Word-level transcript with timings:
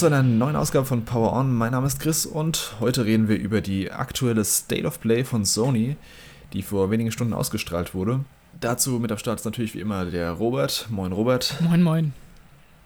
willkommen 0.00 0.12
zu 0.12 0.16
einer 0.16 0.36
neuen 0.36 0.54
Ausgabe 0.54 0.86
von 0.86 1.04
Power 1.04 1.32
On. 1.32 1.52
Mein 1.52 1.72
Name 1.72 1.88
ist 1.88 1.98
Chris 1.98 2.24
und 2.24 2.76
heute 2.78 3.04
reden 3.04 3.26
wir 3.26 3.36
über 3.36 3.60
die 3.60 3.90
aktuelle 3.90 4.44
State 4.44 4.86
of 4.86 5.00
Play 5.00 5.24
von 5.24 5.44
Sony, 5.44 5.96
die 6.52 6.62
vor 6.62 6.92
wenigen 6.92 7.10
Stunden 7.10 7.32
ausgestrahlt 7.32 7.94
wurde. 7.94 8.20
Dazu 8.60 9.00
mit 9.00 9.10
am 9.10 9.18
Start 9.18 9.40
ist 9.40 9.44
natürlich 9.44 9.74
wie 9.74 9.80
immer 9.80 10.04
der 10.04 10.30
Robert. 10.30 10.86
Moin 10.88 11.10
Robert. 11.10 11.56
Moin 11.62 11.82
moin. 11.82 12.12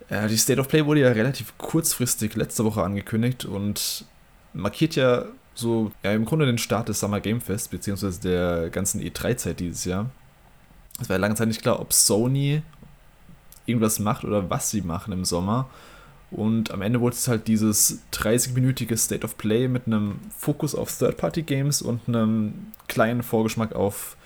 Äh, 0.08 0.26
die 0.28 0.38
State 0.38 0.58
of 0.58 0.68
Play 0.68 0.86
wurde 0.86 1.00
ja 1.00 1.08
relativ 1.08 1.52
kurzfristig 1.58 2.34
letzte 2.34 2.64
Woche 2.64 2.82
angekündigt 2.82 3.44
und 3.44 4.06
markiert 4.54 4.96
ja 4.96 5.26
so 5.54 5.92
ja, 6.02 6.12
im 6.12 6.24
Grunde 6.24 6.46
den 6.46 6.56
Start 6.56 6.88
des 6.88 7.00
Summer 7.00 7.20
Game 7.20 7.42
Fest 7.42 7.70
beziehungsweise 7.70 8.22
der 8.22 8.70
ganzen 8.70 9.02
E3-Zeit 9.02 9.60
dieses 9.60 9.84
Jahr. 9.84 10.08
Es 10.98 11.10
war 11.10 11.16
ja 11.16 11.20
lange 11.20 11.34
Zeit 11.34 11.48
nicht 11.48 11.60
klar, 11.60 11.78
ob 11.78 11.92
Sony 11.92 12.62
irgendwas 13.66 13.98
macht 13.98 14.24
oder 14.24 14.48
was 14.48 14.70
sie 14.70 14.80
machen 14.80 15.12
im 15.12 15.26
Sommer. 15.26 15.68
Und 16.32 16.70
am 16.70 16.80
Ende 16.80 17.00
wurde 17.00 17.14
es 17.14 17.28
halt 17.28 17.46
dieses 17.46 18.00
30-minütige 18.12 18.96
State 18.96 19.24
of 19.24 19.36
Play 19.36 19.68
mit 19.68 19.86
einem 19.86 20.16
Fokus 20.36 20.74
auf 20.74 20.96
Third-Party-Games 20.96 21.82
und 21.82 22.00
einem 22.08 22.54
kleinen 22.88 23.22
Vorgeschmack 23.22 23.74
auf 23.74 24.16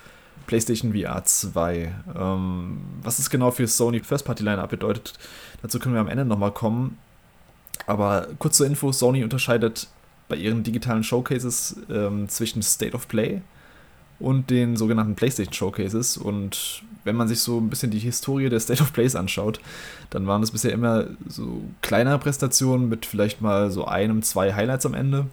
PlayStation 0.47 0.93
VR 0.93 1.23
2. 1.25 1.93
Ähm, 2.17 2.77
was 3.03 3.19
es 3.19 3.29
genau 3.29 3.51
für 3.51 3.67
Sony 3.67 3.99
First-Party-Line-Up 3.99 4.69
bedeutet, 4.69 5.13
dazu 5.61 5.79
können 5.79 5.95
wir 5.95 6.01
am 6.01 6.07
Ende 6.07 6.23
nochmal 6.23 6.51
kommen. 6.51 6.97
Aber 7.85 8.29
kurz 8.39 8.57
zur 8.57 8.65
Info: 8.65 8.91
Sony 8.91 9.23
unterscheidet 9.23 9.87
bei 10.29 10.37
ihren 10.37 10.63
digitalen 10.63 11.03
Showcases 11.03 11.75
ähm, 11.89 12.27
zwischen 12.29 12.61
State 12.61 12.95
of 12.95 13.07
Play 13.07 13.41
und 14.19 14.49
den 14.49 14.77
sogenannten 14.77 15.15
PlayStation 15.15 15.53
Showcases. 15.53 16.17
Und 16.17 16.83
wenn 17.07 17.15
man 17.15 17.27
sich 17.27 17.39
so 17.39 17.57
ein 17.59 17.69
bisschen 17.69 17.89
die 17.89 17.99
Historie 17.99 18.49
der 18.49 18.59
State 18.59 18.83
of 18.83 18.93
Plays 18.93 19.15
anschaut, 19.15 19.59
dann 20.11 20.27
waren 20.27 20.41
das 20.41 20.51
bisher 20.51 20.71
immer 20.71 21.07
so 21.27 21.63
kleinere 21.81 22.19
Präsentationen 22.19 22.89
mit 22.89 23.05
vielleicht 23.05 23.41
mal 23.41 23.71
so 23.71 23.85
einem, 23.85 24.21
zwei 24.21 24.53
Highlights 24.53 24.85
am 24.85 24.93
Ende. 24.93 25.25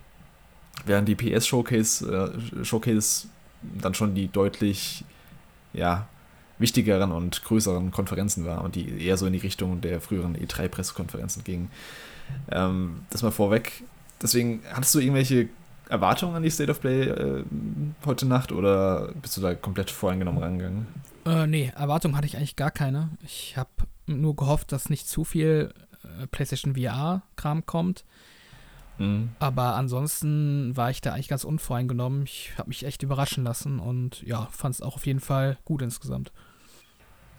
Während 0.87 1.09
die 1.09 1.15
PS 1.15 1.47
Showcase, 1.47 2.33
äh, 2.61 2.65
Showcase 2.65 3.27
dann 3.63 3.95
schon 3.95 4.15
die 4.15 4.29
deutlich, 4.29 5.05
ja, 5.73 6.07
wichtigeren 6.59 7.11
und 7.11 7.43
größeren 7.45 7.91
Konferenzen 7.91 8.45
war 8.47 8.63
und 8.63 8.77
die 8.77 9.05
eher 9.05 9.17
so 9.17 9.27
in 9.27 9.33
die 9.33 9.41
Richtung 9.41 9.81
der 9.81 10.01
früheren 10.01 10.37
E3-Pressekonferenzen 10.37 11.43
gingen. 11.43 11.71
Ähm, 12.51 13.01
das 13.11 13.23
mal 13.23 13.33
vorweg. 13.33 13.83
Deswegen, 14.23 14.63
hattest 14.73 14.95
du 14.95 15.01
irgendwelche 15.01 15.49
Erwartungen 15.89 16.37
an 16.37 16.43
die 16.43 16.51
State 16.51 16.71
of 16.71 16.81
Play 16.81 17.09
äh, 17.09 17.45
heute 18.07 18.27
Nacht 18.27 18.53
oder 18.53 19.11
bist 19.21 19.37
du 19.37 19.41
da 19.41 19.55
komplett 19.55 19.91
voreingenommen 19.91 20.43
rangegangen? 20.43 20.87
Äh, 21.27 21.47
nee, 21.47 21.73
Erwartungen 21.77 22.17
hatte 22.17 22.27
ich 22.27 22.37
eigentlich 22.37 22.57
gar 22.57 22.71
keine. 22.71 23.11
Ich 23.23 23.57
habe 23.57 23.71
nur 24.07 24.37
gehofft, 24.37 24.73
dass 24.73 24.91
nicht 24.91 25.09
zu 25.09 25.25
viel 25.25 25.73
äh, 26.03 26.27
PlayStation 26.27 26.75
VR-Kram 26.77 27.67
kommt. 27.67 28.05
Mhm. 28.99 29.31
Aber 29.39 29.75
ansonsten 29.75 30.77
war 30.77 30.91
ich 30.91 31.01
da 31.01 31.15
eigentlich 31.15 31.29
ganz 31.29 31.45
unvoreingenommen. 31.45 32.25
Ich 32.25 32.53
habe 32.57 32.69
mich 32.69 32.85
echt 32.85 33.03
überraschen 33.03 33.45
lassen 33.45 33.81
und 33.81 34.23
ja, 34.23 34.49
fand 34.53 34.75
es 34.75 34.83
auch 34.83 34.97
auf 34.97 35.07
jeden 35.07 35.21
Fall 35.21 35.59
gut 35.65 35.83
insgesamt 35.83 36.33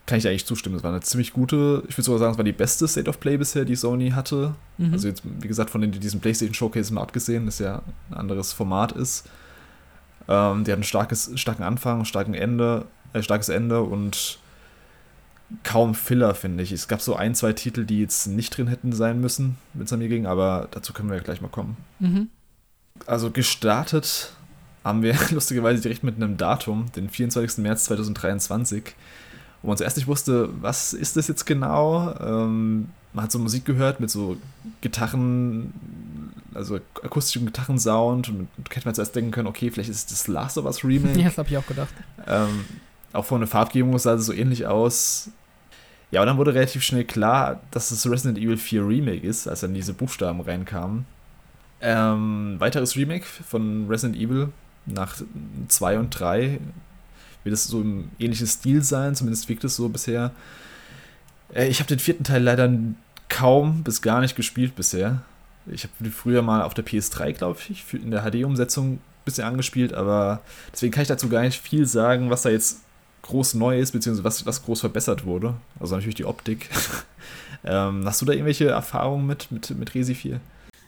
kann 0.06 0.19
ich 0.19 0.28
eigentlich 0.28 0.45
zustimmen. 0.45 0.75
Es 0.75 0.83
war 0.83 0.91
eine 0.91 1.02
ziemlich 1.02 1.33
gute, 1.33 1.83
ich 1.88 1.97
würde 1.97 2.03
sogar 2.03 2.19
sagen, 2.19 2.31
es 2.33 2.38
war 2.38 2.44
die 2.44 2.52
beste 2.52 2.88
State 2.88 3.09
of 3.09 3.19
Play 3.19 3.38
bisher, 3.38 3.66
die 3.66 3.75
Sony 3.75 4.11
hatte. 4.11 4.56
Mhm. 4.78 4.94
Also 4.94 5.08
jetzt, 5.08 5.23
wie 5.25 5.47
gesagt, 5.47 5.69
von 5.69 5.81
den, 5.81 5.91
diesem 5.91 6.19
PlayStation 6.19 6.53
Showcase 6.53 6.94
mal 6.94 7.02
abgesehen, 7.02 7.46
das 7.46 7.59
ja 7.59 7.81
ein 8.09 8.13
anderes 8.13 8.53
Format 8.53 8.91
ist. 8.91 9.28
Ähm, 10.28 10.63
die 10.63 10.72
hat 10.72 10.79
ein 10.79 10.84
starkes, 10.84 11.31
starken 11.35 11.63
Anfang, 11.63 12.06
starken 12.06 12.34
Ende, 12.34 12.85
starkes 13.24 13.50
Ende 13.50 13.81
und 13.81 14.40
kaum 15.64 15.94
Filler, 15.94 16.34
finde 16.36 16.64
ich. 16.64 16.72
Es 16.72 16.88
gab 16.88 17.02
so 17.02 17.16
ein, 17.16 17.36
zwei 17.36 17.53
Titel, 17.53 17.86
die 17.86 18.02
jetzt 18.02 18.28
nicht 18.28 18.56
drin 18.58 18.68
hätten 18.68 18.94
sein 18.94 19.22
müssen, 19.22 19.58
wenn 19.74 19.86
es 19.86 19.94
an 19.94 20.00
mir 20.00 20.09
ging, 20.09 20.26
aber 20.26 20.68
dazu 20.72 20.94
können 20.94 21.09
wir 21.09 21.18
ja 21.18 21.24
gleich 21.24 21.42
mal 21.42 21.50
kommen. 21.50 21.78
Mhm. 22.00 22.30
Also 23.06 23.30
gestartet 23.31 24.34
haben 24.84 25.03
wir 25.03 25.16
lustigerweise 25.31 25.81
direkt 25.81 26.03
mit 26.03 26.16
einem 26.16 26.38
Datum, 26.38 26.92
den 26.96 27.09
24. 27.09 27.59
März 27.59 27.86
2023 27.86 28.96
wo 29.66 29.70
man 29.70 29.78
zuerst 29.78 29.97
nicht 29.97 30.08
wusste, 30.08 30.50
was 30.62 30.94
ist 30.94 31.18
das 31.18 31.28
jetzt 31.28 31.46
genau. 31.46 32.14
Ähm, 32.20 32.90
man 33.14 33.24
hat 33.24 33.32
so 33.32 33.40
Musik 33.40 33.66
gehört 33.66 34.00
mit 34.00 34.12
so 34.12 34.38
Gitarren, 34.82 35.74
also 36.53 36.80
akustischem 37.03 37.47
Gitarrensound 37.47 38.30
und 38.30 38.47
hätte 38.70 38.86
man 38.86 38.94
zuerst 38.94 39.16
denken 39.16 39.32
können, 39.32 39.47
okay, 39.47 39.72
vielleicht 39.72 39.90
ist 39.90 40.12
das 40.12 40.28
Last 40.28 40.58
of 40.58 40.66
Us 40.66 40.84
Remake. 40.84 41.20
Ja, 41.20 41.26
das 41.26 41.38
habe 41.38 41.50
ich 41.50 41.58
auch 41.58 41.66
gedacht. 41.66 41.94
Ähm, 42.28 42.66
auch 43.16 43.26
von 43.26 43.42
der 43.42 43.48
Farbgebung 43.48 43.98
sah 43.98 44.14
es 44.14 44.26
so 44.26 44.34
ähnlich 44.34 44.68
aus. 44.68 45.30
Ja, 46.12 46.22
und 46.22 46.28
dann 46.28 46.38
wurde 46.38 46.53
relativ 46.53 46.84
schnell 46.84 47.03
klar, 47.03 47.62
dass 47.72 47.92
es 47.92 48.09
Resident 48.09 48.38
Evil 48.38 48.58
4 48.58 48.88
Remake 48.88 49.26
ist, 49.26 49.48
als 49.48 49.62
dann 49.62 49.74
diese 49.74 49.94
Buchstaben 49.94 50.42
reinkamen. 50.42 51.06
Ähm, 51.81 52.56
weiteres 52.59 52.96
Remake 52.96 53.26
von 53.26 53.88
Resident 53.90 54.18
Evil 54.18 54.50
nach 54.86 55.18
2 55.68 56.00
und 56.00 56.09
3 56.12 56.59
wird 57.44 57.53
es 57.53 57.66
so 57.66 57.81
im 57.81 58.09
ähnlichen 58.18 58.48
Stil 58.48 58.81
sein, 58.84 59.16
zumindest 59.16 59.50
wirkt 59.50 59.64
es 59.64 59.76
so 59.76 59.90
bisher. 59.90 60.32
Äh, 61.53 61.68
ich 61.68 61.80
habe 61.80 61.88
den 61.88 62.00
vierten 62.00 62.24
Teil 62.24 62.44
leider 62.44 62.72
kaum 63.30 63.84
bis 63.84 64.02
gar 64.02 64.22
nicht 64.22 64.36
gespielt 64.36 64.76
bisher. 64.76 65.22
Ich 65.68 65.84
habe 65.84 66.12
früher 66.12 66.42
mal 66.42 66.62
auf 66.62 66.74
der 66.74 66.86
PS3, 66.86 67.34
glaube 67.34 67.59
ich, 67.70 67.84
in 67.94 68.12
der 68.12 68.24
HD-Umsetzung 68.24 68.94
ein 68.94 69.00
bisschen 69.26 69.46
angespielt, 69.46 69.94
aber 69.94 70.42
deswegen 70.72 70.94
kann 70.94 71.02
ich 71.02 71.08
dazu 71.08 71.28
gar 71.28 71.42
nicht 71.42 71.59
viel 71.59 71.88
sagen, 71.88 72.30
was 72.30 72.44
da 72.44 72.50
jetzt 72.50 72.84
groß 73.25 73.56
neu 73.56 73.80
ist, 73.80 73.91
beziehungsweise 73.91 74.25
was, 74.25 74.46
was 74.46 74.63
groß 74.63 74.81
verbessert 74.81 75.25
wurde. 75.25 75.56
Also 75.80 75.96
natürlich 75.96 76.16
die 76.16 76.25
Optik. 76.25 76.69
ähm, 77.63 78.06
hast 78.06 78.22
du 78.22 78.25
da 78.25 78.34
irgendwelche 78.34 78.68
Erfahrungen 78.69 79.25
mit, 79.25 79.52
mit, 79.52 79.72
mit 79.72 79.94
Resi 79.94 80.16
4? 80.16 80.40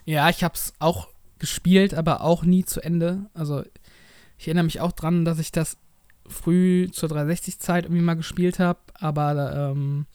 Ja, 0.04 0.28
ich 0.30 0.42
habe 0.44 0.54
es 0.54 0.72
auch 0.78 1.08
gespielt, 1.38 1.94
aber 1.94 2.22
auch 2.22 2.44
nie 2.44 2.64
zu 2.64 2.80
Ende. 2.80 3.26
Also 3.34 3.64
ich 4.38 4.46
erinnere 4.46 4.64
mich 4.64 4.80
auch 4.80 4.92
dran, 4.92 5.24
dass 5.24 5.38
ich 5.38 5.52
das 5.52 5.76
früh 6.26 6.88
zur 6.90 7.08
360-Zeit 7.08 7.84
irgendwie 7.84 8.02
mal 8.02 8.14
gespielt 8.14 8.58
habe, 8.58 8.80
aber 8.94 9.72
ähm, 9.72 10.06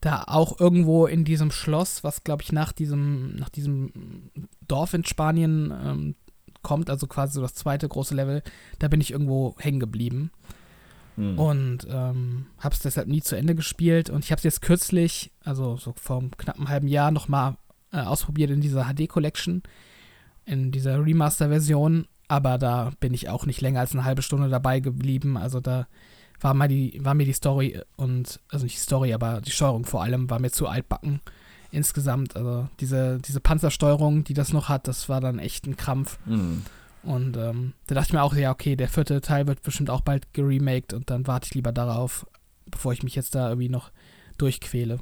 da 0.00 0.24
auch 0.26 0.58
irgendwo 0.58 1.06
in 1.06 1.24
diesem 1.24 1.50
Schloss, 1.50 2.04
was 2.04 2.24
glaube 2.24 2.42
ich 2.42 2.52
nach 2.52 2.72
diesem, 2.72 3.36
nach 3.36 3.50
diesem 3.50 4.30
Dorf 4.66 4.94
in 4.94 5.04
Spanien 5.04 5.72
ähm, 5.84 6.14
kommt, 6.62 6.88
also 6.88 7.06
quasi 7.06 7.34
so 7.34 7.42
das 7.42 7.54
zweite 7.54 7.88
große 7.88 8.14
Level, 8.14 8.42
da 8.78 8.88
bin 8.88 9.00
ich 9.00 9.10
irgendwo 9.10 9.56
hängen 9.58 9.80
geblieben. 9.80 10.30
Hm. 11.20 11.38
Und 11.38 11.86
ähm, 11.90 12.46
habe 12.58 12.74
es 12.74 12.80
deshalb 12.80 13.08
nie 13.08 13.22
zu 13.22 13.36
Ende 13.36 13.54
gespielt. 13.54 14.10
Und 14.10 14.24
ich 14.24 14.32
habe 14.32 14.38
es 14.38 14.44
jetzt 14.44 14.62
kürzlich, 14.62 15.32
also 15.44 15.76
so 15.76 15.94
vor 16.00 16.18
einem 16.18 16.36
knappen 16.36 16.68
halben 16.68 16.88
Jahr, 16.88 17.10
nochmal 17.10 17.56
äh, 17.92 17.98
ausprobiert 17.98 18.50
in 18.50 18.60
dieser 18.60 18.84
HD-Collection, 18.84 19.62
in 20.46 20.72
dieser 20.72 21.04
Remaster-Version 21.04 22.06
aber 22.30 22.58
da 22.58 22.92
bin 23.00 23.12
ich 23.12 23.28
auch 23.28 23.44
nicht 23.44 23.60
länger 23.60 23.80
als 23.80 23.90
eine 23.90 24.04
halbe 24.04 24.22
Stunde 24.22 24.48
dabei 24.48 24.78
geblieben. 24.78 25.36
Also 25.36 25.58
da 25.58 25.88
war, 26.40 26.54
mal 26.54 26.68
die, 26.68 27.04
war 27.04 27.14
mir 27.14 27.24
die 27.24 27.32
Story 27.32 27.80
und, 27.96 28.38
also 28.48 28.64
nicht 28.66 28.76
die 28.76 28.80
Story, 28.80 29.12
aber 29.12 29.40
die 29.40 29.50
Steuerung 29.50 29.84
vor 29.84 30.04
allem 30.04 30.30
war 30.30 30.38
mir 30.38 30.52
zu 30.52 30.68
altbacken 30.68 31.20
insgesamt. 31.72 32.36
Also 32.36 32.68
diese, 32.78 33.18
diese 33.18 33.40
Panzersteuerung, 33.40 34.22
die 34.22 34.34
das 34.34 34.52
noch 34.52 34.68
hat, 34.68 34.86
das 34.86 35.08
war 35.08 35.20
dann 35.20 35.40
echt 35.40 35.66
ein 35.66 35.76
Krampf. 35.76 36.20
Mhm. 36.24 36.62
Und 37.02 37.36
ähm, 37.36 37.72
da 37.86 37.94
dachte 37.94 38.08
ich 38.08 38.12
mir 38.12 38.22
auch, 38.22 38.34
ja, 38.34 38.50
okay, 38.50 38.76
der 38.76 38.88
vierte 38.88 39.20
Teil 39.20 39.46
wird 39.46 39.62
bestimmt 39.62 39.90
auch 39.90 40.02
bald 40.02 40.32
geremaked 40.34 40.92
und 40.92 41.10
dann 41.10 41.26
warte 41.26 41.46
ich 41.46 41.54
lieber 41.54 41.72
darauf, 41.72 42.26
bevor 42.66 42.92
ich 42.92 43.02
mich 43.02 43.14
jetzt 43.14 43.34
da 43.34 43.48
irgendwie 43.48 43.70
noch 43.70 43.90
durchquäle. 44.36 44.98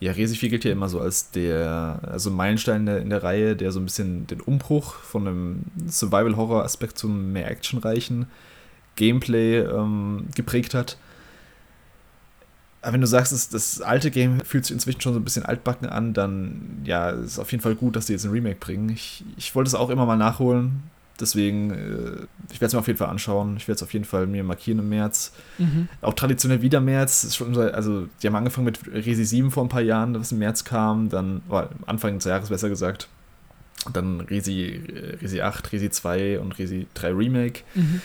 Ja, 0.00 0.12
Resi 0.12 0.34
4 0.34 0.48
gilt 0.48 0.64
ja 0.64 0.72
immer 0.72 0.88
so 0.88 0.98
als 0.98 1.30
der, 1.30 2.00
also 2.02 2.30
Meilenstein 2.30 2.80
in 2.80 2.86
der, 2.86 2.98
in 3.02 3.10
der 3.10 3.22
Reihe, 3.22 3.54
der 3.54 3.70
so 3.70 3.80
ein 3.80 3.84
bisschen 3.84 4.26
den 4.26 4.40
Umbruch 4.40 4.94
von 4.94 5.28
einem 5.28 5.64
Survival-Horror-Aspekt 5.86 6.96
zum 6.96 7.32
mehr 7.32 7.50
actionreichen 7.50 8.26
Gameplay 8.96 9.58
ähm, 9.58 10.26
geprägt 10.34 10.72
hat. 10.72 10.96
Aber 12.80 12.94
wenn 12.94 13.02
du 13.02 13.06
sagst, 13.06 13.32
das, 13.32 13.50
das 13.50 13.82
alte 13.82 14.10
Game 14.10 14.40
fühlt 14.40 14.64
sich 14.64 14.72
inzwischen 14.72 15.02
schon 15.02 15.12
so 15.12 15.20
ein 15.20 15.24
bisschen 15.24 15.44
altbacken 15.44 15.86
an, 15.86 16.14
dann 16.14 16.80
ja, 16.84 17.10
ist 17.10 17.38
auf 17.38 17.52
jeden 17.52 17.62
Fall 17.62 17.74
gut, 17.74 17.94
dass 17.94 18.06
die 18.06 18.14
jetzt 18.14 18.24
ein 18.24 18.30
Remake 18.30 18.58
bringen. 18.58 18.88
Ich, 18.88 19.22
ich 19.36 19.54
wollte 19.54 19.68
es 19.68 19.74
auch 19.74 19.90
immer 19.90 20.06
mal 20.06 20.16
nachholen. 20.16 20.82
Deswegen, 21.20 21.70
äh, 21.70 22.26
ich 22.52 22.60
werde 22.60 22.66
es 22.66 22.72
mir 22.72 22.78
auf 22.78 22.86
jeden 22.86 22.98
Fall 22.98 23.08
anschauen. 23.08 23.56
Ich 23.56 23.68
werde 23.68 23.76
es 23.76 23.82
auf 23.82 23.92
jeden 23.92 24.04
Fall 24.04 24.26
mir 24.26 24.42
markieren 24.42 24.78
im 24.78 24.88
März. 24.88 25.32
Mhm. 25.58 25.88
Auch 26.00 26.14
traditionell 26.14 26.62
wieder 26.62 26.80
März. 26.80 27.24
Ist 27.24 27.36
schon, 27.36 27.56
also, 27.56 28.08
die 28.22 28.26
haben 28.26 28.36
angefangen 28.36 28.64
mit 28.64 28.80
Resi 28.86 29.24
7 29.24 29.50
vor 29.50 29.64
ein 29.64 29.68
paar 29.68 29.82
Jahren, 29.82 30.14
das 30.14 30.32
im 30.32 30.38
März 30.38 30.64
kam. 30.64 31.08
Dann, 31.08 31.42
oh, 31.48 31.62
Anfang 31.86 32.14
des 32.14 32.24
Jahres 32.24 32.48
besser 32.48 32.68
gesagt. 32.68 33.08
Dann 33.92 34.20
Resi, 34.22 34.80
Resi 35.20 35.40
8, 35.40 35.72
Resi 35.72 35.90
2 35.90 36.40
und 36.40 36.58
Resi 36.58 36.86
3 36.94 37.12
Remake. 37.12 37.60
Mhm. 37.74 38.00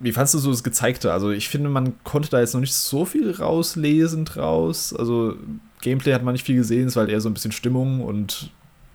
Wie 0.00 0.12
fandest 0.12 0.34
du 0.34 0.38
so 0.38 0.50
das 0.50 0.64
Gezeigte? 0.64 1.12
Also, 1.12 1.30
ich 1.30 1.48
finde, 1.48 1.68
man 1.68 1.94
konnte 2.04 2.28
da 2.28 2.40
jetzt 2.40 2.54
noch 2.54 2.60
nicht 2.60 2.74
so 2.74 3.04
viel 3.04 3.30
rauslesen 3.30 4.24
draus. 4.24 4.92
Also, 4.92 5.36
Gameplay 5.80 6.12
hat 6.12 6.22
man 6.22 6.32
nicht 6.32 6.44
viel 6.44 6.56
gesehen, 6.56 6.88
es 6.88 6.96
war 6.96 7.02
halt 7.02 7.10
eher 7.10 7.20
so 7.20 7.28
ein 7.28 7.34
bisschen 7.34 7.52
Stimmung 7.52 8.02
und 8.02 8.50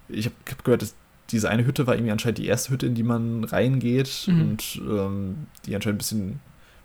ich 0.09 0.25
habe 0.25 0.63
gehört, 0.63 0.81
dass 0.81 0.95
diese 1.29 1.49
eine 1.49 1.65
Hütte 1.65 1.87
war 1.87 1.95
irgendwie 1.95 2.11
anscheinend 2.11 2.37
die 2.37 2.47
erste 2.47 2.71
Hütte, 2.71 2.85
in 2.85 2.95
die 2.95 3.03
man 3.03 3.43
reingeht 3.43 4.25
mhm. 4.27 4.41
und 4.41 4.81
ähm, 4.87 5.47
die 5.65 5.75
anscheinend 5.75 5.95
ein 5.95 5.99
bisschen 5.99 6.39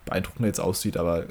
beeindruckender 0.05 0.49
jetzt 0.49 0.61
aussieht, 0.61 0.97
aber 0.97 1.27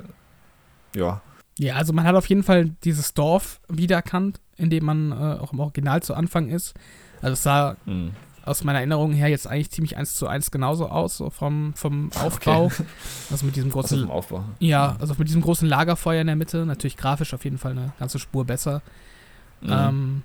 ja. 0.96 1.22
Ja, 1.58 1.76
also 1.76 1.94
man 1.94 2.06
hat 2.06 2.16
auf 2.16 2.28
jeden 2.28 2.44
Fall 2.44 2.72
dieses 2.84 3.14
Dorf 3.14 3.60
wiedererkannt 3.68 4.40
in 4.62 4.70
dem 4.70 4.86
man 4.86 5.12
äh, 5.12 5.40
auch 5.40 5.54
im 5.54 5.60
Original 5.60 6.04
zu 6.04 6.14
Anfang 6.14 6.48
ist. 6.48 6.76
Also 7.22 7.34
es 7.34 7.44
sah 7.44 7.76
mhm. 7.86 8.12
aus 8.46 8.64
meiner 8.64 8.80
Erinnerung 8.80 9.12
her 9.12 9.28
jetzt 9.28 9.48
eigentlich 9.48 9.72
ziemlich 9.72 9.98
eins 9.98 10.16
zu 10.16 10.28
eins 10.28 10.52
genauso 10.52 10.88
aus, 10.88 11.18
so 11.18 11.30
vom, 11.32 11.74
vom 11.76 12.12
Aufbau. 12.22 12.66
Okay. 12.66 12.84
Also 13.32 13.46
mit 13.46 13.56
diesem 13.56 13.72
großen. 13.72 14.02
Also 14.02 14.12
Aufbau. 14.12 14.46
Ja, 14.60 14.96
also 15.00 15.16
mit 15.18 15.28
diesem 15.28 15.42
großen 15.42 15.68
Lagerfeuer 15.68 16.22
in 16.22 16.28
der 16.28 16.36
Mitte. 16.36 16.66
Natürlich 16.66 16.96
grafisch 16.96 17.34
auf 17.34 17.44
jeden 17.44 17.58
Fall 17.58 17.72
eine 17.72 17.94
ganze 17.98 18.20
Spur 18.20 18.46
besser. 18.46 18.82
Mhm. 19.62 19.70
Ähm, 19.72 20.24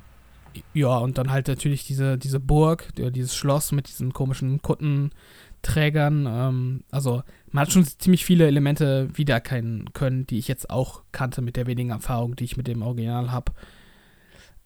ja, 0.74 0.96
und 0.98 1.18
dann 1.18 1.30
halt 1.30 1.48
natürlich 1.48 1.86
diese, 1.86 2.18
diese 2.18 2.40
Burg, 2.40 2.88
dieses 2.96 3.34
Schloss 3.34 3.72
mit 3.72 3.88
diesen 3.88 4.12
komischen 4.12 4.62
Kuttenträgern. 4.62 6.26
Ähm, 6.28 6.84
also 6.90 7.22
man 7.50 7.62
hat 7.62 7.72
schon 7.72 7.84
ziemlich 7.84 8.24
viele 8.24 8.46
Elemente 8.46 9.08
wiedererkennen 9.14 9.92
können, 9.92 10.26
die 10.26 10.38
ich 10.38 10.48
jetzt 10.48 10.70
auch 10.70 11.02
kannte 11.12 11.42
mit 11.42 11.56
der 11.56 11.66
wenigen 11.66 11.90
Erfahrung, 11.90 12.36
die 12.36 12.44
ich 12.44 12.56
mit 12.56 12.66
dem 12.66 12.82
Original 12.82 13.30
habe. 13.30 13.52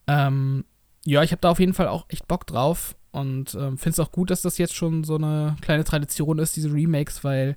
Ähm, 0.06 0.64
ja, 1.04 1.22
ich 1.22 1.32
habe 1.32 1.40
da 1.40 1.50
auf 1.50 1.60
jeden 1.60 1.74
Fall 1.74 1.88
auch 1.88 2.06
echt 2.08 2.28
Bock 2.28 2.46
drauf 2.46 2.96
und 3.12 3.54
ähm, 3.54 3.78
finde 3.78 3.90
es 3.90 4.00
auch 4.00 4.12
gut, 4.12 4.30
dass 4.30 4.42
das 4.42 4.58
jetzt 4.58 4.74
schon 4.74 5.04
so 5.04 5.16
eine 5.16 5.56
kleine 5.60 5.84
Tradition 5.84 6.38
ist, 6.38 6.56
diese 6.56 6.72
Remakes, 6.72 7.24
weil 7.24 7.56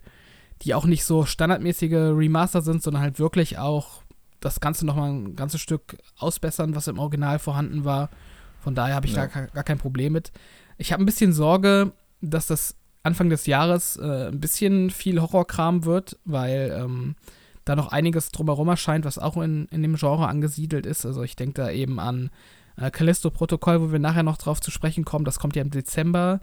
die 0.61 0.73
auch 0.73 0.85
nicht 0.85 1.03
so 1.03 1.25
standardmäßige 1.25 1.91
Remaster 1.91 2.61
sind, 2.61 2.81
sondern 2.81 3.01
halt 3.01 3.19
wirklich 3.19 3.57
auch 3.57 4.02
das 4.43 4.59
Ganze 4.59 4.85
nochmal 4.85 5.11
ein 5.11 5.35
ganzes 5.35 5.61
Stück 5.61 5.97
ausbessern, 6.17 6.75
was 6.75 6.87
im 6.87 6.99
Original 6.99 7.39
vorhanden 7.39 7.85
war. 7.85 8.09
Von 8.59 8.75
daher 8.75 8.95
habe 8.95 9.07
ich 9.07 9.13
ja. 9.13 9.27
da 9.27 9.45
gar 9.47 9.63
kein 9.63 9.77
Problem 9.77 10.13
mit. 10.13 10.31
Ich 10.77 10.91
habe 10.91 11.03
ein 11.03 11.05
bisschen 11.05 11.33
Sorge, 11.33 11.91
dass 12.21 12.47
das 12.47 12.75
Anfang 13.03 13.29
des 13.29 13.45
Jahres 13.45 13.97
äh, 13.97 14.27
ein 14.27 14.39
bisschen 14.39 14.89
viel 14.89 15.21
Horrorkram 15.21 15.85
wird, 15.85 16.17
weil 16.25 16.75
ähm, 16.77 17.15
da 17.65 17.75
noch 17.75 17.91
einiges 17.91 18.31
drumherum 18.31 18.69
erscheint, 18.69 19.05
was 19.05 19.19
auch 19.19 19.37
in, 19.37 19.67
in 19.71 19.81
dem 19.81 19.95
Genre 19.95 20.27
angesiedelt 20.27 20.85
ist. 20.85 21.05
Also 21.05 21.23
ich 21.23 21.35
denke 21.35 21.61
da 21.61 21.69
eben 21.69 21.99
an 21.99 22.29
äh, 22.77 22.91
Callisto-Protokoll, 22.91 23.81
wo 23.81 23.91
wir 23.91 23.99
nachher 23.99 24.23
noch 24.23 24.37
drauf 24.37 24.61
zu 24.61 24.71
sprechen 24.71 25.05
kommen. 25.05 25.25
Das 25.25 25.39
kommt 25.39 25.55
ja 25.55 25.61
im 25.61 25.69
Dezember. 25.69 26.39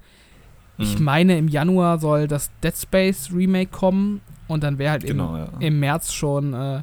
Mhm. 0.76 0.84
Ich 0.84 0.98
meine, 0.98 1.38
im 1.38 1.48
Januar 1.48 1.98
soll 1.98 2.28
das 2.28 2.50
Dead 2.62 2.76
Space 2.76 3.30
Remake 3.32 3.70
kommen 3.70 4.20
und 4.48 4.62
dann 4.62 4.78
wäre 4.78 4.92
halt 4.92 5.04
genau, 5.04 5.34
im, 5.34 5.40
ja. 5.40 5.52
im 5.60 5.80
März 5.80 6.12
schon 6.12 6.54
äh, 6.54 6.82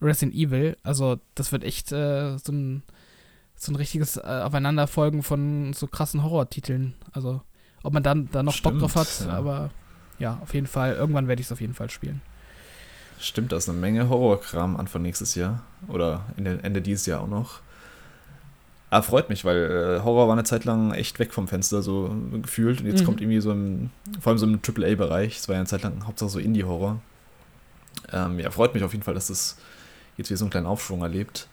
Resident 0.00 0.34
Evil. 0.34 0.76
Also 0.82 1.18
das 1.34 1.52
wird 1.52 1.64
echt 1.64 1.92
äh, 1.92 2.36
so, 2.38 2.52
ein, 2.52 2.82
so 3.54 3.72
ein 3.72 3.76
richtiges 3.76 4.16
äh, 4.16 4.20
Aufeinanderfolgen 4.20 5.22
von 5.22 5.72
so 5.72 5.86
krassen 5.86 6.22
Horrortiteln. 6.22 6.94
Also 7.12 7.42
ob 7.82 7.92
man 7.92 8.02
dann 8.02 8.28
da 8.32 8.42
noch 8.42 8.54
Stimmt, 8.54 8.80
Bock 8.80 8.92
drauf 8.92 8.96
hat, 8.96 9.26
ja. 9.26 9.32
aber 9.32 9.70
ja, 10.18 10.38
auf 10.42 10.54
jeden 10.54 10.66
Fall. 10.66 10.94
Irgendwann 10.94 11.28
werde 11.28 11.40
ich 11.40 11.48
es 11.48 11.52
auf 11.52 11.60
jeden 11.60 11.74
Fall 11.74 11.90
spielen. 11.90 12.22
Stimmt, 13.20 13.52
da 13.52 13.56
ist 13.56 13.68
eine 13.68 13.78
Menge 13.78 14.08
Horrorkram 14.08 14.76
Anfang 14.76 15.02
nächstes 15.02 15.34
Jahr 15.34 15.62
oder 15.88 16.24
Ende, 16.36 16.60
Ende 16.62 16.82
dieses 16.82 17.06
Jahr 17.06 17.20
auch 17.20 17.28
noch. 17.28 17.60
Aber 18.90 19.02
freut 19.02 19.28
mich, 19.28 19.44
weil 19.44 19.56
äh, 19.98 20.04
Horror 20.04 20.28
war 20.28 20.34
eine 20.34 20.44
Zeit 20.44 20.64
lang 20.64 20.92
echt 20.92 21.18
weg 21.18 21.32
vom 21.32 21.48
Fenster, 21.48 21.82
so 21.82 22.14
gefühlt. 22.42 22.80
Und 22.80 22.86
jetzt 22.86 23.00
mhm. 23.00 23.06
kommt 23.06 23.20
irgendwie 23.20 23.40
so 23.40 23.50
im, 23.50 23.90
vor 24.20 24.30
allem 24.30 24.38
so 24.38 24.46
im 24.46 24.60
AAA-Bereich, 24.60 25.38
es 25.38 25.48
war 25.48 25.54
ja 25.54 25.60
eine 25.60 25.66
Zeit 25.66 25.82
lang 25.82 26.06
Hauptsache 26.06 26.30
so 26.30 26.38
Indie-Horror. 26.38 27.00
Ähm, 28.12 28.38
ja, 28.38 28.50
freut 28.50 28.72
mich 28.72 28.84
auf 28.84 28.92
jeden 28.92 29.02
Fall, 29.02 29.14
dass 29.14 29.26
das 29.26 29.56
jetzt 30.16 30.30
wieder 30.30 30.38
so 30.38 30.44
einen 30.44 30.50
kleinen 30.50 30.66
Aufschwung 30.66 31.02
erlebt. 31.02 31.48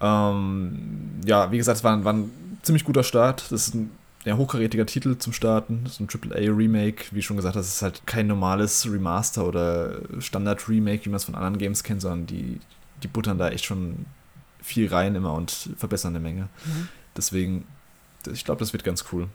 Ähm, 0.00 1.20
ja, 1.24 1.50
wie 1.50 1.56
gesagt, 1.56 1.78
es 1.78 1.84
war, 1.84 2.04
war, 2.04 2.12
ein 2.12 2.30
ziemlich 2.62 2.84
guter 2.84 3.02
Start. 3.02 3.50
Das 3.50 3.68
ist 3.68 3.74
ein 3.74 3.90
ja, 4.24 4.36
hochkarätiger 4.36 4.86
Titel 4.86 5.16
zum 5.18 5.32
Starten. 5.32 5.82
Das 5.84 5.98
ist 5.98 6.00
ein 6.00 6.08
AAA-Remake. 6.08 7.06
Wie 7.12 7.22
schon 7.22 7.36
gesagt, 7.36 7.56
das 7.56 7.68
ist 7.68 7.82
halt 7.82 8.06
kein 8.06 8.26
normales 8.26 8.90
Remaster 8.90 9.46
oder 9.46 10.00
Standard-Remake, 10.18 11.04
wie 11.04 11.10
man 11.10 11.16
es 11.16 11.24
von 11.24 11.34
anderen 11.34 11.58
Games 11.58 11.82
kennt, 11.82 12.02
sondern 12.02 12.26
die, 12.26 12.60
die 13.02 13.08
buttern 13.08 13.38
da 13.38 13.48
echt 13.50 13.64
schon 13.64 14.06
viel 14.62 14.88
rein 14.88 15.14
immer 15.14 15.32
und 15.32 15.70
verbessern 15.76 16.14
eine 16.14 16.22
Menge. 16.22 16.48
Mhm. 16.64 16.88
Deswegen, 17.16 17.64
ich 18.30 18.44
glaube, 18.44 18.58
das 18.58 18.72
wird 18.72 18.84
ganz 18.84 19.04
cool. 19.12 19.28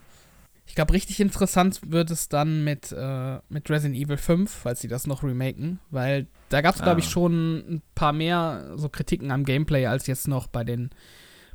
Ich 0.66 0.76
glaube, 0.76 0.94
richtig 0.94 1.20
interessant 1.20 1.82
wird 1.88 2.12
es 2.12 2.30
dann 2.30 2.64
mit, 2.64 2.92
äh, 2.92 3.40
mit 3.50 3.70
Resident 3.70 4.00
Evil 4.00 4.18
5, 4.18 4.50
falls 4.50 4.80
sie 4.80 4.88
das 4.88 5.06
noch 5.08 5.24
remaken, 5.24 5.80
weil 5.90 6.28
da 6.50 6.62
gab 6.62 6.76
es, 6.76 6.82
glaube 6.82 6.98
ah. 6.98 7.04
ich, 7.04 7.10
schon 7.10 7.58
ein 7.58 7.82
paar 7.96 8.14
mehr 8.14 8.74
so 8.76 8.88
Kritiken 8.88 9.32
am 9.32 9.44
Gameplay 9.44 9.86
als 9.88 10.08
jetzt 10.08 10.28
noch 10.28 10.48
bei 10.48 10.64
den, 10.64 10.92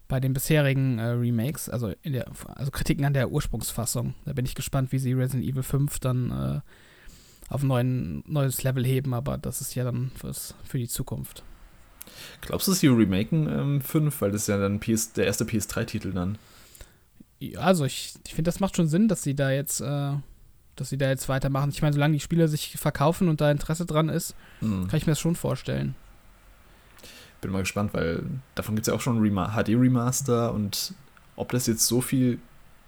bei 0.08 0.20
den 0.20 0.34
bisherigen 0.34 0.98
äh, 0.98 1.08
Remakes, 1.08 1.68
also, 1.68 1.92
in 2.02 2.12
der, 2.12 2.26
also 2.54 2.70
Kritiken 2.70 3.04
an 3.04 3.14
der 3.14 3.30
Ursprungsfassung. 3.30 4.14
Da 4.24 4.32
bin 4.32 4.44
ich 4.44 4.54
gespannt, 4.54 4.92
wie 4.92 4.98
sie 4.98 5.14
Resident 5.14 5.48
Evil 5.48 5.62
5 5.62 5.98
dann 5.98 6.30
äh, 6.30 6.60
auf 7.48 7.62
ein 7.62 8.22
neues 8.26 8.62
Level 8.64 8.84
heben, 8.84 9.14
aber 9.14 9.38
das 9.38 9.60
ist 9.60 9.74
ja 9.74 9.84
dann 9.84 10.10
fürs, 10.14 10.54
für 10.64 10.78
die 10.78 10.88
Zukunft. 10.88 11.42
Glaubst 12.40 12.68
du, 12.68 12.72
sie 12.72 12.88
remaken 12.88 13.48
ähm, 13.48 13.80
5, 13.80 14.20
weil 14.20 14.32
das 14.32 14.42
ist 14.42 14.48
ja 14.48 14.58
dann 14.58 14.80
PS, 14.80 15.12
der 15.12 15.26
erste 15.26 15.44
PS3-Titel 15.44 16.12
dann? 16.12 16.38
Also 17.56 17.84
ich, 17.84 18.14
ich 18.26 18.34
finde, 18.34 18.48
das 18.48 18.60
macht 18.60 18.76
schon 18.76 18.88
Sinn, 18.88 19.08
dass 19.08 19.22
sie 19.22 19.34
da 19.34 19.50
jetzt, 19.50 19.80
äh, 19.80 20.12
dass 20.74 20.88
sie 20.88 20.98
da 20.98 21.08
jetzt 21.08 21.28
weitermachen. 21.28 21.70
Ich 21.70 21.82
meine, 21.82 21.92
solange 21.92 22.14
die 22.14 22.20
Spieler 22.20 22.48
sich 22.48 22.76
verkaufen 22.78 23.28
und 23.28 23.40
da 23.40 23.50
Interesse 23.50 23.86
dran 23.86 24.08
ist, 24.08 24.34
mhm. 24.60 24.88
kann 24.88 24.98
ich 24.98 25.06
mir 25.06 25.12
das 25.12 25.20
schon 25.20 25.36
vorstellen. 25.36 25.94
Bin 27.40 27.50
mal 27.50 27.60
gespannt, 27.60 27.92
weil 27.92 28.22
davon 28.54 28.74
gibt 28.74 28.86
es 28.86 28.90
ja 28.90 28.96
auch 28.96 29.00
schon 29.00 29.20
HD-Remaster 29.22 30.54
und 30.54 30.94
ob 31.36 31.52
das 31.52 31.66
jetzt 31.66 31.86
so 31.86 32.00
viel 32.00 32.38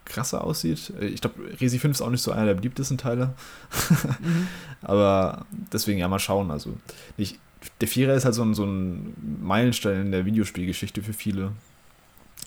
krasser 0.08 0.42
aussieht. 0.42 0.92
Äh, 1.00 1.06
ich 1.06 1.20
glaube, 1.20 1.36
Resi 1.60 1.78
5 1.78 1.96
ist 1.96 2.02
auch 2.02 2.10
nicht 2.10 2.22
so 2.22 2.32
einer 2.32 2.46
der 2.46 2.54
beliebtesten 2.54 2.98
Teile. 2.98 3.34
mhm. 4.20 4.48
Aber 4.82 5.46
deswegen 5.72 5.98
ja 5.98 6.08
mal 6.08 6.18
schauen. 6.18 6.50
Also 6.50 6.76
nicht, 7.16 7.38
der 7.80 7.88
Vierer 7.88 8.14
ist 8.14 8.24
halt 8.24 8.34
so 8.34 8.42
ein, 8.42 8.54
so 8.54 8.64
ein 8.64 9.14
Meilenstein 9.42 10.00
in 10.06 10.12
der 10.12 10.24
Videospielgeschichte 10.24 11.02
für 11.02 11.12
viele. 11.12 11.52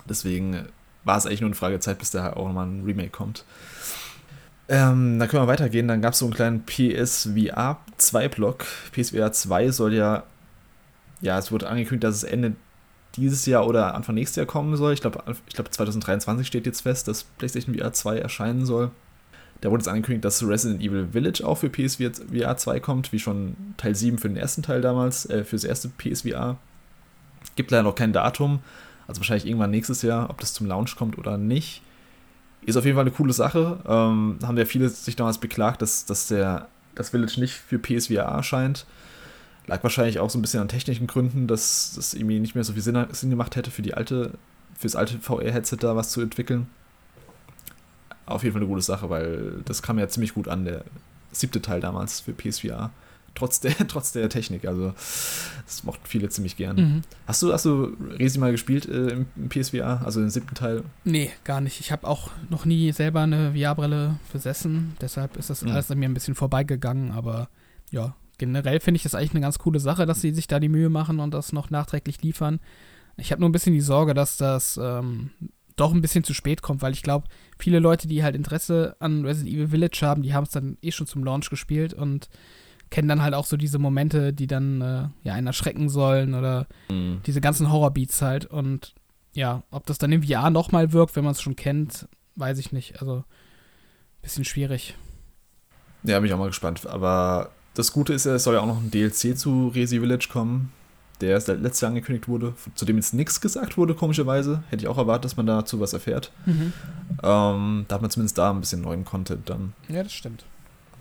Deswegen 0.10 0.68
war 1.04 1.18
es 1.18 1.26
eigentlich 1.26 1.42
nur 1.42 1.50
eine 1.50 1.56
Frage 1.56 1.80
Zeit, 1.80 2.00
bis 2.00 2.12
da 2.12 2.34
auch 2.34 2.48
nochmal 2.48 2.68
ein 2.68 2.84
Remake 2.84 3.10
kommt. 3.10 3.46
Ähm, 4.70 5.20
dann 5.20 5.28
können 5.28 5.44
wir 5.44 5.48
weitergehen. 5.48 5.88
Dann 5.88 6.02
gab 6.02 6.14
es 6.14 6.20
so 6.20 6.26
einen 6.26 6.34
kleinen 6.34 6.66
PSVR 6.66 7.80
2-Block. 8.00 8.66
PSVR 8.94 9.32
2 9.32 9.70
soll 9.72 9.94
ja, 9.94 10.24
ja, 11.20 11.38
es 11.38 11.52
wurde 11.52 11.68
angekündigt, 11.68 12.04
dass 12.04 12.16
es 12.16 12.24
Ende 12.24 12.56
dieses 13.16 13.46
Jahr 13.46 13.68
oder 13.68 13.94
Anfang 13.96 14.16
nächstes 14.16 14.38
Jahr 14.38 14.46
kommen 14.46 14.76
soll. 14.78 14.94
Ich 14.94 15.02
glaube, 15.02 15.24
ich 15.48 15.56
glaub 15.56 15.72
2023 15.72 16.48
steht 16.48 16.66
jetzt 16.66 16.82
fest, 16.82 17.08
dass 17.08 17.24
PlayStation 17.24 17.76
VR 17.76 17.92
2 17.92 18.20
erscheinen 18.20 18.66
soll. 18.66 18.92
Da 19.60 19.70
wurde 19.70 19.82
jetzt 19.82 19.90
angekündigt, 19.90 20.26
dass 20.26 20.42
Resident 20.42 20.82
Evil 20.82 21.10
Village 21.12 21.46
auch 21.46 21.56
für 21.56 21.70
PSVR 21.70 22.58
2 22.58 22.80
kommt, 22.80 23.12
wie 23.12 23.20
schon 23.20 23.56
Teil 23.78 23.94
7 23.94 24.18
für 24.18 24.28
den 24.28 24.38
ersten 24.38 24.64
Teil 24.64 24.82
damals, 24.82 25.30
äh, 25.30 25.44
für 25.44 25.56
das 25.56 25.66
erste 25.66 25.90
PSVR. 25.90 26.58
Gibt 27.56 27.72
leider 27.72 27.84
noch 27.84 27.96
kein 27.96 28.14
Datum. 28.14 28.60
Also 29.12 29.20
wahrscheinlich 29.20 29.46
irgendwann 29.46 29.72
nächstes 29.72 30.04
Jahr, 30.04 30.30
ob 30.30 30.40
das 30.40 30.54
zum 30.54 30.68
Launch 30.68 30.96
kommt 30.96 31.18
oder 31.18 31.38
nicht. 31.38 31.82
Ist 32.66 32.78
auf 32.78 32.86
jeden 32.86 32.96
Fall 32.96 33.04
eine 33.04 33.12
coole 33.12 33.34
Sache. 33.34 33.80
Ähm, 33.86 34.40
haben 34.42 34.58
ja 34.58 34.64
viele 34.64 34.88
sich 34.88 35.18
damals 35.18 35.38
beklagt, 35.38 35.82
dass, 35.82 36.06
dass 36.06 36.28
der, 36.28 36.70
das 36.96 37.10
Village 37.10 37.38
nicht 37.38 37.54
für 37.54 37.78
PSVR 37.78 38.24
erscheint. 38.24 38.86
Lag 39.68 39.84
wahrscheinlich 39.84 40.20
auch 40.20 40.30
so 40.30 40.40
ein 40.40 40.42
bisschen 40.42 40.62
an 40.62 40.70
technischen 40.70 41.08
Gründen, 41.08 41.48
dass 41.48 41.92
das 41.94 42.14
irgendwie 42.14 42.40
nicht 42.40 42.56
mehr 42.56 42.64
so 42.64 42.72
viel 42.72 42.82
Sinn, 42.82 43.06
Sinn 43.12 43.32
gemacht 43.32 43.58
hätte, 43.58 43.70
für 43.70 43.82
die 43.82 43.96
alte, 43.96 44.32
alte 44.94 45.20
VR-Headset 45.20 45.78
da 45.82 45.98
was 45.98 46.12
zu 46.12 46.22
entwickeln. 46.22 46.68
Auf 48.26 48.44
jeden 48.44 48.54
Fall 48.54 48.62
eine 48.62 48.70
gute 48.70 48.82
Sache, 48.82 49.10
weil 49.10 49.62
das 49.66 49.82
kam 49.82 50.00
ja 50.00 50.08
ziemlich 50.08 50.34
gut 50.34 50.48
an, 50.48 50.64
der 50.64 50.86
siebte 51.34 51.62
Teil 51.62 51.82
damals 51.82 52.22
für 52.22 52.32
PSVR 52.32 52.92
trotz 53.36 53.60
der, 53.60 53.76
trotz 53.88 54.12
der 54.12 54.30
Technik. 54.30 54.66
Also, 54.66 54.94
das 55.66 55.84
mochten 55.84 56.06
viele 56.06 56.30
ziemlich 56.30 56.58
gern. 56.58 56.76
Mhm. 56.76 57.02
Hast 57.28 57.42
du, 57.42 57.54
hast 57.54 57.66
du 57.66 57.96
Resi 58.12 58.40
mal 58.40 58.52
gespielt 58.52 58.88
äh, 58.88 59.10
im, 59.10 59.26
im, 59.36 59.50
PSVR, 59.50 60.02
also 60.04 60.20
den 60.20 60.30
siebten 60.30 60.56
Teil? 60.56 60.84
Nee, 61.04 61.32
gar 61.44 61.62
nicht. 61.62 61.80
Ich 61.80 61.92
habe 61.92 62.08
auch 62.08 62.30
noch 62.50 62.66
nie 62.66 62.92
selber 62.92 63.22
eine 63.22 63.54
VR-Brille 63.54 64.20
besessen. 64.32 64.96
Deshalb 65.02 65.38
ist 65.38 65.50
das 65.50 65.64
mhm. 65.64 65.72
alles 65.72 65.92
an 65.92 66.00
mir 66.00 66.10
ein 66.10 66.14
bisschen 66.14 66.36
vorbeigegangen. 66.36 67.12
Aber 67.12 67.50
ja, 67.92 68.16
generell 68.38 68.80
finde 68.80 68.98
ich 68.98 69.04
das 69.04 69.16
eigentlich 69.16 69.32
eine 69.32 69.42
ganz 69.42 69.60
coole 69.60 69.80
Sache, 69.80 70.06
dass 70.06 70.22
sie 70.22 70.32
sich 70.32 70.48
da 70.48 70.60
die 70.60 70.70
Mühe 70.70 70.90
machen 70.90 71.20
und 71.20 71.34
das 71.34 71.54
noch 71.54 71.70
nachträglich 71.70 72.22
liefern. 72.22 72.60
Ich 73.18 73.32
habe 73.32 73.42
nur 73.42 73.50
ein 73.50 73.54
bisschen 73.54 73.74
die 73.74 73.82
Sorge, 73.82 74.14
dass 74.14 74.38
das 74.38 74.80
ähm, 74.82 75.32
doch 75.76 75.94
ein 75.94 76.02
bisschen 76.02 76.24
zu 76.24 76.34
spät 76.34 76.62
kommt, 76.62 76.82
weil 76.82 76.94
ich 76.94 77.04
glaube, 77.04 77.28
viele 77.58 77.80
Leute, 77.80 78.08
die 78.08 78.24
halt 78.24 78.36
Interesse 78.36 78.96
an 79.00 79.26
Resident 79.26 79.54
Evil 79.54 79.68
Village 79.68 80.00
haben, 80.02 80.22
die 80.22 80.34
haben 80.34 80.44
es 80.44 80.52
dann 80.52 80.78
eh 80.82 80.92
schon 80.92 81.08
zum 81.08 81.24
Launch 81.24 81.50
gespielt 81.50 81.94
und 81.94 82.30
kennen 82.92 83.08
dann 83.08 83.24
halt 83.24 83.34
auch 83.34 83.46
so 83.46 83.58
diese 83.58 83.80
Momente, 83.80 84.34
die 84.34 84.48
dann 84.48 84.82
äh, 84.82 85.08
ja 85.24 85.34
einen 85.34 85.48
erschrecken 85.48 85.90
sollen 85.90 86.36
oder 86.36 86.68
mhm. 86.90 87.22
diese 87.26 87.42
ganzen 87.42 87.72
Horrorbeats 87.72 88.22
halt. 88.22 88.46
Und 88.46 88.94
ja, 89.34 89.64
ob 89.72 89.86
das 89.88 89.98
dann 89.98 90.12
im 90.12 90.24
VR 90.24 90.52
nochmal 90.52 90.94
wirkt, 90.94 91.16
wenn 91.16 91.24
man 91.24 91.32
es 91.32 91.42
schon 91.42 91.56
kennt, 91.56 92.08
weiß 92.36 92.60
ich 92.60 92.72
nicht. 92.72 93.00
Also 93.00 93.24
bisschen 94.22 94.46
schwierig. 94.46 94.96
Ja, 96.04 96.20
bin 96.20 96.28
ich 96.28 96.34
auch 96.34 96.38
mal 96.38 96.48
gespannt. 96.48 96.86
Aber 96.86 97.52
das 97.74 97.94
Gute 97.94 98.14
ist 98.14 98.26
ja, 98.26 98.36
es 98.36 98.44
soll 98.44 98.56
ja 98.56 98.60
auch 98.60 98.68
noch 98.68 98.82
ein 98.82 98.92
DLC 98.92 99.38
zu 99.38 99.70
Resi 99.70 100.00
Village 100.00 100.28
kommen, 100.30 100.74
der 101.22 101.30
erst 101.30 101.48
letztes 101.48 101.82
Jahr 101.82 101.90
angekündigt 101.90 102.28
wurde, 102.28 102.54
zu 102.76 102.84
dem 102.84 102.98
jetzt 102.98 103.14
nichts 103.14 103.40
gesagt 103.40 103.78
wurde, 103.78 103.96
komischerweise. 103.96 104.64
Hätte 104.70 104.84
ich 104.84 104.90
auch 104.90 104.98
erwartet, 104.98 105.26
dass 105.26 105.38
man 105.38 105.46
dazu 105.46 105.80
was 105.80 105.94
erfährt. 105.94 106.32
Mhm. 106.46 106.74
Ähm, 107.24 107.86
da 107.88 107.96
hat 107.96 108.02
man 108.02 108.12
zumindest 108.12 108.38
da 108.38 108.52
ein 108.52 108.60
bisschen 108.60 108.82
neuen 108.82 109.06
Content 109.06 109.50
dann. 109.50 109.74
Ja, 109.88 110.04
das 110.04 110.12
stimmt. 110.12 110.44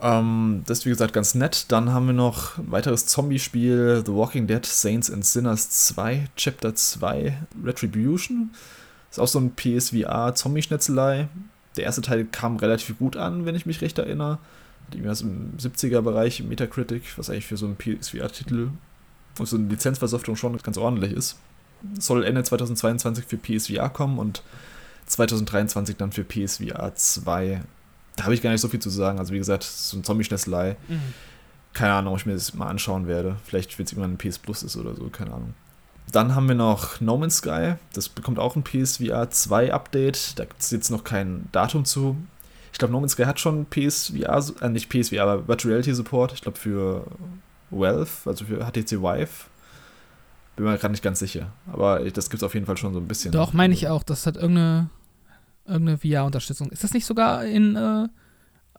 Ähm, 0.03 0.63
das 0.67 0.79
ist 0.79 0.87
wie 0.87 0.91
gesagt 0.91 1.13
ganz 1.13 1.35
nett. 1.35 1.67
Dann 1.69 1.93
haben 1.93 2.07
wir 2.07 2.13
noch 2.13 2.59
ein 2.59 2.71
weiteres 2.71 3.07
Zombie-Spiel, 3.07 4.03
The 4.05 4.13
Walking 4.13 4.47
Dead 4.47 4.65
Saints 4.65 5.11
and 5.11 5.25
Sinners 5.25 5.71
2, 5.89 6.29
Chapter 6.37 6.75
2, 6.75 7.37
Retribution. 7.65 8.51
Ist 9.11 9.21
auch 9.21 9.29
so 9.29 9.39
ein 9.39 9.55
PSVR-Zombie-Schnetzelei. 9.55 11.29
Der 11.77 11.85
erste 11.85 12.03
Teil 12.03 12.25
kam 12.25 12.57
relativ 12.57 12.99
gut 12.99 13.17
an, 13.17 13.45
wenn 13.45 13.55
ich 13.55 13.67
mich 13.67 13.81
recht 13.81 13.99
erinnere. 13.99 14.39
Irgendwas 14.93 15.21
im 15.21 15.57
70er-Bereich, 15.59 16.43
Metacritic, 16.45 17.17
was 17.17 17.31
eigentlich 17.31 17.47
für 17.47 17.57
so 17.57 17.67
einen 17.67 17.77
PSVR-Titel 17.77 18.71
und 19.39 19.47
so 19.47 19.57
eine 19.57 19.69
Lizenzversoftung 19.69 20.37
schon 20.37 20.57
ganz 20.59 20.77
ordentlich 20.79 21.13
ist. 21.13 21.37
Soll 21.99 22.25
Ende 22.25 22.43
2022 22.43 23.25
für 23.25 23.37
PSVR 23.37 23.89
kommen 23.89 24.19
und 24.19 24.43
2023 25.07 25.97
dann 25.97 26.13
für 26.13 26.25
PSVR 26.25 26.95
2. 26.95 27.63
Da 28.17 28.25
habe 28.25 28.35
ich 28.35 28.43
gar 28.43 28.51
nicht 28.51 28.61
so 28.61 28.69
viel 28.69 28.81
zu 28.81 28.91
sagen. 28.91 29.19
Also 29.19 29.33
wie 29.33 29.39
gesagt, 29.39 29.63
so 29.63 29.97
ein 29.97 30.05
Zombie-Schnetzelei. 30.05 30.77
Mhm. 30.89 31.01
Keine 31.73 31.93
Ahnung, 31.93 32.15
ob 32.15 32.21
ich 32.21 32.27
mir 32.27 32.35
das 32.35 32.53
mal 32.55 32.69
anschauen 32.69 33.07
werde. 33.07 33.37
Vielleicht, 33.45 33.79
wenn 33.79 33.87
es 33.87 33.93
irgendwann 33.93 34.13
ein 34.15 34.19
PS 34.19 34.39
Plus 34.39 34.63
ist 34.63 34.77
oder 34.77 34.95
so, 34.95 35.09
keine 35.09 35.33
Ahnung. 35.33 35.55
Dann 36.13 36.35
haben 36.35 36.49
wir 36.49 36.57
noch 36.57 37.01
No 37.01 37.17
Man's 37.17 37.37
Sky. 37.37 37.75
Das 37.93 38.09
bekommt 38.09 38.39
auch 38.39 38.57
ein 38.57 38.65
PSVR 38.65 39.31
2 39.31 39.73
Update. 39.73 40.39
Da 40.39 40.45
gibt 40.45 40.61
es 40.61 40.71
jetzt 40.71 40.91
noch 40.91 41.05
kein 41.05 41.49
Datum 41.53 41.85
zu. 41.85 42.17
Ich 42.73 42.79
glaube, 42.79 42.93
No 42.93 43.01
Man's 43.01 43.13
Sky 43.13 43.25
hat 43.25 43.39
schon 43.39 43.67
PSVR, 43.67 44.45
äh, 44.61 44.69
nicht 44.69 44.89
PSVR, 44.89 45.23
aber 45.23 45.49
Virtual 45.49 45.73
Reality 45.73 45.95
Support. 45.95 46.33
Ich 46.33 46.41
glaube, 46.41 46.59
für 46.59 47.07
Valve, 47.71 48.11
also 48.25 48.45
für 48.45 48.65
HTC 48.65 49.01
Vive. 49.03 49.49
Bin 50.57 50.65
mir 50.65 50.77
gerade 50.79 50.93
nicht 50.93 51.03
ganz 51.03 51.21
sicher. 51.21 51.53
Aber 51.73 52.01
das 52.11 52.29
gibt 52.29 52.43
es 52.43 52.47
auf 52.47 52.55
jeden 52.55 52.67
Fall 52.67 52.77
schon 52.77 52.93
so 52.93 53.01
ein 53.01 53.09
bisschen. 53.09 53.33
Doch, 53.33 53.53
meine 53.53 53.73
ich 53.75 53.89
auch. 53.89 54.03
Das 54.03 54.27
hat 54.27 54.37
irgendeine, 54.37 54.91
irgendeine 55.71 55.99
VR-Unterstützung. 55.99 56.71
Ist 56.71 56.85
das 56.85 56.93
nicht 56.93 57.07
sogar 57.07 57.45
in, 57.45 57.77
äh, 57.77 58.09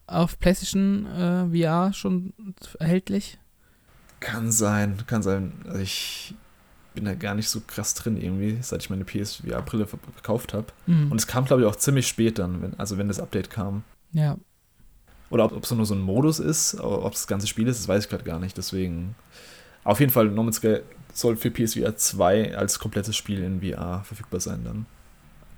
auf 0.08 0.40
PlayStation 0.40 1.06
äh, 1.06 1.48
VR 1.50 1.94
schon 1.94 2.34
erhältlich? 2.80 3.40
Kann 4.20 4.52
sein, 4.52 4.98
kann 5.08 5.24
sein. 5.24 5.54
Also 5.66 5.80
ich 5.80 6.36
bin 6.94 7.06
da 7.06 7.16
gar 7.16 7.36
nicht 7.36 7.50
so 7.50 7.62
krass 7.66 7.94
drin 7.94 8.18
irgendwie, 8.18 8.60
seit 8.62 8.84
ich 8.84 8.90
meine 8.90 9.06
PSVR-Brille 9.06 9.88
verkauft 9.88 10.54
habe. 10.54 10.68
Mhm. 10.86 11.12
Und 11.12 11.18
es 11.18 11.28
kam, 11.28 11.46
glaube 11.46 11.62
ich, 11.62 11.68
auch 11.68 11.76
ziemlich 11.76 12.08
spät 12.08 12.38
dann, 12.38 12.62
wenn, 12.62 12.80
also 12.80 12.98
wenn 12.98 13.08
das 13.08 13.20
Update 13.20 13.50
kam. 13.50 13.84
Ja. 14.12 14.38
Oder 15.30 15.46
ob 15.46 15.64
es 15.64 15.72
nur 15.72 15.86
so 15.86 15.96
ein 15.96 16.02
Modus 16.02 16.40
ist, 16.40 16.80
ob 16.80 17.14
es 17.14 17.22
das 17.22 17.28
ganze 17.28 17.48
Spiel 17.48 17.68
ist, 17.68 17.80
das 17.80 17.88
weiß 17.88 18.04
ich 18.04 18.10
gerade 18.10 18.26
gar 18.26 18.40
nicht. 18.40 18.58
Deswegen, 18.58 19.16
auf 19.86 20.02
jeden 20.02 20.12
Fall, 20.12 20.28
No 20.28 20.44
Man's 20.44 20.58
Sky 20.58 20.80
soll 21.14 21.38
für 21.38 21.50
PSVR 21.50 21.96
2 21.96 22.58
als 22.58 22.80
komplettes 22.80 23.16
Spiel 23.16 23.42
in 23.42 23.62
VR 23.62 24.04
verfügbar 24.04 24.42
sein 24.42 24.64
dann. 24.66 24.86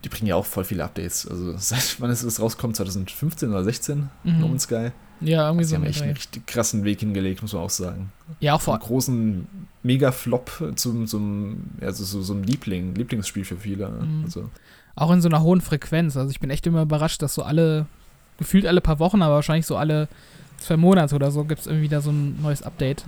Die 0.04 0.10
bringen 0.10 0.28
ja 0.28 0.36
auch 0.36 0.46
voll 0.46 0.64
viele 0.64 0.84
Updates. 0.84 1.28
Also 1.28 1.56
seit 1.58 2.00
wann 2.00 2.10
ist 2.10 2.24
es 2.24 2.40
rauskommt, 2.40 2.76
2015 2.76 3.50
oder 3.50 3.64
16, 3.64 4.10
mhm. 4.24 4.40
No 4.40 4.48
Man's 4.48 4.64
Sky. 4.64 4.92
Ja, 5.22 5.48
irgendwie 5.48 5.64
also, 5.64 5.76
so. 5.76 5.76
Die 5.76 5.82
haben 5.82 5.90
echt 5.90 6.02
einen 6.02 6.14
richtig 6.14 6.48
krassen 6.48 6.84
Weg 6.84 7.00
hingelegt, 7.00 7.42
muss 7.42 7.54
man 7.54 7.64
auch 7.64 7.70
sagen. 7.70 8.12
Ja, 8.40 8.56
auch 8.56 8.62
vor. 8.62 8.76
Einen 8.76 8.84
großen 8.84 9.48
Mega-Flop 9.84 10.74
zum, 10.76 11.08
zum 11.08 11.64
ja, 11.82 11.92
so, 11.92 12.04
so, 12.04 12.22
so 12.22 12.34
ein 12.34 12.44
Liebling, 12.44 12.96
Lieblingsspiel 12.96 13.46
für 13.46 13.58
viele. 13.58 13.90
Mhm. 13.90 14.24
Also. 14.26 14.50
Auch 14.96 15.12
in 15.12 15.22
so 15.22 15.30
einer 15.30 15.42
hohen 15.42 15.62
Frequenz. 15.62 16.18
Also 16.18 16.30
ich 16.30 16.40
bin 16.40 16.50
echt 16.50 16.68
immer 16.68 16.82
überrascht, 16.82 17.22
dass 17.22 17.34
so 17.34 17.44
alle, 17.44 17.86
gefühlt 18.38 18.66
alle 18.66 18.82
paar 18.82 19.00
Wochen, 19.00 19.22
aber 19.22 19.36
wahrscheinlich 19.36 19.66
so 19.66 19.78
alle 19.78 20.08
zwei 20.58 20.78
Monate 20.78 21.16
oder 21.16 21.32
so, 21.32 21.44
gibt 21.46 21.62
es 21.62 21.68
irgendwie 21.68 21.86
wieder 21.86 22.02
so 22.02 22.12
ein 22.12 22.42
neues 22.42 22.62
Update. 22.62 23.06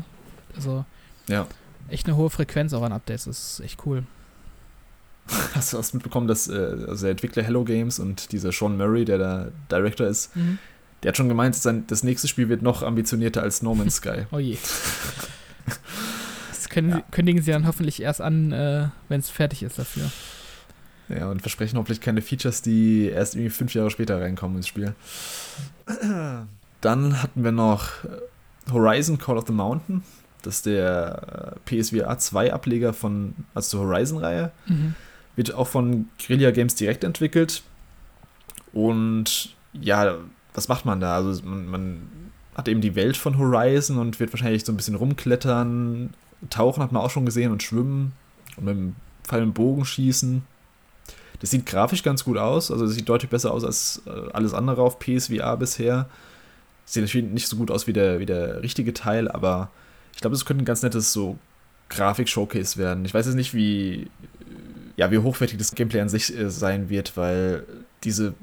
Also 0.55 0.85
ja. 1.27 1.47
echt 1.89 2.07
eine 2.07 2.15
hohe 2.15 2.29
Frequenz 2.29 2.73
auch 2.73 2.83
an 2.83 2.93
Updates. 2.93 3.25
Das 3.25 3.59
ist 3.59 3.59
echt 3.59 3.85
cool. 3.85 4.03
Hast 5.53 5.73
du 5.73 5.77
was 5.77 5.93
mitbekommen, 5.93 6.27
dass 6.27 6.47
äh, 6.47 6.53
also 6.87 7.03
der 7.03 7.11
Entwickler 7.11 7.43
Hello 7.43 7.63
Games 7.63 7.99
und 7.99 8.31
dieser 8.31 8.51
Sean 8.51 8.77
Murray, 8.77 9.05
der 9.05 9.17
der 9.17 9.51
Director 9.71 10.07
ist, 10.07 10.35
mhm. 10.35 10.59
der 11.03 11.09
hat 11.09 11.17
schon 11.17 11.29
gemeint, 11.29 11.55
sein, 11.55 11.85
das 11.87 12.03
nächste 12.03 12.27
Spiel 12.27 12.49
wird 12.49 12.61
noch 12.61 12.83
ambitionierter 12.83 13.41
als 13.41 13.61
No 13.61 13.73
Man's 13.75 13.95
Sky. 13.95 14.25
oh 14.31 14.39
je. 14.39 14.57
Das 16.49 16.69
können, 16.69 16.89
ja. 16.89 17.03
kündigen 17.11 17.41
sie 17.41 17.51
dann 17.51 17.67
hoffentlich 17.67 18.01
erst 18.01 18.21
an, 18.21 18.51
äh, 18.51 18.89
wenn 19.09 19.19
es 19.19 19.29
fertig 19.29 19.63
ist 19.63 19.79
dafür. 19.79 20.11
Ja, 21.07 21.29
und 21.29 21.41
versprechen 21.41 21.77
hoffentlich 21.77 22.01
keine 22.01 22.21
Features, 22.21 22.61
die 22.61 23.05
erst 23.05 23.35
irgendwie 23.35 23.51
fünf 23.51 23.73
Jahre 23.73 23.91
später 23.91 24.19
reinkommen 24.19 24.57
ins 24.57 24.67
Spiel. 24.67 24.95
Dann 26.81 27.21
hatten 27.21 27.43
wir 27.43 27.51
noch 27.51 27.89
Horizon 28.71 29.17
Call 29.17 29.37
of 29.37 29.45
the 29.47 29.53
Mountain. 29.53 30.03
Das 30.41 30.57
ist 30.57 30.65
der 30.65 31.55
PSVR 31.65 32.17
2 32.17 32.53
Ableger 32.53 32.93
von, 32.93 33.33
also 33.53 33.77
zur 33.77 33.87
Horizon-Reihe. 33.87 34.51
Mhm. 34.67 34.95
Wird 35.35 35.53
auch 35.53 35.67
von 35.67 36.09
Guerilla 36.19 36.51
Games 36.51 36.75
direkt 36.75 37.03
entwickelt. 37.03 37.63
Und 38.73 39.55
ja, 39.73 40.17
was 40.53 40.67
macht 40.67 40.85
man 40.85 40.99
da? 40.99 41.15
Also 41.15 41.43
man, 41.43 41.67
man 41.67 42.09
hat 42.55 42.67
eben 42.67 42.81
die 42.81 42.95
Welt 42.95 43.17
von 43.17 43.37
Horizon 43.37 43.97
und 43.97 44.19
wird 44.19 44.31
wahrscheinlich 44.31 44.65
so 44.65 44.71
ein 44.71 44.77
bisschen 44.77 44.95
rumklettern. 44.95 46.13
Tauchen 46.49 46.81
hat 46.81 46.91
man 46.91 47.01
auch 47.01 47.09
schon 47.09 47.25
gesehen 47.25 47.51
und 47.51 47.63
schwimmen 47.63 48.13
und 48.57 48.65
mit 48.65 48.75
dem 48.75 48.95
Pfeil 49.23 49.43
und 49.43 49.53
Bogen 49.53 49.85
schießen. 49.85 50.43
Das 51.39 51.51
sieht 51.51 51.65
grafisch 51.65 52.03
ganz 52.03 52.23
gut 52.23 52.37
aus, 52.37 52.71
also 52.71 52.85
das 52.85 52.95
sieht 52.95 53.09
deutlich 53.09 53.29
besser 53.29 53.51
aus 53.51 53.65
als 53.65 54.01
äh, 54.05 54.31
alles 54.31 54.53
andere 54.53 54.81
auf 54.81 54.99
PSVR 54.99 55.57
bisher. 55.57 56.07
Sieht 56.85 57.03
natürlich 57.03 57.29
nicht 57.29 57.47
so 57.47 57.57
gut 57.57 57.71
aus 57.71 57.87
wie 57.87 57.93
der, 57.93 58.19
wie 58.19 58.25
der 58.25 58.61
richtige 58.61 58.93
Teil, 58.93 59.29
aber 59.29 59.69
ich 60.13 60.21
glaube, 60.21 60.35
das 60.35 60.45
könnte 60.45 60.63
ein 60.63 60.65
ganz 60.65 60.81
nettes 60.81 61.11
so 61.11 61.37
Grafik-Showcase 61.89 62.77
werden. 62.77 63.03
Ich 63.05 63.13
weiß 63.13 63.25
jetzt 63.25 63.35
nicht, 63.35 63.53
wie, 63.53 64.09
ja, 64.97 65.11
wie 65.11 65.17
hochwertig 65.17 65.57
das 65.57 65.75
Gameplay 65.75 66.01
an 66.01 66.09
sich 66.09 66.35
äh, 66.37 66.49
sein 66.49 66.89
wird, 66.89 67.17
weil 67.17 67.65
diese 68.03 68.33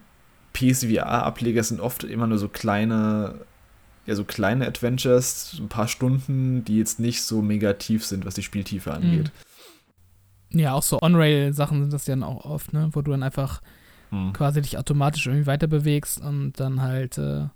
PSVR-Ableger 0.53 1.63
sind 1.63 1.81
oft 1.81 2.05
immer 2.05 2.27
nur 2.27 2.39
so 2.39 2.49
kleine, 2.49 3.37
ja, 4.07 4.15
so 4.15 4.25
kleine 4.25 4.67
Adventures, 4.67 5.57
ein 5.59 5.69
paar 5.69 5.89
Stunden, 5.89 6.65
die 6.65 6.79
jetzt 6.79 7.01
nicht 7.01 7.23
so 7.23 7.43
mega 7.43 7.73
tief 7.75 8.05
sind, 8.05 8.27
was 8.27 8.35
die 8.35 8.43
Spieltiefe 8.43 8.93
angeht. 8.93 9.31
Mhm. 10.51 10.61
Ja, 10.61 10.75
auch 10.75 10.83
so 10.83 11.01
On-Rail-Sachen 11.01 11.81
sind 11.81 11.93
das 11.93 12.05
dann 12.05 12.23
auch 12.23 12.45
oft, 12.45 12.75
ne, 12.75 12.91
wo 12.93 13.01
du 13.01 13.13
dann 13.13 13.23
einfach 13.23 13.63
mhm. 14.11 14.35
quasi 14.35 14.61
dich 14.61 14.77
automatisch 14.77 15.27
irgendwie 15.27 15.47
weiter 15.47 15.67
bewegst 15.67 16.21
und 16.21 16.53
dann 16.61 16.83
halt 16.83 17.17
äh, 17.17 17.47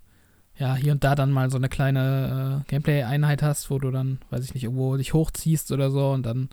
ja, 0.58 0.74
hier 0.74 0.92
und 0.92 1.04
da 1.04 1.14
dann 1.14 1.30
mal 1.30 1.50
so 1.50 1.58
eine 1.58 1.68
kleine 1.68 2.62
äh, 2.64 2.70
Gameplay-Einheit 2.70 3.42
hast, 3.42 3.70
wo 3.70 3.78
du 3.78 3.90
dann, 3.90 4.18
weiß 4.30 4.44
ich 4.44 4.54
nicht, 4.54 4.64
irgendwo 4.64 4.96
dich 4.96 5.12
hochziehst 5.12 5.70
oder 5.70 5.90
so 5.90 6.10
und 6.10 6.24
dann, 6.24 6.48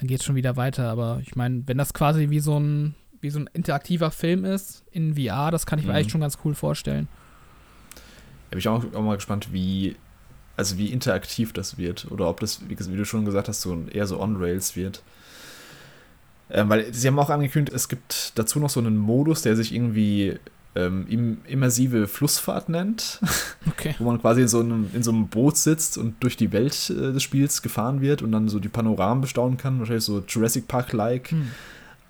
dann 0.00 0.08
geht 0.08 0.20
es 0.20 0.26
schon 0.26 0.34
wieder 0.34 0.56
weiter. 0.56 0.88
Aber 0.88 1.20
ich 1.22 1.36
meine, 1.36 1.62
wenn 1.66 1.78
das 1.78 1.92
quasi 1.92 2.30
wie 2.30 2.40
so 2.40 2.58
ein, 2.58 2.94
wie 3.20 3.30
so 3.30 3.38
ein 3.38 3.50
interaktiver 3.52 4.10
Film 4.10 4.44
ist 4.44 4.82
in 4.90 5.14
VR, 5.14 5.50
das 5.50 5.66
kann 5.66 5.78
ich 5.78 5.84
mir 5.84 5.92
mhm. 5.92 5.98
eigentlich 5.98 6.12
schon 6.12 6.22
ganz 6.22 6.38
cool 6.44 6.54
vorstellen. 6.54 7.06
Da 7.94 8.50
bin 8.50 8.58
ich 8.60 8.68
auch, 8.68 8.82
auch 8.94 9.02
mal 9.02 9.16
gespannt, 9.16 9.52
wie, 9.52 9.96
also 10.56 10.78
wie 10.78 10.86
interaktiv 10.86 11.52
das 11.52 11.76
wird. 11.76 12.10
Oder 12.10 12.28
ob 12.28 12.40
das, 12.40 12.68
wie, 12.68 12.78
wie 12.78 12.96
du 12.96 13.04
schon 13.04 13.26
gesagt 13.26 13.48
hast, 13.48 13.60
so 13.60 13.84
eher 13.92 14.06
so 14.06 14.18
On-Rails 14.18 14.74
wird. 14.74 15.02
Ähm, 16.50 16.68
weil 16.70 16.92
sie 16.92 17.06
haben 17.06 17.18
auch 17.18 17.30
angekündigt, 17.30 17.76
es 17.76 17.88
gibt 17.88 18.32
dazu 18.38 18.58
noch 18.58 18.70
so 18.70 18.80
einen 18.80 18.96
Modus, 18.96 19.42
der 19.42 19.54
sich 19.54 19.72
irgendwie 19.72 20.38
ähm, 20.76 21.38
immersive 21.46 22.06
Flussfahrt 22.06 22.68
nennt, 22.68 23.20
okay. 23.68 23.94
wo 23.98 24.04
man 24.04 24.20
quasi 24.20 24.42
in 24.42 24.48
so, 24.48 24.60
einem, 24.60 24.90
in 24.94 25.02
so 25.02 25.10
einem 25.10 25.28
Boot 25.28 25.56
sitzt 25.56 25.98
und 25.98 26.22
durch 26.22 26.36
die 26.36 26.52
Welt 26.52 26.90
äh, 26.90 27.12
des 27.12 27.22
Spiels 27.22 27.62
gefahren 27.62 28.00
wird 28.00 28.22
und 28.22 28.30
dann 28.30 28.48
so 28.48 28.60
die 28.60 28.68
Panoramen 28.68 29.20
bestaunen 29.20 29.56
kann, 29.56 29.78
wahrscheinlich 29.80 30.04
so 30.04 30.22
Jurassic 30.26 30.68
Park-like. 30.68 31.32
Hm. 31.32 31.48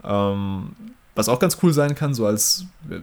Ähm, 0.05 0.71
was 1.15 1.29
auch 1.29 1.39
ganz 1.39 1.59
cool 1.63 1.73
sein 1.73 1.95
kann, 1.95 2.15
so 2.15 2.27
als, 2.27 2.67
äh, 2.91 3.01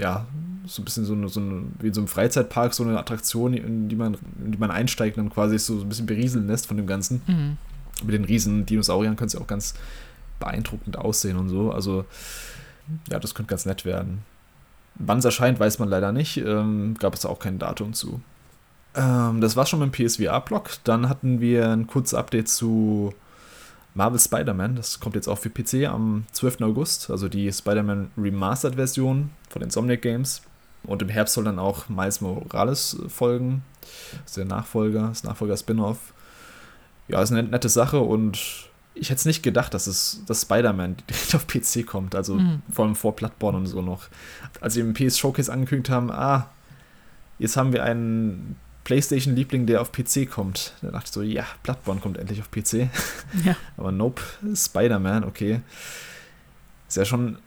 ja, 0.00 0.26
so 0.66 0.82
ein 0.82 0.84
bisschen 0.84 1.04
so, 1.04 1.14
eine, 1.14 1.28
so 1.28 1.40
eine, 1.40 1.62
wie 1.80 1.88
in 1.88 1.94
so 1.94 2.00
einem 2.00 2.08
Freizeitpark, 2.08 2.74
so 2.74 2.84
eine 2.84 2.98
Attraktion, 2.98 3.54
in 3.54 3.88
die 3.88 3.96
man, 3.96 4.16
in 4.44 4.52
die 4.52 4.58
man 4.58 4.70
einsteigt 4.70 5.16
und 5.18 5.24
dann 5.24 5.32
quasi 5.32 5.58
so 5.58 5.80
ein 5.80 5.88
bisschen 5.88 6.06
berieseln 6.06 6.46
lässt 6.46 6.66
von 6.66 6.76
dem 6.76 6.86
Ganzen. 6.86 7.22
Mhm. 7.26 7.56
Mit 8.04 8.14
den 8.14 8.24
riesen 8.24 8.64
Dinosauriern 8.64 9.16
könnte 9.16 9.26
es 9.26 9.32
ja 9.34 9.40
auch 9.40 9.48
ganz 9.48 9.74
beeindruckend 10.38 10.96
aussehen 10.96 11.36
und 11.36 11.48
so. 11.48 11.72
Also, 11.72 12.04
ja, 13.10 13.18
das 13.18 13.34
könnte 13.34 13.50
ganz 13.50 13.66
nett 13.66 13.84
werden. 13.84 14.22
Wann 14.96 15.18
es 15.18 15.24
erscheint, 15.24 15.58
weiß 15.58 15.78
man 15.78 15.88
leider 15.88 16.12
nicht. 16.12 16.36
Ähm, 16.38 16.94
gab 16.98 17.14
es 17.14 17.24
auch 17.24 17.38
kein 17.38 17.58
Datum 17.58 17.92
zu. 17.94 18.20
Ähm, 18.94 19.40
das 19.40 19.56
war 19.56 19.66
schon 19.66 19.80
mit 19.80 19.94
dem 19.94 20.06
PSVR-Blog. 20.06 20.70
Dann 20.84 21.08
hatten 21.08 21.40
wir 21.40 21.70
ein 21.70 21.86
kurzes 21.86 22.14
Update 22.14 22.48
zu 22.48 23.14
Marvel 23.94 24.18
Spider-Man. 24.18 24.76
Das 24.76 25.00
kommt 25.00 25.14
jetzt 25.14 25.28
auch 25.28 25.38
für 25.38 25.50
PC 25.50 25.88
am 25.88 26.24
12. 26.32 26.62
August. 26.62 27.10
Also 27.10 27.28
die 27.28 27.50
Spider-Man 27.52 28.10
Remastered-Version 28.18 29.30
von 29.48 29.62
Insomniac 29.62 30.02
Games. 30.02 30.42
Und 30.82 31.02
im 31.02 31.08
Herbst 31.08 31.34
soll 31.34 31.44
dann 31.44 31.58
auch 31.58 31.88
Miles 31.88 32.20
Morales 32.20 32.96
folgen. 33.08 33.62
Das 34.12 34.30
ist 34.30 34.36
der 34.36 34.44
Nachfolger, 34.46 35.08
das 35.08 35.24
Nachfolger-Spin-Off. 35.24 36.14
Ja, 37.08 37.22
ist 37.22 37.32
eine 37.32 37.42
nette 37.42 37.68
Sache 37.68 38.00
und 38.00 38.69
ich 38.94 39.10
hätte 39.10 39.18
es 39.18 39.24
nicht 39.24 39.42
gedacht, 39.42 39.72
dass 39.74 39.86
es 39.86 40.22
dass 40.26 40.42
Spider-Man 40.42 40.96
direkt 41.08 41.34
auf 41.34 41.46
PC 41.46 41.86
kommt, 41.86 42.14
also 42.14 42.34
mhm. 42.34 42.62
vor 42.70 42.84
allem 42.84 42.94
vor 42.94 43.16
Bloodborne 43.16 43.58
und 43.58 43.66
so 43.66 43.82
noch. 43.82 44.08
Als 44.60 44.74
sie 44.74 44.80
im 44.80 44.94
PS 44.94 45.18
Showcase 45.18 45.52
angekündigt 45.52 45.90
haben, 45.90 46.10
ah, 46.10 46.48
jetzt 47.38 47.56
haben 47.56 47.72
wir 47.72 47.84
einen 47.84 48.56
PlayStation-Liebling, 48.84 49.66
der 49.66 49.80
auf 49.80 49.92
PC 49.92 50.28
kommt. 50.28 50.74
Da 50.82 50.90
dachte 50.90 51.06
ich 51.06 51.12
so, 51.12 51.22
ja, 51.22 51.46
Bloodborne 51.62 52.00
kommt 52.00 52.18
endlich 52.18 52.40
auf 52.40 52.50
PC. 52.50 52.88
Ja. 53.44 53.54
Aber 53.76 53.92
nope, 53.92 54.20
Spider-Man, 54.54 55.22
okay. 55.22 55.60
Ist 56.88 56.96
ja 56.96 57.04
schon 57.04 57.38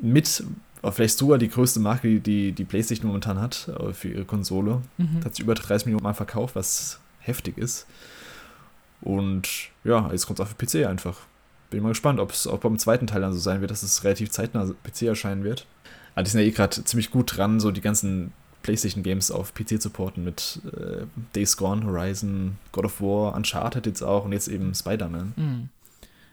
mit 0.00 0.44
vielleicht 0.92 1.18
sogar 1.18 1.38
die 1.38 1.48
größte 1.48 1.80
Marke, 1.80 2.20
die 2.20 2.52
die 2.52 2.64
PlayStation 2.64 3.06
momentan 3.08 3.40
hat 3.40 3.68
äh, 3.68 3.92
für 3.92 4.08
ihre 4.08 4.24
Konsole. 4.24 4.82
Mhm. 4.98 5.24
Hat 5.24 5.34
sie 5.34 5.42
über 5.42 5.54
30 5.54 5.86
Millionen 5.86 6.04
Mal 6.04 6.14
verkauft, 6.14 6.54
was 6.54 7.00
heftig 7.20 7.58
ist. 7.58 7.86
Und 9.04 9.70
ja, 9.84 10.10
jetzt 10.10 10.26
kommt 10.26 10.40
es 10.40 10.46
auch 10.46 10.50
für 10.50 10.66
PC 10.66 10.86
einfach. 10.88 11.18
Bin 11.70 11.82
mal 11.82 11.90
gespannt, 11.90 12.18
ob 12.20 12.32
es 12.32 12.46
auch 12.46 12.58
beim 12.58 12.78
zweiten 12.78 13.06
Teil 13.06 13.20
dann 13.20 13.32
so 13.32 13.38
sein 13.38 13.60
wird, 13.60 13.70
dass 13.70 13.82
es 13.82 14.02
relativ 14.02 14.30
zeitnah 14.30 14.72
PC 14.82 15.02
erscheinen 15.02 15.44
wird. 15.44 15.66
Aber 16.14 16.24
die 16.24 16.30
sind 16.30 16.40
ja 16.40 16.46
eh 16.46 16.50
gerade 16.50 16.84
ziemlich 16.84 17.10
gut 17.10 17.36
dran, 17.36 17.60
so 17.60 17.70
die 17.70 17.80
ganzen 17.80 18.32
PlayStation-Games 18.62 19.30
auf 19.30 19.52
PC 19.52 19.80
zu 19.80 19.90
porten 19.90 20.24
mit 20.24 20.60
äh, 20.72 21.04
Days 21.34 21.56
Gone, 21.56 21.84
Horizon, 21.84 22.56
God 22.72 22.86
of 22.86 23.00
War, 23.00 23.34
Uncharted 23.34 23.86
jetzt 23.86 24.02
auch 24.02 24.24
und 24.24 24.32
jetzt 24.32 24.48
eben 24.48 24.74
Spider-Man. 24.74 25.34
Mhm. 25.36 25.68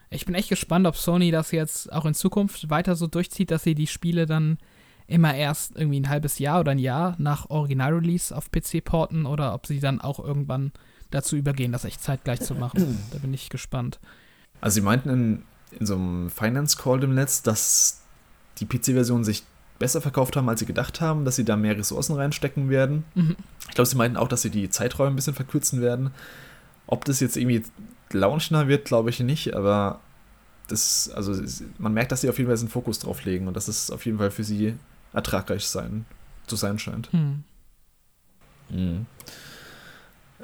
Ich 0.08 0.24
bin 0.26 0.34
echt 0.34 0.48
gespannt, 0.48 0.86
ob 0.86 0.96
Sony 0.96 1.30
das 1.30 1.52
jetzt 1.52 1.92
auch 1.92 2.04
in 2.04 2.14
Zukunft 2.14 2.70
weiter 2.70 2.96
so 2.96 3.06
durchzieht, 3.06 3.50
dass 3.50 3.64
sie 3.64 3.74
die 3.74 3.86
Spiele 3.86 4.26
dann 4.26 4.58
immer 5.06 5.34
erst 5.34 5.76
irgendwie 5.76 6.00
ein 6.00 6.08
halbes 6.08 6.38
Jahr 6.38 6.60
oder 6.60 6.72
ein 6.72 6.78
Jahr 6.78 7.16
nach 7.18 7.50
Original-Release 7.50 8.34
auf 8.34 8.50
PC 8.50 8.84
porten 8.84 9.26
oder 9.26 9.54
ob 9.54 9.66
sie 9.66 9.80
dann 9.80 10.00
auch 10.00 10.18
irgendwann 10.18 10.72
dazu 11.14 11.36
übergehen, 11.36 11.72
das 11.72 11.84
echt 11.84 12.02
zeitgleich 12.02 12.40
zu 12.40 12.54
machen. 12.54 12.98
da 13.12 13.18
bin 13.18 13.32
ich 13.32 13.48
gespannt. 13.48 14.00
Also 14.60 14.76
sie 14.76 14.80
meinten 14.80 15.08
in, 15.08 15.42
in 15.78 15.86
so 15.86 15.94
einem 15.94 16.30
Finance 16.30 16.76
Call 16.76 17.00
dem 17.00 17.14
Netz, 17.14 17.42
dass 17.42 18.02
die 18.58 18.66
PC-Version 18.66 19.24
sich 19.24 19.44
besser 19.78 20.00
verkauft 20.00 20.36
haben, 20.36 20.48
als 20.48 20.60
sie 20.60 20.66
gedacht 20.66 21.00
haben, 21.00 21.24
dass 21.24 21.36
sie 21.36 21.44
da 21.44 21.56
mehr 21.56 21.76
Ressourcen 21.76 22.14
reinstecken 22.14 22.70
werden. 22.70 23.04
Mhm. 23.14 23.36
Ich 23.68 23.74
glaube, 23.74 23.88
sie 23.88 23.96
meinten 23.96 24.16
auch, 24.16 24.28
dass 24.28 24.42
sie 24.42 24.50
die 24.50 24.70
Zeiträume 24.70 25.10
ein 25.10 25.16
bisschen 25.16 25.34
verkürzen 25.34 25.80
werden. 25.80 26.12
Ob 26.86 27.04
das 27.04 27.20
jetzt 27.20 27.36
irgendwie 27.36 27.64
launchner 28.12 28.68
wird, 28.68 28.84
glaube 28.84 29.10
ich 29.10 29.18
nicht, 29.20 29.54
aber 29.54 30.00
das, 30.68 31.10
also 31.10 31.34
man 31.78 31.92
merkt, 31.92 32.12
dass 32.12 32.20
sie 32.20 32.28
auf 32.28 32.38
jeden 32.38 32.48
Fall 32.48 32.58
einen 32.58 32.68
Fokus 32.68 32.98
drauf 33.00 33.24
legen 33.24 33.48
und 33.48 33.56
dass 33.56 33.68
es 33.68 33.90
auf 33.90 34.06
jeden 34.06 34.18
Fall 34.18 34.30
für 34.30 34.44
sie 34.44 34.74
ertragreich 35.12 35.66
sein, 35.66 36.04
zu 36.46 36.56
sein 36.56 36.78
scheint. 36.78 37.12
Mhm. 37.12 37.44
Mhm. 38.70 39.06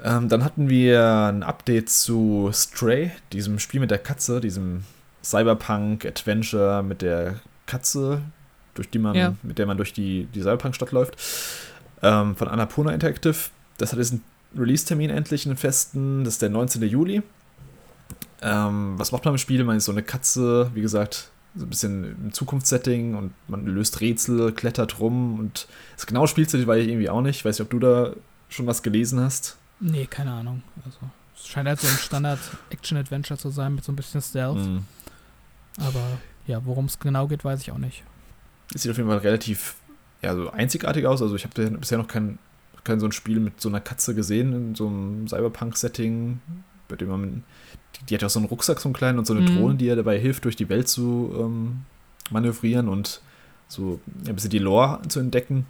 Ähm, 0.02 0.28
dann 0.28 0.44
hatten 0.44 0.68
wir 0.68 1.28
ein 1.32 1.42
Update 1.42 1.90
zu 1.90 2.50
Stray, 2.52 3.10
diesem 3.32 3.58
Spiel 3.58 3.80
mit 3.80 3.90
der 3.90 3.98
Katze, 3.98 4.40
diesem 4.40 4.84
Cyberpunk-Adventure 5.24 6.82
mit 6.82 7.02
der 7.02 7.40
Katze, 7.66 8.22
durch 8.74 8.88
die 8.90 8.98
man, 8.98 9.14
ja. 9.16 9.34
mit 9.42 9.58
der 9.58 9.66
man 9.66 9.76
durch 9.76 9.92
die, 9.92 10.28
die 10.34 10.40
Cyberpunk-Stadt 10.40 10.92
läuft, 10.92 11.16
ähm, 12.02 12.36
von 12.36 12.48
Annapurna 12.48 12.92
Interactive. 12.92 13.36
Das 13.78 13.92
hat 13.92 13.98
jetzt 13.98 14.12
einen 14.12 14.24
Release-Termin 14.56 15.10
endlich, 15.10 15.46
einen 15.46 15.56
festen, 15.56 16.24
das 16.24 16.34
ist 16.34 16.42
der 16.42 16.50
19. 16.50 16.82
Juli. 16.82 17.22
Ähm, 18.40 18.94
was 18.96 19.10
macht 19.10 19.24
man 19.24 19.34
im 19.34 19.38
Spiel? 19.38 19.64
Man 19.64 19.76
ist 19.76 19.86
so 19.86 19.92
eine 19.92 20.04
Katze, 20.04 20.70
wie 20.74 20.80
gesagt, 20.80 21.30
so 21.56 21.66
ein 21.66 21.70
bisschen 21.70 22.04
im 22.24 22.32
Zukunftssetting 22.32 23.16
und 23.16 23.32
man 23.48 23.66
löst 23.66 24.00
Rätsel, 24.00 24.52
klettert 24.52 25.00
rum 25.00 25.40
und 25.40 25.66
das 25.96 26.06
genaue 26.06 26.28
Spielzeit 26.28 26.64
weiß 26.64 26.82
ich 26.82 26.88
irgendwie 26.88 27.10
auch 27.10 27.20
nicht. 27.20 27.38
Ich 27.38 27.44
weiß 27.44 27.58
nicht, 27.58 27.64
ob 27.64 27.70
du 27.70 27.80
da 27.80 28.12
schon 28.48 28.66
was 28.66 28.82
gelesen 28.82 29.18
hast. 29.18 29.56
Nee, 29.80 30.06
keine 30.06 30.32
Ahnung. 30.32 30.62
Also, 30.84 30.98
es 31.36 31.46
scheint 31.46 31.68
halt 31.68 31.80
so 31.80 31.86
ein 31.86 31.96
Standard-Action-Adventure 31.96 33.38
zu 33.38 33.50
sein 33.50 33.74
mit 33.74 33.84
so 33.84 33.92
ein 33.92 33.96
bisschen 33.96 34.20
Stealth. 34.20 34.58
Mm. 34.58 34.78
Aber 35.80 36.18
ja, 36.46 36.64
worum 36.64 36.86
es 36.86 36.98
genau 36.98 37.28
geht, 37.28 37.44
weiß 37.44 37.60
ich 37.60 37.70
auch 37.70 37.78
nicht. 37.78 38.02
Es 38.74 38.82
sieht 38.82 38.90
auf 38.90 38.96
jeden 38.96 39.08
Fall 39.08 39.18
relativ 39.18 39.76
ja, 40.22 40.34
so 40.34 40.50
einzigartig 40.50 41.06
aus. 41.06 41.22
Also 41.22 41.36
ich 41.36 41.44
habe 41.44 41.70
bisher 41.70 41.98
noch 41.98 42.08
kein, 42.08 42.38
kein 42.84 43.00
so 43.00 43.06
ein 43.06 43.12
Spiel 43.12 43.38
mit 43.38 43.60
so 43.60 43.68
einer 43.68 43.80
Katze 43.80 44.14
gesehen 44.14 44.52
in 44.52 44.74
so 44.74 44.88
einem 44.88 45.28
Cyberpunk-Setting, 45.28 46.40
bei 46.88 46.96
dem 46.96 47.08
man 47.08 47.44
die, 47.96 48.06
die, 48.06 48.14
hat 48.14 48.22
ja 48.22 48.26
auch 48.26 48.32
so 48.32 48.40
einen 48.40 48.48
Rucksack, 48.48 48.80
so 48.80 48.88
einen 48.88 48.94
kleinen 48.94 49.18
und 49.18 49.26
so 49.26 49.34
eine 49.34 49.42
mm. 49.42 49.56
Drohne, 49.56 49.74
die 49.76 49.86
ihr 49.86 49.96
dabei 49.96 50.18
hilft, 50.18 50.44
durch 50.44 50.56
die 50.56 50.68
Welt 50.68 50.88
zu 50.88 51.32
ähm, 51.38 51.84
manövrieren 52.30 52.88
und 52.88 53.20
so 53.68 54.00
ein 54.26 54.34
bisschen 54.34 54.50
die 54.50 54.58
Lore 54.58 55.00
zu 55.08 55.20
entdecken. 55.20 55.66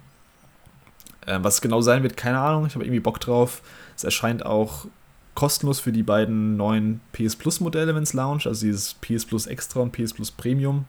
Ähm, 1.29 1.43
was 1.43 1.61
genau 1.61 1.79
sein 1.81 2.01
wird, 2.01 2.17
keine 2.17 2.39
Ahnung. 2.39 2.65
Ich 2.65 2.73
habe 2.73 2.83
irgendwie 2.83 2.99
Bock 2.99 3.19
drauf. 3.19 3.61
Es 3.95 4.03
erscheint 4.03 4.43
auch 4.45 4.87
kostenlos 5.35 5.79
für 5.79 5.91
die 5.91 6.01
beiden 6.01 6.57
neuen 6.57 7.01
PS 7.11 7.35
Plus 7.35 7.59
Modelle, 7.59 7.93
wenn 7.93 8.01
es 8.01 8.13
launcht. 8.13 8.47
Also 8.47 8.65
dieses 8.65 8.95
PS 8.95 9.25
Plus 9.25 9.45
Extra 9.45 9.79
und 9.81 9.91
PS 9.91 10.13
Plus 10.13 10.31
Premium. 10.31 10.85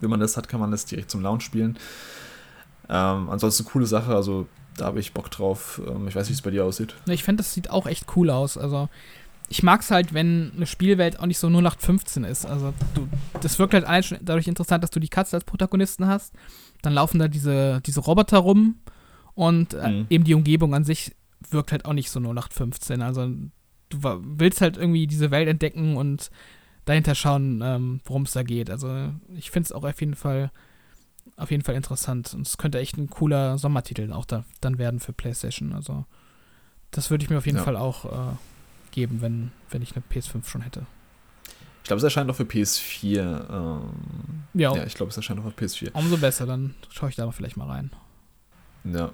Wenn 0.00 0.10
man 0.10 0.20
das 0.20 0.36
hat, 0.36 0.48
kann 0.48 0.60
man 0.60 0.70
das 0.70 0.84
direkt 0.84 1.10
zum 1.10 1.22
Launch 1.22 1.42
spielen. 1.42 1.76
Ähm, 2.88 3.28
ansonsten 3.28 3.64
coole 3.64 3.86
Sache. 3.86 4.14
Also 4.14 4.46
da 4.76 4.84
habe 4.86 5.00
ich 5.00 5.12
Bock 5.12 5.28
drauf. 5.28 5.82
Ähm, 5.88 6.06
ich 6.06 6.14
weiß, 6.14 6.28
wie 6.28 6.34
es 6.34 6.42
bei 6.42 6.52
dir 6.52 6.64
aussieht. 6.64 6.94
Ich 7.06 7.24
finde, 7.24 7.42
das 7.42 7.52
sieht 7.52 7.68
auch 7.68 7.86
echt 7.86 8.06
cool 8.14 8.30
aus. 8.30 8.56
Also 8.56 8.88
ich 9.48 9.64
mag 9.64 9.80
es 9.80 9.90
halt, 9.90 10.14
wenn 10.14 10.52
eine 10.54 10.66
Spielwelt 10.66 11.18
auch 11.18 11.26
nicht 11.26 11.38
so 11.38 11.48
0815 11.48 12.22
ist. 12.22 12.46
Also 12.46 12.72
du, 12.94 13.08
das 13.40 13.58
wirkt 13.58 13.74
halt 13.74 13.86
dadurch 14.22 14.46
interessant, 14.46 14.84
dass 14.84 14.90
du 14.90 15.00
die 15.00 15.08
Katze 15.08 15.34
als 15.34 15.44
Protagonisten 15.44 16.06
hast. 16.06 16.32
Dann 16.80 16.94
laufen 16.94 17.18
da 17.18 17.26
diese, 17.26 17.80
diese 17.84 18.00
Roboter 18.00 18.38
rum 18.38 18.76
und 19.34 19.74
äh, 19.74 19.88
mhm. 19.88 20.06
eben 20.10 20.24
die 20.24 20.34
Umgebung 20.34 20.74
an 20.74 20.84
sich 20.84 21.14
wirkt 21.50 21.72
halt 21.72 21.84
auch 21.84 21.92
nicht 21.92 22.10
so 22.10 22.20
0815. 22.20 23.02
Also 23.02 23.28
du 23.88 23.98
willst 24.38 24.60
halt 24.60 24.76
irgendwie 24.76 25.06
diese 25.06 25.30
Welt 25.30 25.48
entdecken 25.48 25.96
und 25.96 26.30
dahinter 26.84 27.14
schauen, 27.14 27.60
ähm, 27.62 28.00
worum 28.04 28.22
es 28.22 28.32
da 28.32 28.42
geht. 28.42 28.70
Also 28.70 29.12
ich 29.36 29.50
finde 29.50 29.66
es 29.66 29.72
auch 29.72 29.84
auf 29.84 30.00
jeden 30.00 30.14
Fall 30.14 30.50
auf 31.36 31.50
jeden 31.50 31.62
Fall 31.62 31.74
interessant. 31.74 32.34
Und 32.34 32.46
es 32.46 32.58
könnte 32.58 32.78
echt 32.78 32.96
ein 32.96 33.08
cooler 33.08 33.58
Sommertitel 33.58 34.12
auch 34.12 34.24
da, 34.24 34.44
dann 34.60 34.78
werden 34.78 35.00
für 35.00 35.12
PlayStation. 35.12 35.72
Also 35.72 36.04
das 36.90 37.10
würde 37.10 37.24
ich 37.24 37.30
mir 37.30 37.38
auf 37.38 37.46
jeden 37.46 37.58
ja. 37.58 37.64
Fall 37.64 37.76
auch 37.76 38.04
äh, 38.04 38.36
geben, 38.90 39.22
wenn, 39.22 39.52
wenn 39.70 39.82
ich 39.82 39.94
eine 39.94 40.04
PS5 40.10 40.46
schon 40.46 40.62
hätte. 40.62 40.86
Ich 41.82 41.88
glaube, 41.88 41.98
es 41.98 42.04
erscheint 42.04 42.30
auch 42.30 42.36
für 42.36 42.44
PS4. 42.44 43.50
Ähm, 43.50 43.80
ja. 44.54 44.74
ja, 44.74 44.84
ich 44.84 44.94
glaube, 44.94 45.10
es 45.10 45.16
erscheint 45.16 45.40
auch 45.40 45.52
für 45.52 45.64
PS4. 45.64 45.92
Umso 45.94 46.16
besser, 46.16 46.46
dann 46.46 46.74
schaue 46.90 47.08
ich 47.08 47.16
da 47.16 47.30
vielleicht 47.32 47.56
mal 47.56 47.68
rein. 47.68 47.90
Ja. 48.84 49.12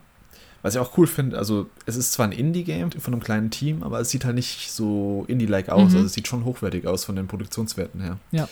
Was 0.63 0.75
ich 0.75 0.81
auch 0.81 0.99
cool 0.99 1.07
finde, 1.07 1.39
also 1.39 1.69
es 1.87 1.97
ist 1.97 2.13
zwar 2.13 2.27
ein 2.27 2.33
Indie-Game 2.33 2.91
von 2.93 3.15
einem 3.15 3.23
kleinen 3.23 3.51
Team, 3.51 3.83
aber 3.83 4.01
es 4.01 4.11
sieht 4.11 4.25
halt 4.25 4.35
nicht 4.35 4.73
so 4.73 5.25
Indie-like 5.29 5.69
aus. 5.69 5.91
Mhm. 5.91 5.97
Also 5.97 6.07
es 6.07 6.13
sieht 6.15 6.27
schon 6.27 6.45
hochwertig 6.45 6.87
aus 6.87 7.05
von 7.05 7.15
den 7.17 7.29
Produktionswerten 7.29 8.01
her. 8.01 8.19
Ja. 8.33 8.49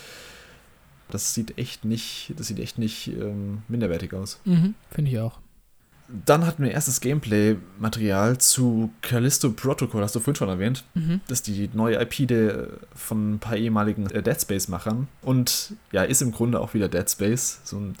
Das 1.09 1.33
sieht 1.33 1.57
echt 1.57 1.85
nicht, 1.85 2.33
das 2.37 2.47
sieht 2.47 2.59
echt 2.59 2.77
nicht 2.77 3.07
ähm, 3.07 3.63
minderwertig 3.67 4.13
aus. 4.13 4.39
Mhm, 4.45 4.75
finde 4.91 5.11
ich 5.11 5.19
auch. 5.19 5.39
Dann 6.25 6.45
hatten 6.45 6.63
wir 6.63 6.71
erstes 6.71 7.01
Gameplay-Material 7.01 8.37
zu 8.37 8.91
Callisto 9.01 9.51
Protocol, 9.51 10.01
hast 10.01 10.15
du 10.15 10.21
vorhin 10.21 10.35
schon 10.35 10.47
erwähnt. 10.47 10.85
Mhm. 10.93 11.19
Das 11.27 11.39
ist 11.39 11.47
die 11.47 11.69
neue 11.73 12.01
IP 12.01 12.27
der, 12.29 12.69
von 12.95 13.33
ein 13.33 13.39
paar 13.39 13.57
ehemaligen 13.57 14.09
äh, 14.11 14.23
Dead 14.23 14.39
Space-Machern. 14.39 15.09
Und 15.21 15.73
ja, 15.91 16.03
ist 16.03 16.21
im 16.21 16.31
Grunde 16.31 16.61
auch 16.61 16.73
wieder 16.73 16.87
Dead 16.87 17.09
Space, 17.09 17.59
so 17.65 17.77
ein 17.77 17.95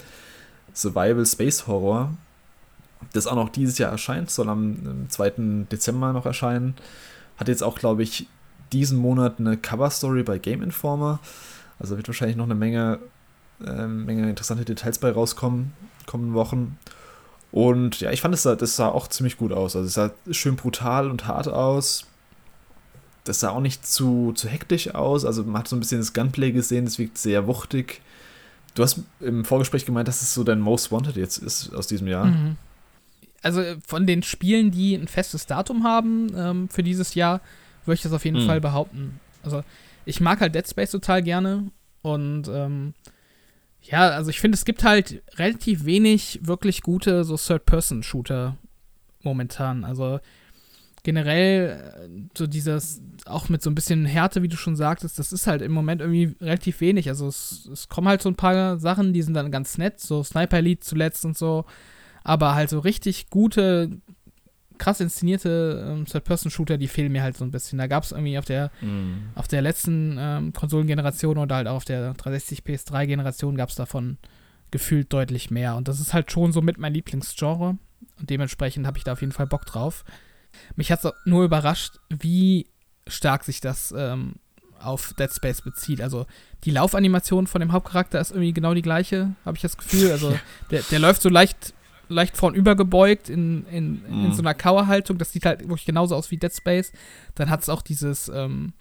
Survival-Space-Horror 0.73 2.15
das 3.13 3.27
auch 3.27 3.35
noch 3.35 3.49
dieses 3.49 3.77
Jahr 3.77 3.91
erscheint, 3.91 4.29
soll 4.29 4.49
am 4.49 5.07
2. 5.09 5.65
Dezember 5.71 6.13
noch 6.13 6.25
erscheinen. 6.25 6.75
Hat 7.37 7.47
jetzt 7.47 7.63
auch, 7.63 7.77
glaube 7.77 8.03
ich, 8.03 8.27
diesen 8.71 8.97
Monat 8.97 9.39
eine 9.39 9.57
Cover-Story 9.57 10.23
bei 10.23 10.39
Game 10.39 10.61
Informer. 10.61 11.19
Also 11.79 11.95
wird 11.95 12.07
wahrscheinlich 12.07 12.37
noch 12.37 12.45
eine 12.45 12.55
Menge, 12.55 12.99
äh, 13.65 13.87
Menge 13.87 14.29
interessante 14.29 14.65
Details 14.65 14.99
bei 14.99 15.11
rauskommen, 15.11 15.73
kommenden 16.05 16.33
Wochen. 16.33 16.77
Und 17.51 18.01
ja, 18.01 18.11
ich 18.11 18.21
fand, 18.21 18.33
das 18.33 18.43
sah, 18.43 18.55
das 18.55 18.75
sah 18.75 18.89
auch 18.89 19.07
ziemlich 19.07 19.37
gut 19.37 19.53
aus. 19.53 19.75
Also 19.75 19.87
es 19.87 19.93
sah 19.93 20.11
schön 20.31 20.55
brutal 20.55 21.09
und 21.09 21.27
hart 21.27 21.47
aus. 21.47 22.05
Das 23.23 23.39
sah 23.39 23.49
auch 23.49 23.61
nicht 23.61 23.85
zu, 23.85 24.33
zu 24.33 24.47
hektisch 24.47 24.93
aus. 24.95 25.23
Also 25.23 25.43
man 25.43 25.59
hat 25.59 25.67
so 25.67 25.75
ein 25.75 25.79
bisschen 25.79 25.99
das 25.99 26.13
Gunplay 26.13 26.51
gesehen, 26.51 26.85
das 26.85 26.99
wirkt 26.99 27.17
sehr 27.17 27.47
wuchtig. 27.47 28.01
Du 28.73 28.83
hast 28.83 29.01
im 29.21 29.43
Vorgespräch 29.43 29.85
gemeint, 29.85 30.07
dass 30.07 30.21
es 30.21 30.33
so 30.33 30.43
dein 30.43 30.59
Most 30.59 30.91
Wanted 30.91 31.15
jetzt 31.15 31.37
ist 31.37 31.73
aus 31.73 31.87
diesem 31.87 32.07
Jahr. 32.07 32.25
Mhm 32.25 32.57
also 33.41 33.61
von 33.85 34.07
den 34.07 34.23
Spielen, 34.23 34.71
die 34.71 34.95
ein 34.95 35.07
festes 35.07 35.45
Datum 35.45 35.83
haben 35.83 36.27
ähm, 36.35 36.69
für 36.69 36.83
dieses 36.83 37.15
Jahr, 37.15 37.41
würde 37.85 37.95
ich 37.95 38.01
das 38.01 38.13
auf 38.13 38.25
jeden 38.25 38.43
mhm. 38.43 38.47
Fall 38.47 38.61
behaupten. 38.61 39.19
Also 39.43 39.63
ich 40.05 40.19
mag 40.19 40.41
halt 40.41 40.55
Dead 40.55 40.67
Space 40.67 40.91
total 40.91 41.21
gerne 41.23 41.71
und 42.01 42.47
ähm, 42.47 42.93
ja, 43.83 44.09
also 44.09 44.29
ich 44.29 44.39
finde, 44.39 44.55
es 44.55 44.65
gibt 44.65 44.83
halt 44.83 45.21
relativ 45.35 45.85
wenig 45.85 46.39
wirklich 46.43 46.81
gute 46.81 47.23
so 47.23 47.37
Third-Person-Shooter 47.37 48.57
momentan. 49.23 49.83
Also 49.83 50.19
generell 51.03 51.69
äh, 51.69 52.09
so 52.37 52.47
dieses, 52.47 53.01
auch 53.25 53.47
mit 53.47 53.61
so 53.61 53.69
ein 53.69 53.75
bisschen 53.75 54.05
Härte, 54.05 54.41
wie 54.43 54.49
du 54.49 54.57
schon 54.57 54.75
sagtest, 54.75 55.17
das 55.19 55.31
ist 55.31 55.47
halt 55.47 55.61
im 55.61 55.71
Moment 55.71 56.01
irgendwie 56.01 56.35
relativ 56.41 56.81
wenig. 56.81 57.07
Also 57.07 57.27
es, 57.27 57.69
es 57.71 57.87
kommen 57.87 58.09
halt 58.09 58.21
so 58.21 58.29
ein 58.29 58.35
paar 58.35 58.77
Sachen, 58.77 59.13
die 59.13 59.21
sind 59.21 59.33
dann 59.33 59.51
ganz 59.51 59.77
nett, 59.77 60.01
so 60.01 60.23
Sniper 60.23 60.57
Elite 60.57 60.81
zuletzt 60.81 61.23
und 61.23 61.37
so. 61.37 61.65
Aber 62.27 62.55
halt 62.55 62.69
so 62.69 62.79
richtig 62.79 63.29
gute, 63.29 63.89
krass 64.77 64.99
inszenierte 64.99 65.87
ähm, 65.89 66.03
Third-Person-Shooter, 66.03 66.77
die 66.77 66.89
fehlen 66.89 67.13
mir 67.13 67.23
halt 67.23 67.37
so 67.37 67.45
ein 67.45 67.51
bisschen. 67.51 67.79
Da 67.79 67.87
gab 67.87 68.03
es 68.03 68.11
irgendwie 68.11 68.37
auf 68.37 68.43
der, 68.43 68.69
mm. 68.81 69.29
auf 69.35 69.47
der 69.47 69.61
letzten 69.61 70.17
ähm, 70.19 70.51
Konsolengeneration 70.51 71.37
oder 71.37 71.55
halt 71.55 71.67
auch 71.69 71.77
auf 71.77 71.85
der 71.85 72.13
360 72.13 72.63
PS3-Generation 72.63 73.55
gab 73.55 73.69
es 73.69 73.75
davon 73.75 74.17
gefühlt 74.71 75.13
deutlich 75.13 75.51
mehr. 75.51 75.77
Und 75.77 75.87
das 75.87 76.01
ist 76.01 76.13
halt 76.13 76.29
schon 76.29 76.51
so 76.51 76.61
mit 76.61 76.77
mein 76.77 76.93
Lieblingsgenre. 76.93 77.77
Und 78.19 78.29
dementsprechend 78.29 78.85
habe 78.85 78.97
ich 78.97 79.05
da 79.05 79.13
auf 79.13 79.21
jeden 79.21 79.31
Fall 79.31 79.47
Bock 79.47 79.65
drauf. 79.65 80.03
Mich 80.75 80.91
hat 80.91 81.05
es 81.05 81.13
nur 81.23 81.45
überrascht, 81.45 82.01
wie 82.09 82.67
stark 83.07 83.45
sich 83.45 83.61
das 83.61 83.93
ähm, 83.97 84.35
auf 84.79 85.13
Dead 85.13 85.31
Space 85.33 85.61
bezieht. 85.61 86.01
Also 86.01 86.25
die 86.65 86.71
Laufanimation 86.71 87.47
von 87.47 87.61
dem 87.61 87.71
Hauptcharakter 87.71 88.19
ist 88.19 88.31
irgendwie 88.31 88.53
genau 88.53 88.73
die 88.73 88.81
gleiche, 88.81 89.33
habe 89.45 89.55
ich 89.55 89.61
das 89.61 89.77
Gefühl. 89.77 90.11
Also 90.11 90.37
der, 90.71 90.81
der 90.81 90.99
läuft 90.99 91.21
so 91.21 91.29
leicht, 91.29 91.73
leicht 92.09 92.37
vornüber 92.37 92.75
gebeugt 92.75 93.29
in, 93.29 93.65
in, 93.71 94.03
in, 94.05 94.25
in 94.25 94.33
so 94.33 94.41
einer 94.41 94.53
Kauerhaltung. 94.53 95.17
Das 95.17 95.31
sieht 95.31 95.45
halt 95.45 95.61
wirklich 95.61 95.85
genauso 95.85 96.15
aus 96.15 96.31
wie 96.31 96.37
Dead 96.37 96.53
Space. 96.53 96.91
Dann 97.35 97.49
hat 97.49 97.61
es 97.61 97.69
auch 97.69 97.81
dieses, 97.81 98.29
ähm, 98.29 98.73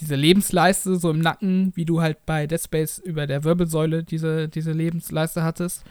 diese 0.00 0.14
Lebensleiste 0.14 0.96
so 0.96 1.10
im 1.10 1.20
Nacken, 1.20 1.72
wie 1.74 1.84
du 1.84 2.00
halt 2.00 2.24
bei 2.26 2.46
Dead 2.46 2.60
Space 2.60 2.98
über 2.98 3.26
der 3.26 3.44
Wirbelsäule 3.44 4.04
diese, 4.04 4.48
diese 4.48 4.72
Lebensleiste 4.72 5.42
hattest. 5.42 5.84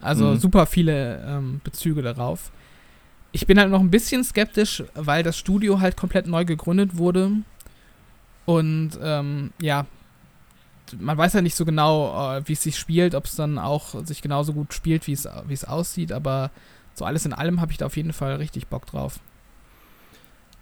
Also 0.00 0.26
mhm. 0.26 0.38
super 0.38 0.66
viele 0.66 1.24
ähm, 1.26 1.60
Bezüge 1.64 2.02
darauf. 2.02 2.50
Ich 3.32 3.46
bin 3.46 3.58
halt 3.58 3.70
noch 3.70 3.80
ein 3.80 3.90
bisschen 3.90 4.22
skeptisch, 4.22 4.84
weil 4.94 5.22
das 5.22 5.36
Studio 5.36 5.80
halt 5.80 5.96
komplett 5.96 6.26
neu 6.26 6.44
gegründet 6.44 6.96
wurde. 6.96 7.32
Und 8.44 8.90
ähm, 9.02 9.52
ja, 9.60 9.86
man 10.98 11.16
weiß 11.16 11.32
ja 11.34 11.42
nicht 11.42 11.56
so 11.56 11.64
genau, 11.64 12.36
äh, 12.36 12.42
wie 12.46 12.52
es 12.52 12.62
sich 12.62 12.78
spielt, 12.78 13.14
ob 13.14 13.24
es 13.24 13.36
dann 13.36 13.58
auch 13.58 14.04
sich 14.04 14.22
genauso 14.22 14.52
gut 14.52 14.74
spielt, 14.74 15.06
wie 15.06 15.12
es, 15.12 15.28
wie 15.46 15.54
es 15.54 15.64
aussieht, 15.64 16.12
aber 16.12 16.50
so 16.94 17.04
alles 17.04 17.26
in 17.26 17.32
allem 17.32 17.60
habe 17.60 17.72
ich 17.72 17.78
da 17.78 17.86
auf 17.86 17.96
jeden 17.96 18.12
Fall 18.12 18.36
richtig 18.36 18.68
Bock 18.68 18.86
drauf. 18.86 19.18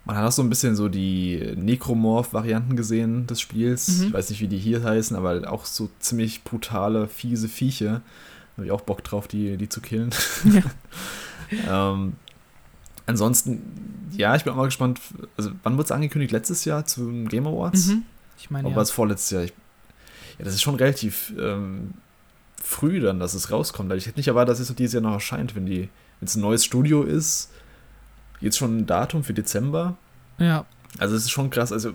Man 0.05 0.17
hat 0.17 0.27
auch 0.27 0.33
so 0.33 0.43
ein 0.43 0.49
bisschen 0.49 0.75
so 0.75 0.89
die 0.89 1.55
Necromorph-Varianten 1.57 2.77
gesehen 2.77 3.27
des 3.29 3.41
Spiels. 3.41 3.89
Mhm. 3.89 4.07
Ich 4.07 4.13
weiß 4.13 4.31
nicht, 4.31 4.41
wie 4.41 4.49
die 4.49 4.59
hier 4.59 4.83
heißen, 4.83 5.17
aber 5.17 5.51
auch 5.53 5.65
so 5.65 5.91
ziemlich 6.01 6.43
brutale, 6.43 7.07
fiese 7.07 7.49
Viecher. 7.49 8.03
Da 8.53 8.57
habe 8.57 8.67
ich 8.67 8.73
auch 8.73 8.81
Bock 8.81 9.05
drauf, 9.05 9.29
die, 9.29 9.57
die 9.57 9.69
zu 9.69 9.81
killen. 9.81 10.11
Ja. 10.45 10.63
ähm, 11.93 12.15
ansonsten, 13.07 14.11
ja, 14.17 14.35
ich 14.35 14.43
bin 14.43 14.53
auch 14.53 14.57
mal 14.57 14.65
gespannt. 14.65 15.01
Also, 15.37 15.53
wann 15.63 15.75
wurde 15.75 15.85
es 15.85 15.93
angekündigt? 15.93 16.33
Letztes 16.33 16.65
Jahr 16.65 16.85
zum 16.85 17.29
Game 17.29 17.47
Awards? 17.47 17.89
Mhm. 17.89 18.03
Ich 18.39 18.51
meine. 18.51 18.67
Oder 18.67 18.77
war 18.77 18.83
es 18.83 18.91
vorletztes 18.91 19.31
Jahr? 19.31 19.45
Ich, 19.45 19.53
ja, 20.43 20.47
das 20.47 20.55
ist 20.55 20.63
schon 20.63 20.75
relativ 20.75 21.33
ähm, 21.39 21.95
früh 22.61 22.99
dann, 22.99 23.21
dass 23.21 23.35
es 23.35 23.53
rauskommt. 23.53 23.93
Also 23.93 23.99
ich 23.99 24.09
hätte 24.09 24.19
nicht 24.19 24.27
erwartet, 24.27 24.51
dass 24.51 24.59
es 24.59 24.67
so 24.67 24.75
dieses 24.75 24.93
Jahr 24.93 25.03
noch 25.03 25.13
erscheint, 25.13 25.55
wenn 25.55 25.67
die, 25.67 25.89
wenn 26.19 26.27
es 26.27 26.35
ein 26.35 26.41
neues 26.41 26.65
Studio 26.65 27.05
ist. 27.05 27.53
Jetzt 28.41 28.59
schon 28.59 28.79
ein 28.79 28.87
Datum 28.87 29.23
für 29.23 29.35
Dezember. 29.35 29.97
Ja. 30.39 30.67
Also 30.99 31.15
es 31.15 31.23
ist 31.23 31.31
schon 31.31 31.51
krass. 31.51 31.71
Also 31.71 31.93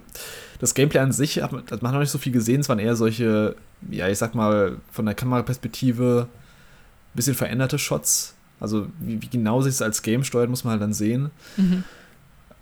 das 0.60 0.74
Gameplay 0.74 1.02
an 1.02 1.12
sich 1.12 1.44
hat 1.44 1.52
man, 1.52 1.64
hat 1.70 1.82
man 1.82 1.92
noch 1.92 2.00
nicht 2.00 2.10
so 2.10 2.18
viel 2.18 2.32
gesehen. 2.32 2.62
Es 2.62 2.70
waren 2.70 2.80
eher 2.80 2.96
solche, 2.96 3.58
ja, 3.92 4.08
ich 4.08 4.18
sag 4.18 4.34
mal, 4.34 4.78
von 4.94 5.06
der 5.06 5.14
Kameraperspektive 5.14 6.30
ein 6.32 7.16
bisschen 7.16 7.36
veränderte 7.36 7.78
Shots. 7.78 8.34
Also 8.62 8.88
wie, 9.02 9.22
wie 9.22 9.28
genau 9.28 9.62
sich 9.62 9.74
es 9.74 9.82
als 9.82 10.04
Game 10.04 10.24
steuert, 10.24 10.50
muss 10.50 10.64
man 10.64 10.72
halt 10.72 10.82
dann 10.82 10.94
sehen. 10.94 11.32
Mhm. 11.58 11.84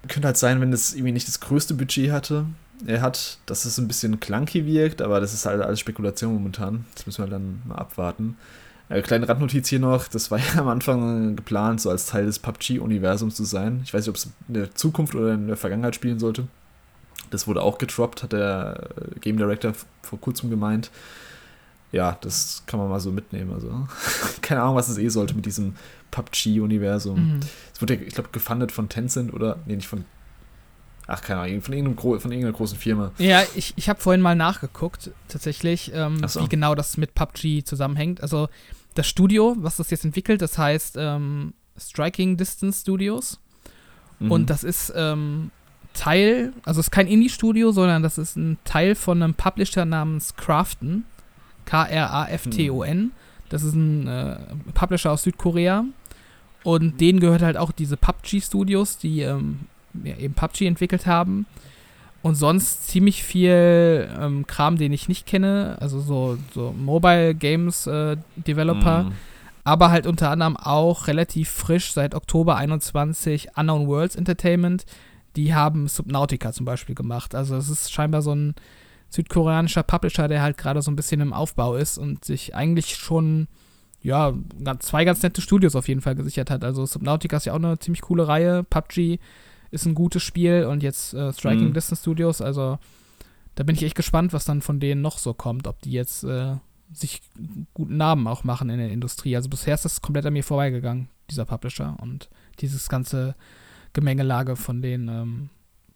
Könnte 0.08 0.30
halt 0.30 0.38
sein, 0.38 0.62
wenn 0.62 0.74
es 0.74 0.96
irgendwie 0.96 1.12
nicht 1.14 1.28
das 1.28 1.42
größte 1.42 1.76
Budget 1.76 2.12
hatte. 2.12 2.46
Er 2.86 3.02
hat, 3.02 3.38
dass 3.46 3.66
es 3.66 3.78
ein 3.78 3.88
bisschen 3.88 4.20
clunky 4.20 4.66
wirkt, 4.66 5.02
aber 5.02 5.20
das 5.20 5.34
ist 5.34 5.46
halt 5.46 5.62
alles 5.62 5.80
Spekulation 5.80 6.34
momentan. 6.34 6.86
Das 6.94 7.06
müssen 7.06 7.26
wir 7.26 7.30
dann 7.30 7.62
mal 7.66 7.76
abwarten. 7.76 8.38
Äh, 8.90 9.02
kleine 9.02 9.28
Randnotiz 9.28 9.70
hier 9.70 9.80
noch, 9.80 10.08
das 10.08 10.30
war 10.30 10.40
ja 10.56 10.60
am 10.60 10.68
Anfang 10.68 11.36
geplant, 11.36 11.82
so 11.82 11.90
als 11.90 12.06
Teil 12.06 12.26
des 12.26 12.40
PUBG-Universums 12.40 13.36
zu 13.36 13.44
sein. 13.44 13.82
Ich 13.84 13.94
weiß 13.94 14.02
nicht, 14.02 14.10
ob 14.10 14.16
es 14.16 14.30
in 14.48 14.54
der 14.54 14.76
Zukunft 14.76 15.16
oder 15.16 15.34
in 15.34 15.48
der 15.48 15.58
Vergangenheit 15.58 15.96
spielen 15.96 16.20
sollte. 16.20 16.48
Das 17.32 17.48
wurde 17.48 17.62
auch 17.62 17.78
getroppt, 17.78 18.24
hat 18.24 18.34
der 18.34 18.90
Game 19.22 19.38
Director 19.38 19.74
vor 20.04 20.20
kurzem 20.20 20.50
gemeint 20.50 20.92
ja, 21.96 22.18
das 22.20 22.64
kann 22.66 22.80
man 22.80 22.90
mal 22.90 23.00
so 23.00 23.12
mitnehmen. 23.12 23.54
Also, 23.54 23.88
keine 24.42 24.62
Ahnung, 24.62 24.76
was 24.76 24.90
es 24.90 24.98
eh 24.98 25.08
sollte 25.08 25.34
mit 25.34 25.46
diesem 25.46 25.76
PUBG-Universum. 26.12 27.36
Mhm. 27.36 27.40
Es 27.74 27.82
wurde, 27.82 27.96
ich 27.96 28.14
glaube, 28.14 28.30
gefundet 28.34 28.74
von 28.74 28.90
Tencent 28.90 29.34
oder, 29.34 29.60
nee, 29.66 29.78
nicht 29.78 29.88
von, 29.88 30.04
ach, 31.08 31.22
keine 31.22 31.42
Ahnung, 31.42 31.62
von, 31.62 31.74
irgendeinem, 31.74 31.98
von 31.98 32.32
irgendeiner 32.32 32.54
großen 32.54 32.78
Firma. 32.78 33.12
Ja, 33.18 33.44
ich, 33.56 33.74
ich 33.76 33.90
habe 33.90 34.00
vorhin 34.00 34.22
mal 34.22 34.36
nachgeguckt, 34.36 35.12
tatsächlich, 35.28 35.92
ähm, 35.94 36.28
so. 36.28 36.42
wie 36.44 36.50
genau 36.50 36.76
das 36.76 36.98
mit 36.98 37.16
PUBG 37.16 37.64
zusammenhängt. 37.64 38.22
Also, 38.22 38.50
das 38.96 39.08
Studio, 39.08 39.56
was 39.60 39.78
das 39.78 39.90
jetzt 39.92 40.06
entwickelt, 40.06 40.42
das 40.42 40.58
heißt 40.58 40.96
ähm, 40.98 41.54
Striking 41.78 42.38
Distance 42.38 42.82
Studios. 42.82 43.40
Mhm. 44.20 44.32
Und 44.32 44.50
das 44.50 44.64
ist 44.64 44.94
ähm, 44.96 45.52
Teil, 45.94 46.54
also 46.64 46.80
es 46.80 46.88
ist 46.88 46.92
kein 46.92 47.08
Indie-Studio, 47.08 47.72
sondern 47.72 48.04
das 48.04 48.18
ist 48.18 48.36
ein 48.36 48.58
Teil 48.64 48.96
von 48.96 49.22
einem 49.22 49.34
Publisher 49.34 49.86
namens 49.86 50.36
Crafton. 50.36 51.06
K-R-A-F-T-O-N. 51.66 53.12
Das 53.50 53.64
ist 53.64 53.74
ein 53.74 54.08
äh, 54.08 54.38
Publisher 54.74 55.12
aus 55.12 55.24
Südkorea. 55.24 55.86
Und 56.64 57.00
denen 57.02 57.20
gehört 57.20 57.42
halt 57.42 57.58
auch 57.58 57.72
diese 57.72 57.98
PUBG-Studios, 57.98 58.98
die 58.98 59.22
ähm, 59.22 59.62
ja, 60.04 60.18
eben 60.18 60.34
PUBG 60.34 60.66
entwickelt 60.68 61.06
haben. 61.06 61.46
Und 62.22 62.34
sonst 62.34 62.88
ziemlich 62.88 63.24
viel 63.24 64.10
ähm, 64.20 64.48
Kram, 64.48 64.78
den 64.78 64.92
ich 64.92 65.08
nicht 65.08 65.28
kenne. 65.28 65.78
Also 65.80 66.00
so, 66.00 66.40
so 66.56 66.74
Mobile 66.76 67.36
Games 67.36 67.86
äh, 67.86 68.18
Developer. 68.36 69.04
Mm. 69.04 69.12
Aber 69.64 69.92
halt 69.92 70.08
unter 70.08 70.32
anderem 70.32 70.58
auch 70.58 71.06
relativ 71.08 71.50
frisch 71.50 71.94
seit 71.94 72.16
Oktober 72.16 72.56
21 72.56 73.50
Unknown 73.56 73.88
Worlds 73.88 74.16
Entertainment. 74.16 74.86
Die 75.36 75.54
haben 75.54 75.88
Subnautica 75.88 76.52
zum 76.52 76.66
Beispiel 76.66 76.96
gemacht. 76.96 77.36
Also 77.36 77.58
es 77.58 77.70
ist 77.70 77.92
scheinbar 77.92 78.24
so 78.24 78.34
ein 78.34 78.56
südkoreanischer 79.10 79.84
Publisher, 79.84 80.28
der 80.28 80.42
halt 80.42 80.58
gerade 80.58 80.82
so 80.82 80.92
ein 80.92 80.96
bisschen 80.96 81.22
im 81.22 81.34
Aufbau 81.34 81.76
ist 81.76 81.98
und 81.98 82.26
sich 82.26 82.56
eigentlich 82.56 82.96
schon, 82.96 83.48
ja, 84.02 84.34
zwei 84.80 85.06
ganz 85.06 85.22
nette 85.24 85.42
Studios 85.42 85.76
auf 85.76 85.88
jeden 85.88 86.02
Fall 86.02 86.16
gesichert 86.16 86.50
hat. 86.50 86.64
Also 86.64 86.86
Subnautica 86.86 87.38
ist 87.38 87.46
ja 87.46 87.54
auch 87.54 87.58
eine 87.58 87.78
ziemlich 87.80 88.02
coole 88.02 88.28
Reihe. 88.28 88.64
PUBG 88.64 89.20
ist 89.72 89.86
ein 89.86 89.96
gutes 89.96 90.24
Spiel 90.24 90.66
und 90.66 90.84
jetzt 90.84 91.14
äh, 91.14 91.34
Striking 91.34 91.70
mhm. 91.70 91.74
Distance 91.74 92.02
Studios. 92.02 92.42
Also 92.42 92.80
da 93.56 93.64
bin 93.64 93.76
ich 93.76 93.84
echt 93.84 93.96
gespannt, 93.96 94.34
was 94.34 94.46
dann 94.46 94.62
von 94.62 94.80
denen 94.80 95.02
noch 95.02 95.18
so 95.18 95.34
kommt. 95.34 95.68
Ob 95.68 95.82
die 95.82 95.92
jetzt 95.92 96.24
äh, 96.24 96.56
sich 96.92 97.22
guten 97.74 97.98
Namen 97.98 98.28
auch 98.28 98.44
machen 98.44 98.70
in 98.70 98.78
der 98.78 98.92
Industrie. 98.92 99.36
Also 99.36 99.50
bisher 99.50 99.76
ist 99.76 99.86
das 99.86 100.02
komplett 100.02 100.26
an 100.26 100.34
mir 100.34 100.44
vorbeigegangen, 100.44 101.10
dieser 101.30 101.46
Publisher 101.46 101.98
und 102.02 102.30
dieses 102.60 102.90
ganze 102.90 103.36
Gemengelage 103.94 104.56
von 104.56 104.82
den 104.82 105.08
ähm, 105.08 105.50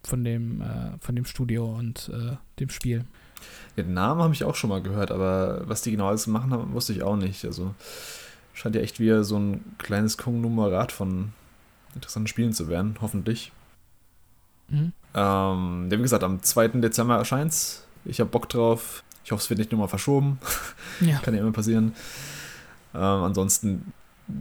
von 0.03 0.23
dem, 0.23 0.61
äh, 0.61 0.97
von 0.99 1.15
dem 1.15 1.25
Studio 1.25 1.65
und 1.65 2.09
äh, 2.13 2.37
dem 2.59 2.69
Spiel. 2.69 3.05
Ja, 3.75 3.83
den 3.83 3.93
Namen 3.93 4.21
habe 4.21 4.33
ich 4.33 4.43
auch 4.43 4.55
schon 4.55 4.69
mal 4.69 4.81
gehört, 4.81 5.11
aber 5.11 5.67
was 5.67 5.81
die 5.81 5.91
genau 5.91 6.07
alles 6.07 6.27
machen 6.27 6.51
haben, 6.51 6.73
wusste 6.73 6.93
ich 6.93 7.03
auch 7.03 7.15
nicht. 7.15 7.45
Also 7.45 7.73
scheint 8.53 8.75
ja 8.75 8.81
echt 8.81 8.99
wieder 8.99 9.23
so 9.23 9.37
ein 9.37 9.63
kleines 9.77 10.17
Konglomerat 10.17 10.91
von 10.91 11.33
interessanten 11.95 12.27
Spielen 12.27 12.53
zu 12.53 12.67
werden, 12.67 12.95
hoffentlich. 13.01 13.51
Mhm. 14.69 14.93
Ähm, 15.13 15.87
wie 15.89 15.97
gesagt, 15.97 16.23
am 16.23 16.41
2. 16.41 16.67
Dezember 16.79 17.17
erscheint 17.17 17.51
es. 17.51 17.85
Ich 18.05 18.19
habe 18.19 18.29
Bock 18.29 18.49
drauf. 18.49 19.03
Ich 19.23 19.31
hoffe, 19.31 19.41
es 19.41 19.49
wird 19.49 19.59
nicht 19.59 19.71
nur 19.71 19.79
mal 19.79 19.87
verschoben. 19.87 20.39
Ja. 21.01 21.19
Kann 21.19 21.33
ja 21.33 21.39
immer 21.39 21.53
passieren. 21.53 21.93
Ähm, 22.93 22.99
ansonsten 23.01 23.93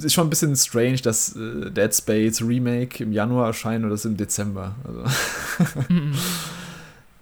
ist 0.02 0.12
schon 0.12 0.26
ein 0.26 0.30
bisschen 0.30 0.56
strange, 0.56 0.96
dass 0.96 1.36
äh, 1.36 1.70
Dead 1.70 1.94
Space 1.94 2.42
Remake 2.42 3.02
im 3.02 3.12
Januar 3.12 3.46
erscheint 3.46 3.84
oder 3.84 3.92
das 3.92 4.04
im 4.04 4.16
Dezember. 4.16 4.74
Also 4.84 5.04
mhm. 5.88 6.12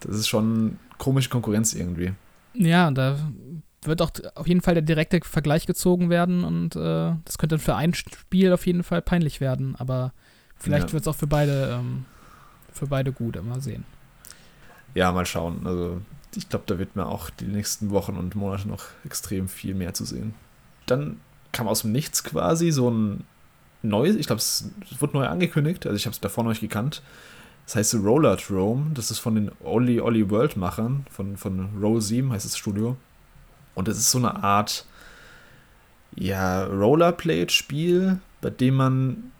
das 0.00 0.16
ist 0.16 0.28
schon 0.28 0.78
komische 0.96 1.28
Konkurrenz 1.28 1.74
irgendwie. 1.74 2.12
Ja, 2.54 2.90
da 2.90 3.18
wird 3.82 4.02
auch 4.02 4.10
auf 4.34 4.46
jeden 4.46 4.62
Fall 4.62 4.74
der 4.74 4.82
direkte 4.82 5.20
Vergleich 5.22 5.66
gezogen 5.66 6.10
werden 6.10 6.44
und 6.44 6.76
äh, 6.76 7.12
das 7.24 7.38
könnte 7.38 7.56
dann 7.56 7.64
für 7.64 7.76
ein 7.76 7.94
Spiel 7.94 8.52
auf 8.52 8.66
jeden 8.66 8.82
Fall 8.82 9.02
peinlich 9.02 9.40
werden, 9.40 9.76
aber 9.76 10.12
vielleicht 10.56 10.88
ja. 10.88 10.92
wird 10.94 11.02
es 11.02 11.08
auch 11.08 11.14
für 11.14 11.26
beide 11.26 11.78
ähm, 11.78 12.04
für 12.76 12.86
beide 12.86 13.12
gut, 13.12 13.42
mal 13.44 13.60
sehen. 13.60 13.84
Ja, 14.94 15.12
mal 15.12 15.26
schauen. 15.26 15.66
Also 15.66 16.00
ich 16.34 16.48
glaube, 16.48 16.64
da 16.66 16.78
wird 16.78 16.96
mir 16.96 17.06
auch 17.06 17.30
die 17.30 17.46
nächsten 17.46 17.90
Wochen 17.90 18.16
und 18.16 18.34
Monate 18.34 18.68
noch 18.68 18.84
extrem 19.04 19.48
viel 19.48 19.74
mehr 19.74 19.94
zu 19.94 20.04
sehen. 20.04 20.34
Dann 20.86 21.20
kam 21.52 21.68
aus 21.68 21.82
dem 21.82 21.92
Nichts 21.92 22.22
quasi 22.24 22.70
so 22.70 22.90
ein 22.90 23.24
neues, 23.82 24.16
ich 24.16 24.26
glaube, 24.26 24.40
es 24.40 24.70
wurde 24.98 25.16
neu 25.16 25.26
angekündigt, 25.26 25.86
also 25.86 25.96
ich 25.96 26.06
habe 26.06 26.12
es 26.12 26.20
davor 26.20 26.44
noch 26.44 26.50
nicht 26.50 26.60
gekannt. 26.60 27.02
Das 27.66 27.76
heißt 27.76 27.94
Roller 27.96 28.36
Drome, 28.36 28.92
das 28.94 29.10
ist 29.10 29.18
von 29.18 29.34
den 29.34 29.50
Olli 29.60 30.00
Olli 30.00 30.30
World 30.30 30.56
Machern, 30.56 31.06
von, 31.10 31.36
von 31.36 31.68
Roll 31.80 32.00
7 32.00 32.32
heißt 32.32 32.44
das 32.44 32.56
Studio. 32.56 32.96
Und 33.74 33.88
es 33.88 33.98
ist 33.98 34.10
so 34.10 34.18
eine 34.18 34.42
Art, 34.42 34.86
ja, 36.14 36.64
Rollerblade-Spiel, 36.64 38.20
bei 38.40 38.50
dem 38.50 38.74
man 38.74 39.32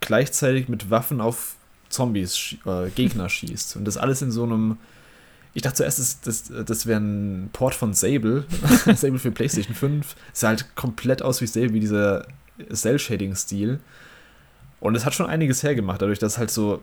gleichzeitig 0.00 0.68
mit 0.68 0.90
Waffen 0.90 1.20
auf 1.20 1.55
Zombies, 1.96 2.56
äh, 2.64 2.90
Gegner 2.90 3.28
schießt. 3.28 3.76
Und 3.76 3.84
das 3.84 3.96
alles 3.96 4.22
in 4.22 4.30
so 4.30 4.44
einem 4.44 4.76
ich 5.56 5.62
dachte 5.62 5.76
zuerst, 5.76 5.98
das, 5.98 6.20
das, 6.20 6.66
das 6.66 6.84
wäre 6.84 7.00
ein 7.00 7.48
Port 7.50 7.74
von 7.74 7.94
Sable. 7.94 8.44
Sable 8.94 9.18
für 9.18 9.30
PlayStation 9.30 9.74
5. 9.74 10.14
Es 10.34 10.40
sah 10.40 10.48
halt 10.48 10.76
komplett 10.76 11.22
aus 11.22 11.40
wie 11.40 11.46
Sable, 11.46 11.72
wie 11.72 11.80
dieser 11.80 12.26
Cell-Shading-Stil. 12.70 13.80
Und 14.80 14.94
es 14.94 15.06
hat 15.06 15.14
schon 15.14 15.24
einiges 15.24 15.62
hergemacht, 15.62 16.02
dadurch, 16.02 16.18
dass 16.18 16.36
halt 16.36 16.50
so 16.50 16.82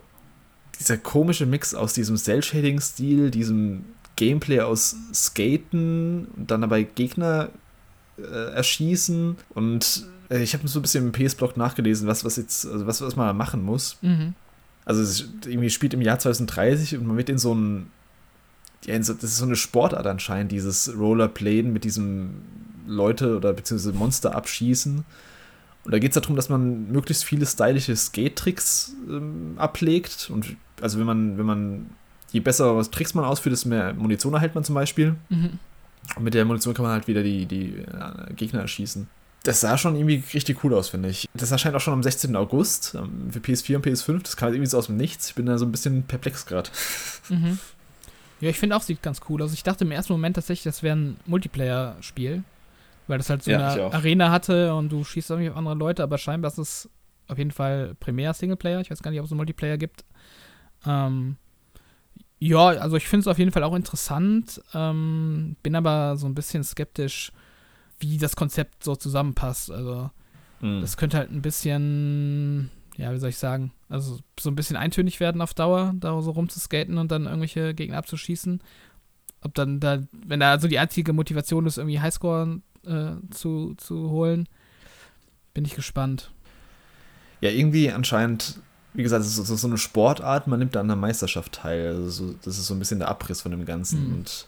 dieser 0.79 0.97
komische 0.97 1.45
Mix 1.45 1.75
aus 1.75 1.93
diesem 1.93 2.17
Cell-Shading-Stil, 2.17 3.29
diesem 3.29 3.85
Gameplay 4.15 4.61
aus 4.61 4.95
Skaten 5.13 6.25
und 6.35 6.49
dann 6.49 6.61
dabei 6.61 6.81
Gegner 6.81 7.49
äh, 8.17 8.55
erschießen. 8.55 9.37
Und 9.53 10.07
äh, 10.31 10.41
ich 10.41 10.55
habe 10.55 10.67
so 10.67 10.79
ein 10.79 10.81
bisschen 10.81 11.05
im 11.05 11.11
PS-Block 11.11 11.57
nachgelesen, 11.57 12.07
was, 12.07 12.25
was 12.25 12.37
jetzt, 12.37 12.65
also 12.65 12.87
was, 12.87 13.01
was 13.01 13.15
man 13.15 13.37
machen 13.37 13.63
muss. 13.63 13.97
Mhm. 14.01 14.33
Also 14.85 15.01
es 15.01 15.29
irgendwie 15.45 15.69
spielt 15.69 15.93
im 15.93 16.01
Jahr 16.01 16.19
2030 16.19 16.97
und 16.97 17.07
man 17.07 17.17
wird 17.17 17.29
in 17.29 17.37
so 17.37 17.53
ein 17.53 17.87
ja, 18.85 18.97
das 18.97 19.09
ist 19.09 19.37
so 19.37 19.45
eine 19.45 19.55
Sportart 19.55 20.07
anscheinend, 20.07 20.51
dieses 20.51 20.93
Rollerplayen 20.97 21.71
mit 21.71 21.83
diesem 21.83 22.41
Leute 22.85 23.37
oder 23.37 23.53
beziehungsweise 23.53 23.93
Monster 23.93 24.35
abschießen. 24.35 25.05
Und 25.85 25.91
da 25.91 25.99
geht 25.99 26.15
es 26.15 26.21
darum, 26.21 26.35
dass 26.35 26.49
man 26.49 26.91
möglichst 26.91 27.25
viele 27.25 27.45
stylische 27.45 27.95
Skate-Tricks 27.95 28.93
ähm, 29.09 29.53
ablegt. 29.57 30.29
Und 30.29 30.55
also 30.81 30.99
wenn 30.99 31.05
man, 31.05 31.37
wenn 31.37 31.45
man, 31.45 31.89
je 32.31 32.39
besser 32.39 32.75
was 32.75 32.89
Tricks 32.89 33.13
man 33.13 33.25
ausführt, 33.25 33.53
desto 33.53 33.69
mehr 33.69 33.93
Munition 33.93 34.33
erhält 34.33 34.55
man 34.55 34.63
zum 34.63 34.75
Beispiel. 34.75 35.15
Mhm. 35.29 35.59
Und 36.15 36.23
mit 36.23 36.33
der 36.33 36.45
Munition 36.45 36.73
kann 36.73 36.83
man 36.83 36.93
halt 36.93 37.07
wieder 37.07 37.23
die, 37.23 37.45
die 37.45 37.75
äh, 37.77 38.33
Gegner 38.35 38.61
erschießen. 38.61 39.07
Das 39.43 39.59
sah 39.59 39.77
schon 39.77 39.95
irgendwie 39.95 40.23
richtig 40.33 40.63
cool 40.63 40.73
aus, 40.73 40.89
finde 40.89 41.09
ich. 41.09 41.27
Das 41.33 41.51
erscheint 41.51 41.75
auch 41.75 41.81
schon 41.81 41.93
am 41.93 42.03
16. 42.03 42.35
August 42.35 42.95
ähm, 42.95 43.29
für 43.29 43.39
PS4 43.39 43.75
und 43.75 43.85
PS5. 43.85 44.23
Das 44.23 44.37
kam 44.37 44.49
irgendwie 44.49 44.69
so 44.69 44.77
aus 44.77 44.87
dem 44.87 44.95
Nichts. 44.97 45.29
Ich 45.29 45.35
bin 45.35 45.45
da 45.45 45.57
so 45.57 45.65
ein 45.65 45.71
bisschen 45.71 46.03
perplex 46.03 46.45
gerade. 46.45 46.69
Mhm. 47.29 47.59
Ja, 48.39 48.49
ich 48.49 48.59
finde 48.59 48.75
auch, 48.75 48.81
sieht 48.81 49.01
ganz 49.01 49.21
cool 49.29 49.41
aus. 49.41 49.47
Also 49.47 49.55
ich 49.55 49.63
dachte 49.63 49.83
im 49.83 49.91
ersten 49.91 50.13
Moment 50.13 50.35
tatsächlich, 50.35 50.63
das 50.63 50.81
wäre 50.81 50.95
ein 50.95 51.17
Multiplayer-Spiel. 51.25 52.43
Weil 53.07 53.17
das 53.17 53.29
halt 53.29 53.43
so 53.43 53.51
ja, 53.51 53.69
eine 53.69 53.93
Arena 53.93 54.31
hatte 54.31 54.73
und 54.75 54.89
du 54.89 55.03
schießt 55.03 55.29
irgendwie 55.29 55.49
auf 55.49 55.57
andere 55.57 55.75
Leute, 55.75 56.03
aber 56.03 56.17
scheinbar 56.17 56.51
ist 56.51 56.57
es 56.57 56.89
auf 57.27 57.37
jeden 57.37 57.51
Fall 57.51 57.95
primär 57.99 58.33
Singleplayer. 58.33 58.79
Ich 58.79 58.91
weiß 58.91 59.01
gar 59.01 59.11
nicht, 59.11 59.19
ob 59.19 59.25
es 59.25 59.31
einen 59.31 59.37
Multiplayer 59.37 59.77
gibt. 59.77 60.05
Ähm, 60.85 61.35
ja, 62.39 62.67
also 62.67 62.97
ich 62.97 63.07
finde 63.07 63.21
es 63.21 63.27
auf 63.27 63.39
jeden 63.39 63.51
Fall 63.51 63.63
auch 63.63 63.75
interessant, 63.75 64.61
ähm, 64.73 65.55
bin 65.63 65.75
aber 65.75 66.17
so 66.17 66.27
ein 66.27 66.35
bisschen 66.35 66.63
skeptisch, 66.63 67.31
wie 68.03 68.17
das 68.17 68.35
Konzept 68.35 68.83
so 68.83 68.95
zusammenpasst. 68.95 69.71
Also, 69.71 70.11
mhm. 70.61 70.81
das 70.81 70.97
könnte 70.97 71.17
halt 71.17 71.31
ein 71.31 71.41
bisschen, 71.41 72.69
ja, 72.97 73.13
wie 73.13 73.17
soll 73.17 73.29
ich 73.29 73.37
sagen, 73.37 73.71
also 73.89 74.19
so 74.39 74.49
ein 74.49 74.55
bisschen 74.55 74.75
eintönig 74.75 75.19
werden 75.19 75.41
auf 75.41 75.53
Dauer, 75.53 75.93
da 75.99 76.21
so 76.21 76.31
rumzuskaten 76.31 76.97
und 76.97 77.11
dann 77.11 77.25
irgendwelche 77.25 77.73
Gegner 77.73 77.97
abzuschießen. 77.97 78.61
Ob 79.41 79.53
dann 79.55 79.79
da, 79.79 79.99
wenn 80.11 80.39
da 80.39 80.51
also 80.51 80.67
die 80.67 80.79
einzige 80.79 81.13
Motivation 81.13 81.65
ist, 81.65 81.77
irgendwie 81.77 81.99
Highscore 81.99 82.61
äh, 82.85 83.11
zu, 83.31 83.73
zu 83.75 84.09
holen, 84.09 84.47
bin 85.53 85.65
ich 85.65 85.75
gespannt. 85.75 86.31
Ja, 87.41 87.49
irgendwie 87.49 87.91
anscheinend 87.91 88.59
wie 88.93 89.03
gesagt, 89.03 89.25
es 89.25 89.37
ist 89.37 89.47
so 89.47 89.67
eine 89.67 89.77
Sportart, 89.77 90.47
man 90.47 90.59
nimmt 90.59 90.75
da 90.75 90.79
an 90.79 90.87
der 90.87 90.95
Meisterschaft 90.95 91.53
teil. 91.53 91.87
Also 91.87 92.09
so, 92.09 92.35
das 92.43 92.59
ist 92.59 92.67
so 92.67 92.75
ein 92.75 92.79
bisschen 92.79 92.99
der 92.99 93.09
Abriss 93.09 93.41
von 93.41 93.51
dem 93.51 93.65
Ganzen. 93.65 94.07
Mhm. 94.07 94.13
Und 94.13 94.47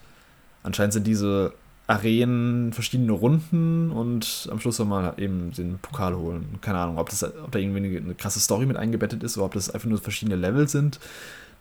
anscheinend 0.64 0.94
sind 0.94 1.08
diese 1.08 1.54
Arenen 1.88 2.74
verschiedene 2.74 3.12
Runden 3.12 3.92
und 3.92 4.48
am 4.52 4.60
Schluss 4.60 4.78
soll 4.78 4.88
man 4.88 5.18
eben 5.18 5.52
den 5.52 5.78
Pokal 5.80 6.16
holen. 6.16 6.58
Keine 6.62 6.80
Ahnung, 6.80 6.98
ob, 6.98 7.10
das, 7.10 7.24
ob 7.24 7.52
da 7.52 7.60
irgendwie 7.60 7.98
eine, 7.98 8.16
krasse 8.16 8.40
Story 8.40 8.66
mit 8.66 8.78
eingebettet 8.78 9.22
ist 9.22 9.38
oder 9.38 9.46
ob 9.46 9.54
das 9.54 9.70
einfach 9.70 9.88
nur 9.88 10.00
verschiedene 10.00 10.36
Level 10.36 10.68
sind. 10.68 11.00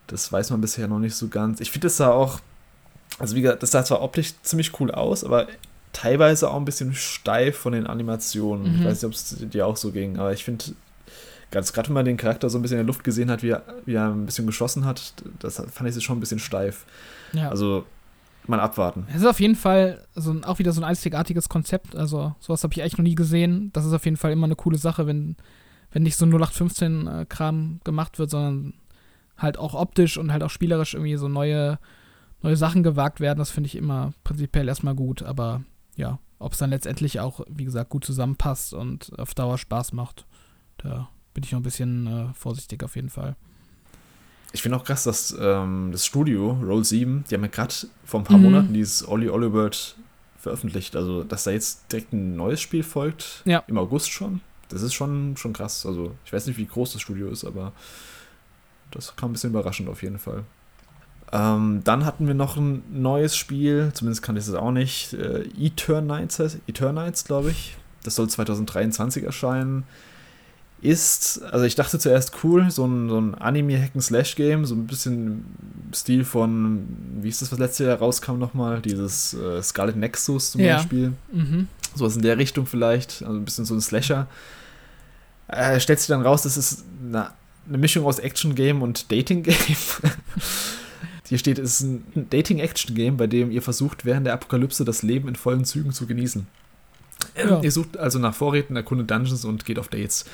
Das 0.06 0.32
weiß 0.32 0.50
man 0.50 0.60
bisher 0.60 0.88
noch 0.88 0.98
nicht 0.98 1.14
so 1.14 1.28
ganz. 1.28 1.60
Ich 1.60 1.70
finde 1.70 1.86
das 1.86 1.98
da 1.98 2.10
auch, 2.10 2.40
also 3.18 3.36
wie 3.36 3.42
gesagt, 3.42 3.62
das 3.62 3.70
sah 3.70 3.84
zwar 3.84 4.02
optisch 4.02 4.32
ziemlich 4.42 4.78
cool 4.80 4.90
aus, 4.90 5.24
aber 5.24 5.46
teilweise 5.92 6.50
auch 6.50 6.56
ein 6.56 6.64
bisschen 6.64 6.94
steif 6.94 7.58
von 7.58 7.72
den 7.74 7.86
Animationen. 7.86 8.72
Mhm. 8.72 8.78
Ich 8.80 8.86
weiß 8.86 9.02
nicht, 9.02 9.04
ob 9.04 9.12
es 9.12 9.36
dir 9.50 9.66
auch 9.66 9.76
so 9.76 9.92
ging, 9.92 10.18
aber 10.18 10.32
ich 10.32 10.44
finde, 10.44 10.64
Ganz 11.54 11.72
gerade, 11.72 11.88
wenn 11.88 11.94
man 11.94 12.04
den 12.04 12.16
Charakter 12.16 12.50
so 12.50 12.58
ein 12.58 12.62
bisschen 12.62 12.80
in 12.80 12.84
der 12.84 12.88
Luft 12.88 13.04
gesehen 13.04 13.30
hat, 13.30 13.44
wie 13.44 13.50
er, 13.50 13.62
wie 13.86 13.94
er 13.94 14.08
ein 14.08 14.26
bisschen 14.26 14.44
geschossen 14.44 14.84
hat, 14.84 15.14
das 15.38 15.62
fand 15.70 15.88
ich 15.88 16.04
schon 16.04 16.16
ein 16.16 16.20
bisschen 16.20 16.40
steif. 16.40 16.84
Ja. 17.32 17.48
Also 17.48 17.86
mal 18.48 18.60
abwarten. 18.60 19.06
Es 19.08 19.16
ist 19.16 19.26
auf 19.26 19.40
jeden 19.40 19.56
Fall 19.56 20.06
so 20.14 20.30
ein, 20.30 20.44
auch 20.44 20.58
wieder 20.58 20.72
so 20.72 20.80
ein 20.80 20.84
einzigartiges 20.84 21.48
Konzept. 21.48 21.96
Also 21.96 22.34
sowas 22.40 22.62
habe 22.62 22.72
ich 22.74 22.82
eigentlich 22.82 22.98
noch 22.98 23.04
nie 23.04 23.14
gesehen. 23.14 23.70
Das 23.72 23.84
ist 23.84 23.92
auf 23.92 24.04
jeden 24.04 24.16
Fall 24.16 24.32
immer 24.32 24.46
eine 24.46 24.56
coole 24.56 24.78
Sache, 24.78 25.06
wenn, 25.06 25.36
wenn 25.92 26.02
nicht 26.02 26.16
so 26.16 26.26
0815-Kram 26.26 27.78
äh, 27.80 27.84
gemacht 27.84 28.18
wird, 28.18 28.30
sondern 28.30 28.74
halt 29.36 29.58
auch 29.58 29.74
optisch 29.74 30.16
und 30.18 30.32
halt 30.32 30.42
auch 30.42 30.50
spielerisch 30.50 30.94
irgendwie 30.94 31.16
so 31.16 31.28
neue, 31.28 31.78
neue 32.42 32.56
Sachen 32.56 32.82
gewagt 32.82 33.20
werden. 33.20 33.38
Das 33.38 33.50
finde 33.50 33.68
ich 33.68 33.76
immer 33.76 34.12
prinzipiell 34.22 34.68
erstmal 34.68 34.94
gut. 34.94 35.22
Aber 35.22 35.62
ja, 35.96 36.18
ob 36.38 36.52
es 36.52 36.58
dann 36.58 36.70
letztendlich 36.70 37.20
auch, 37.20 37.40
wie 37.48 37.64
gesagt, 37.64 37.90
gut 37.90 38.04
zusammenpasst 38.04 38.74
und 38.74 39.18
auf 39.18 39.34
Dauer 39.34 39.58
Spaß 39.58 39.92
macht, 39.92 40.26
da 40.78 41.08
bin 41.32 41.44
ich 41.44 41.52
noch 41.52 41.60
ein 41.60 41.64
bisschen 41.64 42.06
äh, 42.06 42.34
vorsichtig 42.34 42.82
auf 42.84 42.96
jeden 42.96 43.10
Fall. 43.10 43.36
Ich 44.54 44.62
finde 44.62 44.78
auch 44.78 44.84
krass, 44.84 45.02
dass 45.02 45.36
ähm, 45.38 45.88
das 45.90 46.06
Studio, 46.06 46.56
Roll 46.62 46.84
7, 46.84 47.24
die 47.28 47.34
haben 47.34 47.42
ja 47.42 47.48
gerade 47.48 47.74
vor 48.04 48.20
ein 48.20 48.24
paar 48.24 48.38
mhm. 48.38 48.44
Monaten 48.44 48.72
dieses 48.72 49.06
Olli 49.06 49.28
Olibert 49.28 49.96
veröffentlicht. 50.38 50.94
Also, 50.94 51.24
dass 51.24 51.42
da 51.42 51.50
jetzt 51.50 51.90
direkt 51.90 52.12
ein 52.12 52.36
neues 52.36 52.60
Spiel 52.60 52.84
folgt, 52.84 53.42
ja. 53.46 53.64
im 53.66 53.76
August 53.78 54.12
schon, 54.12 54.42
das 54.68 54.82
ist 54.82 54.94
schon, 54.94 55.36
schon 55.36 55.52
krass. 55.52 55.84
Also, 55.84 56.14
ich 56.24 56.32
weiß 56.32 56.46
nicht, 56.46 56.56
wie 56.56 56.66
groß 56.66 56.92
das 56.92 57.02
Studio 57.02 57.30
ist, 57.30 57.44
aber 57.44 57.72
das 58.92 59.16
kam 59.16 59.30
ein 59.30 59.32
bisschen 59.32 59.50
überraschend 59.50 59.88
auf 59.88 60.04
jeden 60.04 60.20
Fall. 60.20 60.44
Ähm, 61.32 61.80
dann 61.82 62.04
hatten 62.04 62.28
wir 62.28 62.34
noch 62.34 62.56
ein 62.56 62.84
neues 62.92 63.36
Spiel, 63.36 63.90
zumindest 63.92 64.22
kann 64.22 64.36
ich 64.36 64.46
es 64.46 64.54
auch 64.54 64.70
nicht. 64.70 65.14
Äh, 65.14 65.48
Eternites 65.58 66.38
heißt 66.38 66.60
Eternites, 66.68 67.24
glaube 67.24 67.50
ich. 67.50 67.76
Das 68.04 68.14
soll 68.14 68.28
2023 68.28 69.24
erscheinen 69.24 69.82
ist, 70.84 71.42
also 71.50 71.64
ich 71.64 71.76
dachte 71.76 71.98
zuerst 71.98 72.32
cool, 72.44 72.70
so 72.70 72.84
ein, 72.84 73.08
so 73.08 73.18
ein 73.18 73.34
Anime-Hacken-Slash-Game, 73.34 74.66
so 74.66 74.74
ein 74.74 74.86
bisschen 74.86 75.46
Stil 75.94 76.24
von, 76.24 76.86
wie 77.22 77.30
ist 77.30 77.40
das, 77.40 77.50
was 77.50 77.58
letztes 77.58 77.86
Jahr 77.86 77.96
rauskam 77.96 78.38
nochmal, 78.38 78.82
dieses 78.82 79.32
äh, 79.32 79.62
Scarlet 79.62 79.96
Nexus 79.96 80.52
zum 80.52 80.60
ja. 80.60 80.76
Beispiel. 80.76 81.14
Mhm. 81.32 81.68
Sowas 81.94 82.16
in 82.16 82.22
der 82.22 82.36
Richtung 82.36 82.66
vielleicht, 82.66 83.22
also 83.22 83.38
ein 83.38 83.46
bisschen 83.46 83.64
so 83.64 83.74
ein 83.74 83.80
Slasher. 83.80 84.26
Äh, 85.48 85.80
stellt 85.80 86.00
sich 86.00 86.08
dann 86.08 86.20
raus, 86.20 86.42
das 86.42 86.58
ist 86.58 86.84
eine, 87.02 87.30
eine 87.66 87.78
Mischung 87.78 88.04
aus 88.04 88.18
Action-Game 88.18 88.82
und 88.82 89.10
Dating-Game. 89.10 89.56
Hier 91.28 91.38
steht, 91.38 91.58
es 91.58 91.80
ist 91.80 91.86
ein 91.86 92.26
Dating-Action-Game, 92.28 93.16
bei 93.16 93.26
dem 93.26 93.50
ihr 93.50 93.62
versucht, 93.62 94.04
während 94.04 94.26
der 94.26 94.34
Apokalypse 94.34 94.84
das 94.84 95.02
Leben 95.02 95.28
in 95.28 95.36
vollen 95.36 95.64
Zügen 95.64 95.92
zu 95.92 96.06
genießen. 96.06 96.46
Ja. 97.38 97.62
Ihr 97.62 97.72
sucht 97.72 97.96
also 97.96 98.18
nach 98.18 98.34
Vorräten, 98.34 98.76
erkundet 98.76 99.10
Dungeons 99.10 99.46
und 99.46 99.64
geht 99.64 99.78
auf 99.78 99.88
Dates. 99.88 100.26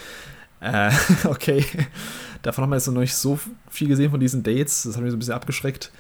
Äh, 0.61 0.91
okay. 1.25 1.65
Davon 2.43 2.63
haben 2.63 2.71
wir 2.71 2.77
jetzt 2.77 2.87
noch 2.87 3.01
nicht 3.01 3.15
so 3.15 3.39
viel 3.69 3.89
gesehen 3.89 4.11
von 4.11 4.21
diesen 4.21 4.43
Dates. 4.43 4.85
Das 4.85 4.97
hat 4.97 5.03
mich 5.03 5.11
so 5.11 5.17
ein 5.17 5.19
bisschen 5.19 5.35
abgeschreckt. 5.35 5.91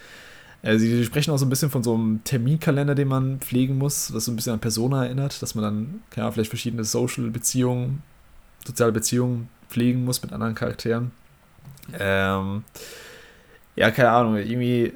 Äh, 0.62 0.78
sie 0.78 1.04
sprechen 1.04 1.32
auch 1.32 1.38
so 1.38 1.46
ein 1.46 1.50
bisschen 1.50 1.70
von 1.70 1.82
so 1.82 1.94
einem 1.94 2.22
Terminkalender, 2.24 2.94
den 2.94 3.08
man 3.08 3.40
pflegen 3.40 3.78
muss, 3.78 4.12
was 4.14 4.26
so 4.26 4.32
ein 4.32 4.36
bisschen 4.36 4.52
an 4.52 4.60
Persona 4.60 5.04
erinnert, 5.04 5.40
dass 5.42 5.54
man 5.54 5.64
dann, 5.64 6.02
ja, 6.16 6.30
vielleicht 6.30 6.50
verschiedene 6.50 6.84
Social-Beziehungen, 6.84 8.02
soziale 8.64 8.92
Beziehungen 8.92 9.48
pflegen 9.68 10.04
muss 10.04 10.22
mit 10.22 10.32
anderen 10.32 10.54
Charakteren. 10.54 11.12
Ähm, 11.98 12.64
ja, 13.76 13.90
keine 13.90 14.10
Ahnung, 14.10 14.36
irgendwie, 14.36 14.92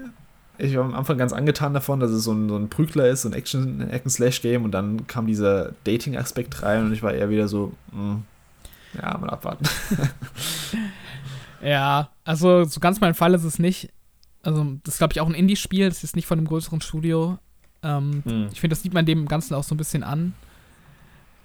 ich 0.58 0.76
war 0.76 0.84
am 0.84 0.94
Anfang 0.94 1.16
ganz 1.16 1.32
angetan 1.32 1.72
davon, 1.72 2.00
dass 2.00 2.10
es 2.10 2.24
so 2.24 2.32
ein, 2.32 2.48
so 2.48 2.56
ein 2.56 2.68
Prügler 2.68 3.08
ist, 3.08 3.22
so 3.22 3.28
ein 3.28 3.34
Action-Slash-Game 3.34 4.64
und 4.64 4.72
dann 4.72 5.06
kam 5.06 5.26
dieser 5.26 5.72
Dating-Aspekt 5.84 6.62
rein 6.62 6.84
und 6.84 6.92
ich 6.92 7.02
war 7.02 7.14
eher 7.14 7.30
wieder 7.30 7.48
so, 7.48 7.72
mh, 7.92 7.98
hm, 7.98 8.22
ja, 9.00 9.16
mal 9.18 9.30
abwarten. 9.30 9.64
ja, 11.62 12.10
also 12.24 12.64
so 12.64 12.80
ganz 12.80 13.00
mein 13.00 13.14
Fall 13.14 13.34
ist 13.34 13.44
es 13.44 13.58
nicht. 13.58 13.90
Also, 14.42 14.76
das 14.84 14.94
ist, 14.94 14.98
glaube 14.98 15.12
ich, 15.12 15.20
auch 15.20 15.28
ein 15.28 15.34
Indie-Spiel. 15.34 15.88
Das 15.88 16.04
ist 16.04 16.16
nicht 16.16 16.26
von 16.26 16.38
einem 16.38 16.46
größeren 16.46 16.80
Studio. 16.80 17.38
Ähm, 17.82 18.22
hm. 18.24 18.48
Ich 18.52 18.60
finde, 18.60 18.74
das 18.74 18.82
sieht 18.82 18.94
man 18.94 19.06
dem 19.06 19.26
Ganzen 19.26 19.54
auch 19.54 19.64
so 19.64 19.74
ein 19.74 19.78
bisschen 19.78 20.02
an. 20.02 20.34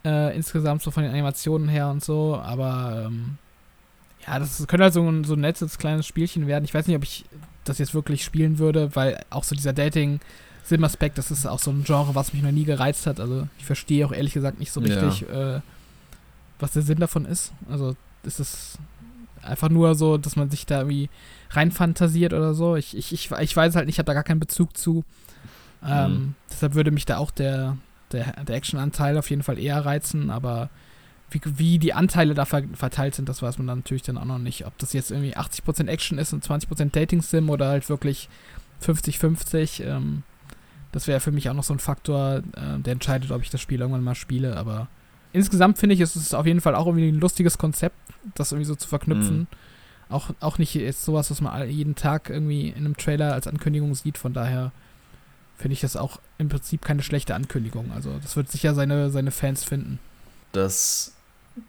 Äh, 0.04 0.36
insgesamt 0.36 0.82
so 0.82 0.92
von 0.92 1.04
den 1.04 1.12
Animationen 1.12 1.70
her 1.70 1.90
und 1.90 2.04
so. 2.04 2.38
Aber 2.38 3.06
ähm, 3.06 3.38
ja, 4.28 4.40
das 4.40 4.66
könnte 4.68 4.84
halt 4.84 4.94
so 4.94 5.08
ein, 5.08 5.24
so 5.24 5.34
ein 5.34 5.42
nettes 5.42 5.78
kleines 5.78 6.06
Spielchen 6.06 6.48
werden. 6.48 6.66
Ich 6.66 6.74
weiß 6.74 6.88
nicht, 6.88 6.98
ob 6.98 7.04
ich 7.04 7.26
das 7.64 7.78
jetzt 7.78 7.94
wirklich 7.94 8.24
spielen 8.24 8.60
würde, 8.60 8.96
weil 8.96 9.24
auch 9.30 9.44
so 9.44 9.56
dieser 9.56 9.74
Dating- 9.74 10.20
Sim-Aspekt, 10.70 11.18
das 11.18 11.32
ist 11.32 11.46
auch 11.48 11.60
so 11.60 11.72
ein 11.72 11.84
Genre, 11.84 12.16
was 12.16 12.32
mich 12.32 12.44
noch 12.44 12.52
nie 12.52 12.64
gereizt 12.64 13.08
hat. 13.08 13.20
Also 13.20 13.48
ich 13.58 13.66
verstehe 13.66 14.06
auch 14.06 14.12
ehrlich 14.12 14.34
gesagt 14.34 14.60
nicht 14.60 14.72
so 14.72 14.80
richtig, 14.80 15.22
ja. 15.22 15.58
äh, 15.58 15.62
was 16.60 16.72
der 16.72 16.82
Sinn 16.82 17.00
davon 17.00 17.26
ist. 17.26 17.52
Also 17.70 17.96
ist 18.24 18.40
es 18.40 18.78
einfach 19.42 19.70
nur 19.70 19.96
so, 19.96 20.18
dass 20.18 20.36
man 20.36 20.50
sich 20.50 20.66
da 20.66 20.80
irgendwie 20.80 21.10
reinfantasiert 21.52 22.34
oder 22.34 22.54
so. 22.54 22.76
Ich, 22.76 22.96
ich, 22.96 23.14
ich, 23.14 23.32
ich 23.32 23.56
weiß 23.56 23.76
halt 23.76 23.86
nicht, 23.86 23.96
ich 23.96 24.00
habe 24.00 24.08
da 24.08 24.14
gar 24.14 24.24
keinen 24.24 24.40
Bezug 24.40 24.78
zu. 24.78 25.04
Ähm, 25.86 26.12
mhm. 26.12 26.36
Deshalb 26.52 26.76
würde 26.76 26.92
mich 26.92 27.06
da 27.06 27.18
auch 27.18 27.32
der, 27.32 27.78
der, 28.12 28.44
der 28.44 28.56
Action-Anteil 28.56 29.18
auf 29.18 29.30
jeden 29.30 29.44
Fall 29.44 29.58
eher 29.58 29.86
reizen, 29.86 30.30
aber 30.30 30.70
wie, 31.32 31.42
wie 31.46 31.80
die 31.80 31.94
Anteile 31.94 32.34
da 32.34 32.46
verteilt 32.46 33.16
sind, 33.16 33.30
das 33.30 33.42
weiß 33.42 33.60
man 33.60 33.68
dann 33.68 33.80
natürlich 33.80 34.04
dann 34.04 34.18
auch 34.18 34.26
noch 34.26 34.40
nicht. 34.40 34.66
Ob 34.66 34.78
das 34.80 34.94
jetzt 34.94 35.12
irgendwie 35.12 35.38
80% 35.38 35.88
Action 35.88 36.18
ist 36.18 36.34
und 36.34 36.44
20% 36.44 36.92
Dating-Sim 36.92 37.50
oder 37.50 37.70
halt 37.70 37.88
wirklich 37.88 38.30
50-50. 38.84 39.84
Ähm, 39.84 40.24
das 40.92 41.08
wäre 41.08 41.20
für 41.20 41.32
mich 41.32 41.50
auch 41.50 41.54
noch 41.54 41.64
so 41.64 41.74
ein 41.74 41.80
Faktor, 41.80 42.42
äh, 42.56 42.80
der 42.80 42.94
entscheidet, 42.94 43.32
ob 43.32 43.44
ich 43.44 43.52
das 43.52 43.62
Spiel 43.62 43.80
irgendwann 43.80 44.04
mal 44.04 44.16
spiele, 44.16 44.58
aber 44.58 44.88
insgesamt 45.34 45.78
finde 45.78 45.96
ich, 45.96 46.02
ist 46.02 46.16
es 46.16 46.34
auf 46.34 46.46
jeden 46.46 46.62
Fall 46.62 46.76
auch 46.76 46.88
irgendwie 46.88 47.10
ein 47.10 47.20
lustiges 47.20 47.58
Konzept, 47.58 47.96
das 48.36 48.52
irgendwie 48.52 48.68
so 48.68 48.76
zu 48.76 48.88
verknüpfen. 48.88 49.40
Mhm. 49.40 49.48
Auch, 50.10 50.32
auch 50.40 50.58
nicht 50.58 50.74
jetzt 50.74 51.04
sowas, 51.04 51.30
was 51.30 51.40
man 51.40 51.70
jeden 51.70 51.96
Tag 51.96 52.30
irgendwie 52.30 52.70
in 52.70 52.78
einem 52.78 52.98
Trailer 52.98 53.34
als 53.34 53.48
Ankündigung 53.48 53.94
sieht. 53.94 54.18
Von 54.18 54.34
daher 54.34 54.72
finde 55.58 55.74
ich 55.74 55.82
das 55.82 55.96
auch 55.96 56.20
im 56.38 56.50
Prinzip 56.50 56.82
keine 56.84 57.04
schlechte 57.04 57.36
Ankündigung. 57.36 57.92
Also 57.94 58.18
das 58.22 58.36
wird 58.36 58.50
sicher 58.50 58.74
seine, 58.74 59.12
seine 59.12 59.32
Fans 59.32 59.64
finden. 59.64 60.00
Das 60.52 61.14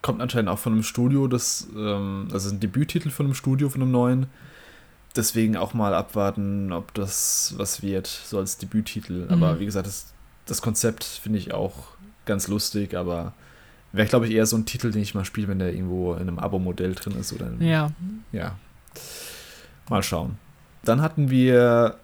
kommt 0.00 0.22
anscheinend 0.22 0.48
auch 0.48 0.58
von 0.58 0.72
einem 0.72 0.82
Studio, 0.82 1.26
das, 1.26 1.66
ähm, 1.76 2.28
also 2.32 2.50
ein 2.50 2.60
Debüttitel 2.60 3.10
von 3.10 3.26
einem 3.26 3.34
Studio, 3.34 3.68
von 3.68 3.82
einem 3.82 3.90
neuen, 3.90 4.26
deswegen 5.16 5.56
auch 5.56 5.74
mal 5.74 5.92
abwarten, 5.92 6.72
ob 6.72 6.94
das 6.94 7.54
was 7.56 7.82
wird, 7.82 8.06
so 8.06 8.38
als 8.38 8.58
Debüttitel. 8.58 9.24
Mhm. 9.24 9.30
Aber 9.30 9.60
wie 9.60 9.66
gesagt, 9.66 9.86
das, 9.86 10.06
das 10.46 10.62
Konzept 10.62 11.04
finde 11.04 11.38
ich 11.38 11.52
auch 11.52 11.88
ganz 12.26 12.48
lustig, 12.48 12.94
aber 12.96 13.32
wäre, 13.92 14.08
glaube 14.08 14.26
ich, 14.26 14.32
eher 14.32 14.46
so 14.46 14.56
ein 14.56 14.66
Titel, 14.66 14.90
den 14.90 15.02
ich 15.02 15.14
mal 15.14 15.24
spiele, 15.24 15.48
wenn 15.48 15.58
der 15.58 15.72
irgendwo 15.72 16.14
in 16.14 16.20
einem 16.20 16.38
Abo-Modell 16.38 16.94
drin 16.94 17.14
ist. 17.18 17.32
Oder 17.32 17.48
in, 17.48 17.62
ja. 17.62 17.90
Ja. 18.32 18.56
Mal 19.88 20.02
schauen. 20.02 20.38
Dann 20.84 21.02
hatten 21.02 21.30
wir 21.30 21.98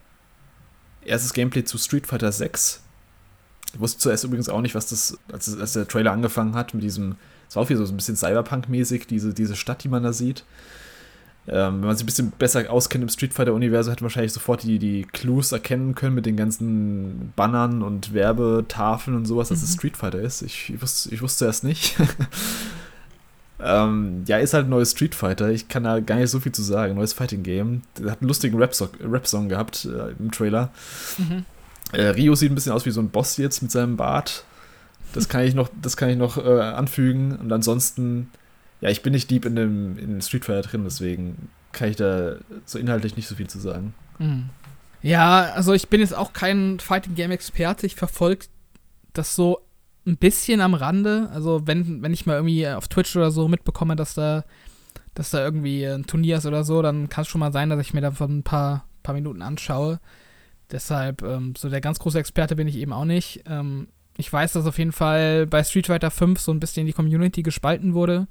erstes 1.05 1.33
Gameplay 1.33 1.65
zu 1.65 1.79
Street 1.79 2.07
Fighter 2.07 2.33
6. 2.33 2.83
Ich 3.75 3.81
wusste 3.81 3.99
zuerst 3.99 4.25
übrigens 4.25 4.49
auch 4.49 4.61
nicht, 4.61 4.75
was 4.75 4.89
das, 4.89 5.19
als, 5.33 5.59
als 5.59 5.75
der 5.75 5.87
Trailer 5.87 6.13
angefangen 6.13 6.55
hat, 6.55 6.75
mit 6.75 6.83
diesem, 6.83 7.17
es 7.49 7.57
war 7.57 7.63
auch 7.63 7.69
wieder 7.69 7.85
so 7.85 7.93
ein 7.93 7.97
bisschen 7.97 8.17
Cyberpunk-mäßig, 8.17 9.07
diese, 9.07 9.35
diese 9.35 9.57
Stadt, 9.57 9.85
die 9.85 9.89
man 9.89 10.03
da 10.03 10.13
sieht. 10.13 10.45
Ähm, 11.49 11.81
wenn 11.81 11.87
man 11.87 11.97
sich 11.97 12.05
ein 12.05 12.07
bisschen 12.07 12.31
besser 12.33 12.71
auskennt 12.71 13.03
im 13.03 13.09
Street 13.09 13.33
Fighter-Universum, 13.33 13.93
hätte 13.93 14.03
man 14.03 14.11
wahrscheinlich 14.11 14.33
sofort 14.33 14.65
die, 14.65 14.79
die 14.79 15.05
Clues 15.05 15.53
erkennen 15.53 15.95
können 15.95 16.15
mit 16.15 16.27
den 16.27 16.37
ganzen 16.37 17.33
Bannern 17.37 17.83
und 17.83 18.13
Werbetafeln 18.13 19.17
und 19.17 19.27
sowas, 19.27 19.49
dass 19.49 19.63
es 19.63 19.71
mhm. 19.71 19.79
Street 19.79 19.97
Fighter 19.97 20.21
ist. 20.21 20.43
Ich, 20.43 20.75
ich, 20.75 20.83
wusste, 20.83 21.15
ich 21.15 21.23
wusste 21.23 21.45
erst 21.45 21.63
nicht. 21.63 21.97
ähm, 23.63 24.25
ja, 24.27 24.39
ist 24.39 24.55
halt 24.55 24.67
ein 24.67 24.71
neues 24.71 24.91
Street 24.91 25.15
Fighter. 25.15 25.51
Ich 25.51 25.69
kann 25.69 25.85
da 25.85 26.01
gar 26.01 26.17
nicht 26.17 26.31
so 26.31 26.41
viel 26.41 26.53
zu 26.53 26.63
sagen. 26.63 26.97
Neues 26.97 27.13
Fighting 27.13 27.45
Game. 27.45 27.83
Der 27.97 28.11
hat 28.11 28.23
einen 28.23 28.29
lustigen 28.29 28.59
Rap-Song 28.59 28.91
Rap 29.01 29.49
gehabt 29.49 29.85
äh, 29.85 30.15
im 30.19 30.33
Trailer. 30.33 30.71
Mhm. 31.19 31.45
Äh, 31.93 32.09
Rio 32.09 32.35
sieht 32.35 32.51
ein 32.51 32.57
bisschen 32.57 32.73
aus 32.73 32.87
wie 32.87 32.91
so 32.91 33.01
ein 33.01 33.11
Boss 33.11 33.37
jetzt 33.37 33.63
mit 33.63 33.71
seinem 33.71 33.97
Bart. 33.97 34.45
Das 35.13 35.29
kann 35.29 35.43
ich 35.43 35.55
noch, 35.55 35.71
das 35.81 35.97
kann 35.97 36.11
ich 36.11 36.17
noch 36.17 36.37
äh, 36.39 36.61
anfügen. 36.61 37.37
Und 37.37 37.53
ansonsten 37.53 38.31
ja, 38.81 38.91
ich 38.91 39.03
bin 39.03 39.13
nicht 39.13 39.31
deep 39.31 39.45
in 39.45 39.57
dem 39.57 39.99
in 39.99 40.21
Street 40.21 40.45
Fighter 40.45 40.69
drin, 40.69 40.85
deswegen 40.85 41.49
kann 41.73 41.91
ich 41.91 41.97
da 41.97 42.37
so 42.65 42.79
inhaltlich 42.79 43.17
nicht 43.17 43.29
so 43.29 43.35
viel 43.35 43.49
zu 43.49 43.59
sagen. 43.59 43.95
Mhm. 44.19 44.51
Ja, 45.03 45.53
also 45.55 45.73
ich 45.73 45.89
bin 45.89 46.01
jetzt 46.01 46.17
auch 46.17 46.33
kein 46.33 46.81
Fighting 46.81 47.15
Game 47.15 47.31
Experte. 47.31 47.87
Ich 47.87 47.95
verfolge 47.95 48.47
das 49.13 49.37
so 49.37 49.61
ein 50.07 50.17
bisschen 50.17 50.61
am 50.61 50.75
Rande. 50.75 51.29
Also 51.33 51.67
wenn, 51.67 52.03
wenn 52.03 52.13
ich 52.13 52.27
mal 52.27 52.37
irgendwie 52.37 52.67
auf 52.69 52.89
Twitch 52.89 53.15
oder 53.17 53.31
so 53.31 53.49
mitbekomme, 53.49 53.97
dass 53.97 54.15
da, 54.15 54.45
dass 55.15 55.31
da 55.31 55.45
irgendwie 55.45 55.85
ein 55.85 56.07
Turnier 56.07 56.39
ist 56.39 56.47
oder 56.47 56.65
so, 56.65 56.83
dann 56.83 57.09
kann 57.09 57.23
es 57.23 57.29
schon 57.29 57.39
mal 57.41 57.53
sein, 57.53 57.71
dass 57.71 57.81
ich 57.81 57.95
mir 57.95 58.01
davon 58.01 58.39
ein 58.39 58.43
paar, 58.43 58.87
paar 59.03 59.15
Minuten 59.15 59.43
anschaue. 59.43 60.01
Deshalb, 60.71 61.23
ähm, 61.23 61.55
so 61.57 61.69
der 61.69 61.81
ganz 61.81 61.99
große 61.99 62.19
Experte 62.19 62.57
bin 62.57 62.67
ich 62.67 62.77
eben 62.77 62.93
auch 62.93 63.05
nicht. 63.05 63.45
Ähm, 63.47 63.89
ich 64.17 64.33
weiß, 64.33 64.55
dass 64.55 64.67
auf 64.67 64.79
jeden 64.79 64.93
Fall 64.93 65.47
bei 65.47 65.63
Street 65.63 65.87
Fighter 65.87 66.11
5 66.11 66.41
so 66.41 66.53
ein 66.53 66.61
bisschen 66.61 66.87
die 66.87 66.93
Community 66.93 67.43
gespalten 67.43 67.95
wurde 67.95 68.27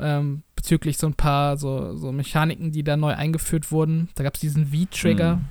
ähm, 0.00 0.42
bezüglich 0.56 0.98
so 0.98 1.06
ein 1.06 1.14
paar 1.14 1.56
so, 1.56 1.94
so 1.96 2.12
Mechaniken, 2.12 2.72
die 2.72 2.82
da 2.82 2.96
neu 2.96 3.14
eingeführt 3.14 3.70
wurden. 3.70 4.08
Da 4.14 4.24
gab 4.24 4.34
es 4.34 4.40
diesen 4.40 4.66
V-Trigger, 4.66 5.36
mhm. 5.36 5.44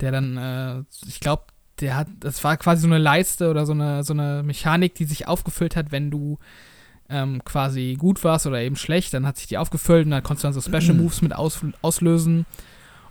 der 0.00 0.12
dann, 0.12 0.36
äh, 0.36 0.82
ich 1.06 1.20
glaube, 1.20 1.44
der 1.80 1.96
hat, 1.96 2.08
das 2.20 2.42
war 2.42 2.56
quasi 2.56 2.82
so 2.82 2.88
eine 2.88 2.98
Leiste 2.98 3.50
oder 3.50 3.66
so 3.66 3.72
eine, 3.72 4.02
so 4.02 4.14
eine 4.14 4.42
Mechanik, 4.42 4.94
die 4.94 5.04
sich 5.04 5.28
aufgefüllt 5.28 5.76
hat, 5.76 5.92
wenn 5.92 6.10
du 6.10 6.38
ähm, 7.08 7.44
quasi 7.44 7.96
gut 7.98 8.24
warst 8.24 8.46
oder 8.46 8.60
eben 8.60 8.76
schlecht, 8.76 9.14
dann 9.14 9.26
hat 9.26 9.36
sich 9.36 9.46
die 9.46 9.58
aufgefüllt 9.58 10.06
und 10.06 10.10
dann 10.10 10.22
konntest 10.22 10.44
du 10.44 10.46
dann 10.46 10.54
so 10.54 10.60
Special 10.60 10.94
mhm. 10.94 11.02
Moves 11.02 11.22
mit 11.22 11.34
aus, 11.34 11.60
auslösen. 11.82 12.46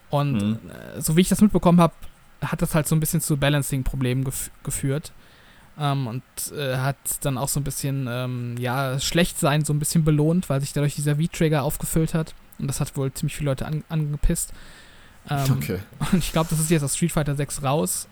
Und 0.09 0.33
mhm. 0.33 0.59
äh, 0.69 1.01
so 1.01 1.15
wie 1.15 1.21
ich 1.21 1.29
das 1.29 1.41
mitbekommen 1.41 1.79
habe, 1.79 1.93
hat 2.41 2.61
das 2.61 2.75
halt 2.75 2.87
so 2.87 2.95
ein 2.95 2.99
bisschen 2.99 3.21
zu 3.21 3.37
Balancing-Problemen 3.37 4.23
gef 4.23 4.51
geführt. 4.63 5.13
Ähm, 5.77 6.07
und 6.07 6.23
äh, 6.57 6.77
hat 6.77 6.95
dann 7.21 7.37
auch 7.37 7.49
so 7.49 7.59
ein 7.59 7.63
bisschen, 7.63 8.07
ähm, 8.09 8.55
ja, 8.57 8.99
schlecht 8.99 9.39
sein 9.39 9.65
so 9.65 9.73
ein 9.73 9.79
bisschen 9.79 10.05
belohnt, 10.05 10.49
weil 10.49 10.61
sich 10.61 10.73
dadurch 10.73 10.95
dieser 10.95 11.17
V-Trigger 11.17 11.63
aufgefüllt 11.63 12.13
hat. 12.13 12.33
Und 12.59 12.67
das 12.67 12.79
hat 12.79 12.95
wohl 12.95 13.11
ziemlich 13.13 13.35
viele 13.35 13.51
Leute 13.51 13.65
an, 13.65 13.83
angepisst. 13.89 14.53
Ähm, 15.29 15.51
okay. 15.57 15.79
Und 16.11 16.19
ich 16.19 16.31
glaube, 16.31 16.49
das 16.49 16.59
ist 16.59 16.69
jetzt 16.69 16.83
aus 16.83 16.95
Street 16.95 17.11
Fighter 17.11 17.35
6 17.35 17.63
raus. 17.63 18.07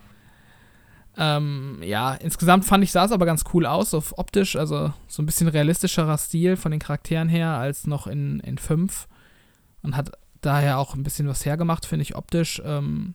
Ähm, 1.16 1.80
ja, 1.84 2.16
insgesamt 2.16 2.66
fand 2.66 2.84
ich, 2.84 2.92
sah 2.92 3.06
es 3.06 3.12
aber 3.12 3.26
ganz 3.26 3.44
cool 3.54 3.68
aus, 3.68 3.94
auf 3.94 4.18
optisch, 4.18 4.56
also 4.56 4.92
so 5.08 5.22
ein 5.22 5.28
bisschen 5.28 5.48
realistischerer 5.48 6.18
Stil 6.18 6.58
von 6.58 6.72
den 6.72 6.80
Charakteren 6.80 7.30
her 7.30 7.50
als 7.50 7.86
noch 7.86 8.08
in, 8.08 8.40
in 8.40 8.58
5. 8.58 9.08
Und 9.84 9.96
hat 9.96 10.12
daher 10.42 10.80
auch 10.80 10.96
ein 10.96 11.04
bisschen 11.04 11.28
was 11.28 11.46
hergemacht, 11.46 11.86
finde 11.86 12.04
ich 12.04 12.16
optisch. 12.16 12.62
Ähm, 12.66 13.14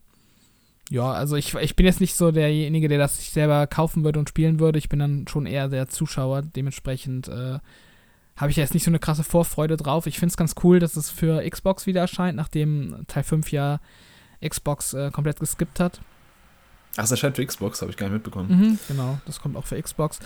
ja, 0.90 1.12
also 1.12 1.36
ich, 1.36 1.54
ich 1.54 1.76
bin 1.76 1.86
jetzt 1.86 2.00
nicht 2.00 2.14
so 2.14 2.30
derjenige, 2.30 2.88
der 2.88 2.98
das 2.98 3.18
sich 3.18 3.30
selber 3.30 3.66
kaufen 3.66 4.04
würde 4.04 4.18
und 4.18 4.28
spielen 4.28 4.58
würde. 4.58 4.78
Ich 4.78 4.88
bin 4.88 4.98
dann 4.98 5.26
schon 5.28 5.46
eher 5.46 5.68
der 5.68 5.88
Zuschauer. 5.88 6.42
Dementsprechend 6.42 7.28
äh, 7.28 7.58
habe 8.36 8.50
ich 8.50 8.56
jetzt 8.56 8.72
nicht 8.72 8.84
so 8.84 8.90
eine 8.90 8.98
krasse 8.98 9.24
Vorfreude 9.24 9.76
drauf. 9.76 10.06
Ich 10.06 10.18
finde 10.18 10.32
es 10.32 10.36
ganz 10.36 10.54
cool, 10.62 10.78
dass 10.78 10.96
es 10.96 11.10
für 11.10 11.48
Xbox 11.48 11.86
wieder 11.86 12.00
erscheint, 12.00 12.36
nachdem 12.36 13.04
Teil 13.06 13.22
5 13.22 13.52
ja 13.52 13.80
Xbox 14.46 14.94
äh, 14.94 15.10
komplett 15.10 15.40
geskippt 15.40 15.78
hat. 15.78 16.00
Ach, 16.96 17.04
es 17.04 17.10
erscheint 17.10 17.36
für 17.36 17.44
Xbox, 17.44 17.82
habe 17.82 17.90
ich 17.90 17.96
gar 17.96 18.06
nicht 18.06 18.14
mitbekommen. 18.14 18.48
Mhm, 18.48 18.78
genau, 18.88 19.18
das 19.26 19.40
kommt 19.40 19.56
auch 19.56 19.66
für 19.66 19.80
Xbox. 19.80 20.20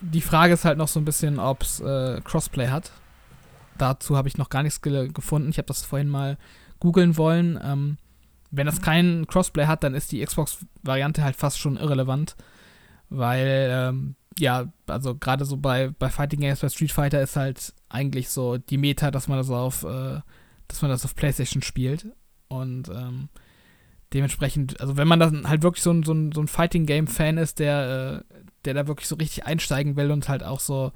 Die 0.00 0.22
Frage 0.22 0.54
ist 0.54 0.64
halt 0.64 0.78
noch 0.78 0.88
so 0.88 1.00
ein 1.00 1.04
bisschen, 1.04 1.38
ob 1.38 1.62
es 1.62 1.80
äh, 1.80 2.20
Crossplay 2.24 2.68
hat. 2.68 2.92
Dazu 3.76 4.16
habe 4.16 4.28
ich 4.28 4.38
noch 4.38 4.48
gar 4.48 4.62
nichts 4.62 4.80
ge 4.80 5.08
gefunden. 5.08 5.50
Ich 5.50 5.58
habe 5.58 5.66
das 5.66 5.84
vorhin 5.84 6.08
mal 6.08 6.38
googeln 6.80 7.16
wollen. 7.16 7.58
Ähm, 7.62 7.98
wenn 8.50 8.66
das 8.66 8.80
kein 8.80 9.26
Crossplay 9.26 9.66
hat, 9.66 9.84
dann 9.84 9.94
ist 9.94 10.12
die 10.12 10.24
Xbox-Variante 10.24 11.22
halt 11.22 11.36
fast 11.36 11.58
schon 11.58 11.76
irrelevant. 11.76 12.36
Weil, 13.10 13.68
ähm, 13.70 14.14
ja, 14.38 14.72
also 14.86 15.14
gerade 15.14 15.44
so 15.44 15.56
bei, 15.56 15.90
bei 15.98 16.08
Fighting 16.08 16.40
Games, 16.40 16.60
bei 16.60 16.68
Street 16.68 16.92
Fighter 16.92 17.22
ist 17.22 17.36
halt 17.36 17.74
eigentlich 17.88 18.28
so 18.28 18.58
die 18.58 18.78
Meta, 18.78 19.10
dass 19.10 19.28
man 19.28 19.38
das 19.38 19.50
auf, 19.50 19.84
äh, 19.84 20.20
dass 20.68 20.82
man 20.82 20.90
das 20.90 21.04
auf 21.04 21.14
PlayStation 21.14 21.62
spielt. 21.62 22.06
Und 22.48 22.88
ähm, 22.88 23.28
dementsprechend, 24.12 24.80
also 24.80 24.96
wenn 24.96 25.08
man 25.08 25.20
dann 25.20 25.48
halt 25.48 25.62
wirklich 25.62 25.82
so 25.82 25.90
ein, 25.90 26.02
so 26.02 26.12
ein, 26.12 26.32
so 26.32 26.40
ein 26.40 26.48
Fighting-Game-Fan 26.48 27.38
ist, 27.38 27.58
der, 27.58 28.24
äh, 28.30 28.34
der 28.64 28.74
da 28.74 28.86
wirklich 28.86 29.08
so 29.08 29.16
richtig 29.16 29.44
einsteigen 29.44 29.96
will 29.96 30.10
und 30.10 30.28
halt 30.28 30.42
auch 30.42 30.60
so 30.60 30.92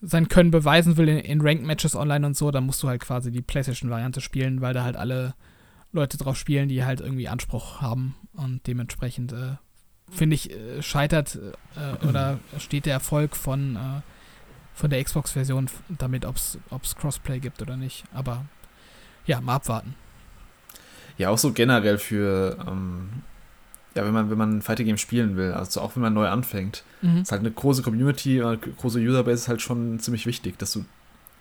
sein 0.00 0.28
Können 0.28 0.50
beweisen 0.50 0.96
will 0.96 1.08
in, 1.08 1.18
in 1.18 1.40
Ranked-Matches 1.40 1.96
online 1.96 2.26
und 2.26 2.36
so, 2.36 2.50
dann 2.50 2.66
musst 2.66 2.82
du 2.82 2.88
halt 2.88 3.00
quasi 3.00 3.30
die 3.30 3.42
PlayStation-Variante 3.42 4.20
spielen, 4.20 4.60
weil 4.60 4.74
da 4.74 4.84
halt 4.84 4.96
alle 4.96 5.34
Leute 5.94 6.16
drauf 6.18 6.36
spielen, 6.36 6.68
die 6.68 6.84
halt 6.84 7.00
irgendwie 7.00 7.28
Anspruch 7.28 7.80
haben 7.80 8.14
und 8.34 8.66
dementsprechend 8.66 9.32
äh, 9.32 9.56
finde 10.10 10.34
ich 10.34 10.50
äh, 10.50 10.82
scheitert 10.82 11.38
äh, 11.76 12.06
oder 12.06 12.38
steht 12.58 12.86
der 12.86 12.94
Erfolg 12.94 13.36
von 13.36 13.76
äh, 13.76 14.00
von 14.74 14.90
der 14.90 15.02
Xbox-Version 15.02 15.70
damit, 15.88 16.24
ob 16.24 16.34
es 16.36 16.96
Crossplay 16.96 17.38
gibt 17.38 17.62
oder 17.62 17.76
nicht. 17.76 18.04
Aber 18.12 18.44
ja, 19.24 19.40
mal 19.40 19.54
abwarten. 19.54 19.94
Ja, 21.16 21.30
auch 21.30 21.38
so 21.38 21.52
generell 21.52 21.96
für 21.98 22.58
ähm, 22.66 23.22
ja, 23.94 24.04
wenn 24.04 24.12
man, 24.12 24.30
wenn 24.30 24.38
man 24.38 24.56
ein 24.56 24.62
Fighting 24.62 24.86
Game 24.86 24.98
spielen 24.98 25.36
will, 25.36 25.52
also 25.52 25.80
auch 25.80 25.94
wenn 25.94 26.02
man 26.02 26.14
neu 26.14 26.26
anfängt, 26.26 26.82
mhm. 27.02 27.18
ist 27.18 27.30
halt 27.30 27.40
eine 27.40 27.52
große 27.52 27.82
Community, 27.82 28.42
eine 28.42 28.58
große 28.58 28.98
Userbase 28.98 29.42
ist 29.42 29.48
halt 29.48 29.62
schon 29.62 30.00
ziemlich 30.00 30.26
wichtig, 30.26 30.58
dass 30.58 30.72
du 30.72 30.84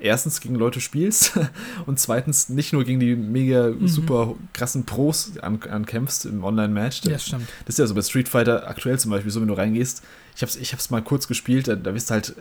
erstens 0.03 0.41
gegen 0.41 0.55
Leute 0.55 0.81
spielst 0.81 1.39
und 1.85 1.97
zweitens 1.97 2.49
nicht 2.49 2.73
nur 2.73 2.83
gegen 2.83 2.99
die 2.99 3.15
mega 3.15 3.69
mhm. 3.69 3.87
super 3.87 4.35
krassen 4.51 4.85
Pros 4.85 5.37
an, 5.41 5.59
ankämpfst 5.63 6.25
im 6.25 6.43
Online-Match. 6.43 7.03
Ja, 7.05 7.17
stimmt. 7.17 7.47
Das 7.65 7.75
ist 7.75 7.79
ja 7.79 7.87
so 7.87 7.95
bei 7.95 8.01
Street 8.01 8.27
Fighter 8.27 8.67
aktuell 8.67 8.99
zum 8.99 9.11
Beispiel 9.11 9.31
so, 9.31 9.39
wenn 9.39 9.47
du 9.47 9.53
reingehst. 9.53 10.03
Ich 10.35 10.41
hab's, 10.41 10.57
ich 10.57 10.73
hab's 10.73 10.89
mal 10.89 11.01
kurz 11.01 11.27
gespielt, 11.27 11.67
da, 11.67 11.75
da 11.75 11.91
bist 11.91 12.09
du 12.09 12.15
halt 12.15 12.35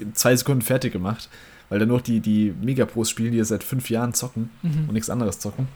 äh, 0.00 0.06
zwei 0.14 0.34
Sekunden 0.34 0.62
fertig 0.62 0.92
gemacht, 0.92 1.28
weil 1.68 1.78
da 1.78 1.86
nur 1.86 2.00
die, 2.00 2.20
die 2.20 2.54
Mega-Pros 2.60 3.10
spielen, 3.10 3.32
die 3.32 3.38
ja 3.38 3.44
seit 3.44 3.62
fünf 3.62 3.90
Jahren 3.90 4.14
zocken 4.14 4.50
mhm. 4.62 4.86
und 4.88 4.94
nichts 4.94 5.10
anderes 5.10 5.38
zocken. 5.38 5.68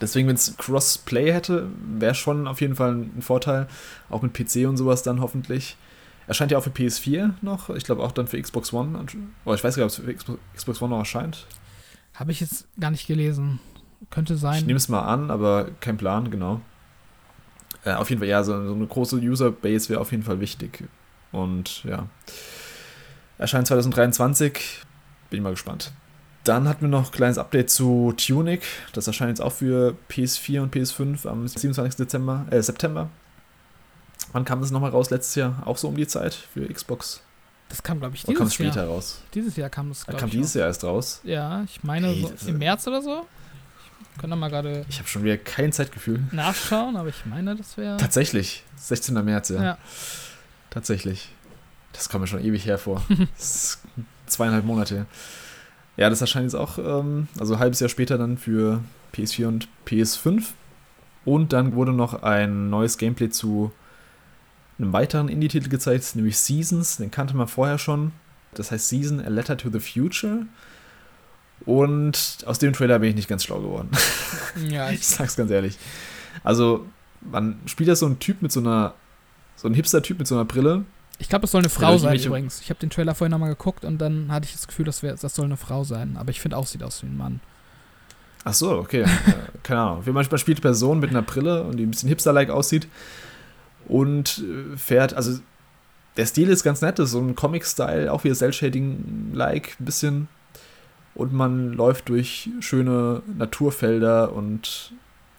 Deswegen, 0.00 0.28
wenn 0.28 0.36
es 0.36 0.56
Crossplay 0.56 1.32
hätte, 1.32 1.68
wäre 1.98 2.14
schon 2.14 2.46
auf 2.46 2.60
jeden 2.60 2.76
Fall 2.76 2.92
ein 2.92 3.22
Vorteil. 3.22 3.66
Auch 4.10 4.22
mit 4.22 4.32
PC 4.32 4.68
und 4.68 4.76
sowas 4.76 5.02
dann 5.02 5.20
hoffentlich. 5.20 5.76
Erscheint 6.28 6.52
ja 6.52 6.58
auch 6.58 6.62
für 6.62 6.70
PS4 6.70 7.32
noch. 7.40 7.70
Ich 7.70 7.84
glaube 7.84 8.02
auch 8.02 8.12
dann 8.12 8.28
für 8.28 8.40
Xbox 8.40 8.72
One. 8.74 9.06
Oh, 9.46 9.54
ich 9.54 9.64
weiß 9.64 9.76
gar 9.76 9.86
nicht, 9.86 9.98
ob 9.98 10.06
es 10.06 10.24
für 10.26 10.36
Xbox 10.54 10.82
One 10.82 10.90
noch 10.90 10.98
erscheint. 10.98 11.46
Habe 12.14 12.32
ich 12.32 12.40
jetzt 12.40 12.66
gar 12.78 12.90
nicht 12.90 13.06
gelesen. 13.06 13.60
Könnte 14.10 14.36
sein. 14.36 14.58
Ich 14.58 14.66
nehme 14.66 14.76
es 14.76 14.90
mal 14.90 15.02
an, 15.02 15.30
aber 15.30 15.70
kein 15.80 15.96
Plan, 15.96 16.30
genau. 16.30 16.60
Äh, 17.84 17.94
auf 17.94 18.10
jeden 18.10 18.20
Fall, 18.20 18.28
ja, 18.28 18.44
so, 18.44 18.52
so 18.66 18.74
eine 18.74 18.86
große 18.86 19.16
Userbase 19.16 19.88
wäre 19.88 20.00
auf 20.00 20.10
jeden 20.10 20.22
Fall 20.22 20.38
wichtig. 20.38 20.84
Und 21.32 21.82
ja. 21.84 22.06
Erscheint 23.38 23.66
2023. 23.66 24.82
Bin 25.30 25.38
ich 25.38 25.42
mal 25.42 25.50
gespannt. 25.50 25.92
Dann 26.44 26.68
hatten 26.68 26.82
wir 26.82 26.88
noch 26.88 27.06
ein 27.06 27.12
kleines 27.12 27.38
Update 27.38 27.70
zu 27.70 28.12
Tunic. 28.16 28.62
Das 28.92 29.06
erscheint 29.06 29.30
jetzt 29.30 29.40
auch 29.40 29.52
für 29.52 29.96
PS4 30.10 30.60
und 30.60 30.74
PS5 30.74 31.26
am 31.26 31.48
27. 31.48 31.96
Dezember, 31.96 32.44
äh, 32.50 32.60
September. 32.60 33.08
Wann 34.32 34.44
kam 34.44 34.60
das 34.60 34.70
nochmal 34.70 34.90
raus? 34.90 35.10
Letztes 35.10 35.34
Jahr? 35.34 35.62
Auch 35.64 35.76
so 35.76 35.88
um 35.88 35.96
die 35.96 36.06
Zeit 36.06 36.34
für 36.34 36.66
Xbox? 36.72 37.22
Das 37.68 37.82
kam, 37.82 37.98
glaube 37.98 38.14
ich, 38.14 38.22
dieses 38.22 38.34
Jahr. 38.34 38.38
kam 38.38 38.50
später 38.50 38.82
Jahr. 38.82 38.94
raus? 38.94 39.22
Dieses 39.34 39.56
Jahr 39.56 39.70
kam 39.70 39.88
das, 39.90 40.04
glaube 40.04 40.16
ich. 40.16 40.20
Kam 40.20 40.30
dieses 40.30 40.54
Jahr 40.54 40.68
erst 40.68 40.84
raus? 40.84 41.20
Ja, 41.24 41.62
ich 41.64 41.82
meine 41.84 42.08
hey, 42.08 42.26
so 42.36 42.48
im 42.48 42.58
März 42.58 42.86
oder 42.86 43.02
so. 43.02 43.26
Ich 44.14 44.20
kann 44.20 44.30
da 44.30 44.36
mal 44.36 44.48
gerade. 44.48 44.84
Ich 44.88 44.98
habe 44.98 45.08
schon 45.08 45.22
wieder 45.22 45.36
kein 45.36 45.72
Zeitgefühl. 45.72 46.22
Nachschauen, 46.32 46.96
aber 46.96 47.08
ich 47.08 47.26
meine, 47.26 47.56
das 47.56 47.76
wäre. 47.76 47.96
Tatsächlich. 47.98 48.64
16. 48.76 49.22
März, 49.24 49.50
ja. 49.50 49.62
ja. 49.62 49.78
Tatsächlich. 50.70 51.28
Das 51.92 52.08
kommt 52.08 52.22
mir 52.22 52.28
schon 52.28 52.44
ewig 52.44 52.66
hervor. 52.66 53.02
zweieinhalb 54.26 54.64
Monate. 54.64 55.06
Ja, 55.96 56.10
das 56.10 56.20
erscheint 56.20 56.44
jetzt 56.44 56.54
auch, 56.54 56.78
ähm, 56.78 57.28
also 57.38 57.54
ein 57.54 57.60
halbes 57.60 57.80
Jahr 57.80 57.88
später 57.88 58.18
dann 58.18 58.38
für 58.38 58.80
PS4 59.14 59.46
und 59.46 59.68
PS5. 59.86 60.44
Und 61.24 61.52
dann 61.52 61.74
wurde 61.74 61.92
noch 61.92 62.22
ein 62.22 62.70
neues 62.70 62.98
Gameplay 62.98 63.30
zu 63.30 63.72
einem 64.78 64.92
weiteren 64.92 65.28
Indie-Titel 65.28 65.68
gezeigt, 65.68 66.14
nämlich 66.16 66.38
Seasons. 66.38 66.96
Den 66.98 67.10
kannte 67.10 67.36
man 67.36 67.48
vorher 67.48 67.78
schon. 67.78 68.12
Das 68.54 68.70
heißt 68.70 68.88
Season, 68.88 69.20
A 69.20 69.28
Letter 69.28 69.56
to 69.56 69.70
the 69.70 69.80
Future. 69.80 70.46
Und 71.66 72.38
aus 72.46 72.58
dem 72.58 72.72
Trailer 72.72 72.98
bin 72.98 73.10
ich 73.10 73.16
nicht 73.16 73.28
ganz 73.28 73.44
schlau 73.44 73.60
geworden. 73.60 73.90
Ja, 74.68 74.90
ich 74.90 75.06
sag's 75.06 75.36
ganz 75.36 75.50
ehrlich. 75.52 75.78
Also, 76.42 76.84
man 77.20 77.60
spielt 77.66 77.88
da 77.88 77.94
so 77.94 78.06
einen 78.06 78.18
Typ 78.18 78.42
mit 78.42 78.50
so 78.50 78.58
einer, 78.60 78.94
so 79.56 79.68
ein 79.68 79.74
Hipster-Typ 79.74 80.18
mit 80.18 80.26
so 80.26 80.34
einer 80.34 80.44
Brille. 80.44 80.84
Ich 81.18 81.28
glaube, 81.28 81.42
das 81.42 81.52
soll 81.52 81.60
eine 81.60 81.68
Frau 81.68 81.92
Ja, 81.92 81.98
sein 81.98 82.16
ich- 82.16 82.26
übrigens. 82.26 82.60
Ich 82.60 82.70
habe 82.70 82.80
den 82.80 82.90
Trailer 82.90 83.14
vorhin 83.14 83.30
nochmal 83.30 83.50
geguckt 83.50 83.84
und 83.84 83.98
dann 83.98 84.32
hatte 84.32 84.46
ich 84.46 84.52
das 84.52 84.66
Gefühl, 84.66 84.84
das, 84.84 85.02
wär, 85.02 85.14
das 85.14 85.34
soll 85.34 85.44
eine 85.44 85.56
Frau 85.56 85.84
sein. 85.84 86.16
Aber 86.16 86.30
ich 86.30 86.40
finde 86.40 86.56
auch, 86.56 86.66
sieht 86.66 86.82
aus 86.82 87.02
wie 87.02 87.06
ein 87.06 87.16
Mann. 87.16 87.40
Ach 88.44 88.54
so, 88.54 88.72
okay. 88.78 89.02
Äh, 89.26 89.32
Keine 89.62 89.80
Ahnung. 89.80 90.02
Fall 90.04 90.12
man 90.12 90.38
spielt 90.38 90.60
Person 90.60 90.98
mit 91.00 91.10
einer 91.10 91.22
Brille 91.22 91.62
und 91.64 91.76
die 91.76 91.84
ein 91.84 91.90
bisschen 91.90 92.08
hipster-like 92.08 92.50
aussieht 92.50 92.88
und 93.88 94.38
äh, 94.44 94.76
fährt, 94.76 95.14
also 95.14 95.38
der 96.16 96.26
Stil 96.26 96.48
ist 96.48 96.62
ganz 96.64 96.80
nett, 96.82 96.98
ist 96.98 97.12
so 97.12 97.20
ein 97.20 97.34
Comic-Style, 97.36 98.12
auch 98.12 98.24
wieder 98.24 98.34
Cell-Shading-like 98.34 99.76
ein 99.80 99.84
bisschen. 99.84 100.28
Und 101.14 101.32
man 101.32 101.72
läuft 101.72 102.08
durch 102.08 102.48
schöne 102.60 103.22
Naturfelder 103.36 104.32
und 104.32 104.92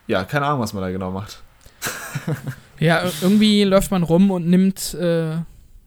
ja, 0.08 0.24
keine 0.26 0.46
Ahnung, 0.48 0.62
was 0.62 0.74
man 0.74 0.84
da 0.84 0.90
genau 0.92 1.12
macht. 1.12 1.42
Ja, 2.80 3.04
ir- 3.04 3.12
irgendwie 3.22 3.66
läuft 3.66 3.92
man 3.92 4.04
rum 4.04 4.32
und 4.32 4.48
nimmt, 4.48 4.94
äh, 4.94 5.36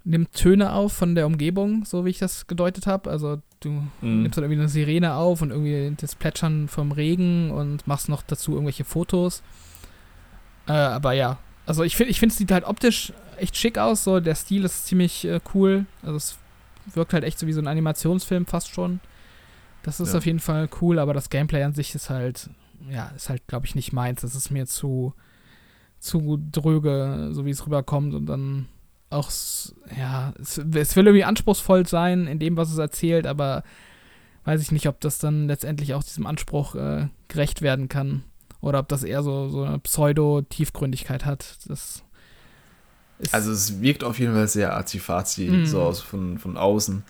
nimmt 0.05 0.33
Töne 0.35 0.73
auf 0.75 0.93
von 0.93 1.15
der 1.15 1.27
Umgebung, 1.27 1.87
so 1.87 2.05
wie 2.05 2.11
ich 2.11 2.19
das 2.19 2.47
gedeutet 2.47 2.87
habe. 2.87 3.09
Also 3.11 3.41
du 3.61 3.71
Mhm. 4.03 4.23
nimmst 4.25 4.37
dann 4.37 4.45
irgendwie 4.45 4.61
eine 4.61 4.69
Sirene 4.69 5.15
auf 5.15 5.41
und 5.41 5.51
irgendwie 5.53 5.95
das 5.99 6.15
Plätschern 6.15 6.69
vom 6.69 6.93
Regen 6.93 7.51
und 7.51 7.87
machst 7.87 8.11
noch 8.11 8.23
dazu 8.23 8.53
irgendwelche 8.53 8.85
Fotos. 8.85 9.43
Äh, 10.69 10.73
aber 10.73 11.13
ja, 11.15 11.39
also 11.67 11.83
ich 11.85 11.97
finde, 11.97 12.11
ich 12.11 12.19
finde, 12.21 12.33
es 12.33 12.39
sieht 12.39 12.51
halt 12.51 12.65
optisch 12.65 13.13
echt 13.37 13.57
schick 13.57 13.79
aus. 13.79 14.05
So 14.05 14.21
der 14.21 14.35
Stil 14.35 14.65
ist 14.65 14.87
ziemlich 14.87 15.25
äh, 15.25 15.41
cool. 15.55 15.87
Also 16.03 16.17
es 16.17 16.39
wirkt 16.95 17.13
halt 17.13 17.25
echt 17.25 17.39
so 17.39 17.47
wie 17.47 17.53
so 17.53 17.61
ein 17.61 17.69
Animationsfilm 17.69 18.47
fast 18.47 18.69
schon. 18.69 19.01
Das 19.83 20.01
ist 20.01 20.13
Ja. 20.13 20.19
auf 20.19 20.27
jeden 20.27 20.41
Fall 20.41 20.69
cool, 20.81 20.99
aber 20.99 21.15
das 21.15 21.31
Gameplay 21.31 21.63
an 21.63 21.73
sich 21.75 21.95
ist 21.95 22.11
halt, 22.11 22.51
ja, 22.91 23.09
ist 23.17 23.29
halt, 23.29 23.47
glaube 23.47 23.67
ich, 23.67 23.75
nicht 23.75 23.93
meins. 23.93 24.21
Das 24.23 24.35
ist 24.35 24.51
mir 24.51 24.67
zu, 24.67 25.13
zu 25.99 26.41
dröge, 26.53 27.31
so 27.33 27.45
wie 27.47 27.51
es 27.51 27.65
rüberkommt 27.67 28.15
und 28.15 28.27
dann 28.27 28.67
auch, 29.11 29.31
ja, 29.99 30.33
es, 30.41 30.57
es 30.59 30.97
will 30.97 31.07
irgendwie 31.07 31.25
anspruchsvoll 31.25 31.87
sein 31.87 32.27
in 32.27 32.39
dem, 32.39 32.57
was 32.57 32.71
es 32.73 32.79
erzählt, 32.79 33.27
aber 33.27 33.63
weiß 34.45 34.63
ich 34.63 34.73
nicht, 34.73 34.89
ob 34.89 35.01
das 35.01 35.19
dann 35.19 35.47
letztendlich 35.49 35.95
auch 35.95 36.03
diesem 36.03 36.27
Anspruch 36.27 36.75
äh, 36.75 37.09
gerecht 37.29 37.61
werden 37.63 37.89
kann 37.89 38.25
oder 38.63 38.79
ob 38.79 38.89
das 38.89 39.03
eher 39.05 39.23
so, 39.23 39.49
so 39.51 39.63
eine 39.65 39.79
Pseudo-Tiefgründigkeit 39.79 41.27
hat. 41.27 41.59
Das 41.69 42.03
Also 43.33 43.53
es 43.53 43.81
wirkt 43.83 44.03
auf 44.05 44.19
jeden 44.19 44.33
Fall 44.33 44.49
sehr 44.49 44.75
azi-fazi, 44.77 45.49
Mhm. 45.49 45.67
so 45.67 45.83
aus, 45.83 46.01
von, 46.01 46.39
von 46.39 46.57
außen. 46.57 47.03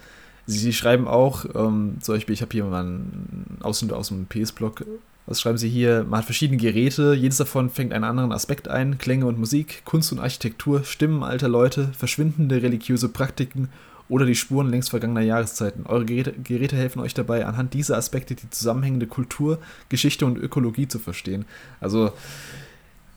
Sie, 0.47 0.59
sie 0.59 0.73
schreiben 0.73 1.07
auch, 1.07 1.45
ähm, 1.55 1.99
zum 2.01 2.17
Beispiel, 2.17 2.33
ich 2.35 2.43
habe 2.43 2.51
hier 2.53 2.65
mal 2.65 2.81
einen 2.85 3.59
Ausschnitt 3.61 3.93
aus 3.93 4.09
dem 4.09 4.27
PS-Blog. 4.27 4.85
Was 5.27 5.41
schreiben 5.41 5.57
sie 5.57 5.69
hier? 5.69 6.03
Man 6.03 6.19
hat 6.19 6.25
verschiedene 6.25 6.59
Geräte, 6.61 7.15
jedes 7.15 7.37
davon 7.37 7.71
fängt 7.71 7.93
einen 7.93 8.03
anderen 8.03 8.33
Aspekt 8.33 8.67
ein. 8.67 8.99
Klänge 8.99 9.27
und 9.27 9.39
Musik, 9.39 9.83
Kunst 9.85 10.11
und 10.11 10.19
Architektur, 10.19 10.83
Stimmen 10.83 11.23
alter 11.23 11.49
Leute, 11.49 11.93
verschwindende 11.97 12.61
religiöse 12.61 13.09
Praktiken 13.09 13.69
oder 14.09 14.27
die 14.27 14.35
Spuren 14.35 14.69
längst 14.69 14.91
vergangener 14.91 15.21
Jahreszeiten. 15.21 15.87
Eure 15.87 16.05
Geräte, 16.05 16.33
Geräte 16.33 16.77
helfen 16.77 17.01
euch 17.01 17.15
dabei, 17.15 17.47
anhand 17.47 17.75
dieser 17.75 17.97
Aspekte 17.97 18.35
die 18.35 18.51
zusammenhängende 18.51 19.07
Kultur, 19.07 19.59
Geschichte 19.89 20.27
und 20.27 20.39
Ökologie 20.39 20.89
zu 20.89 20.99
verstehen. 20.99 21.45
Also, 21.81 22.13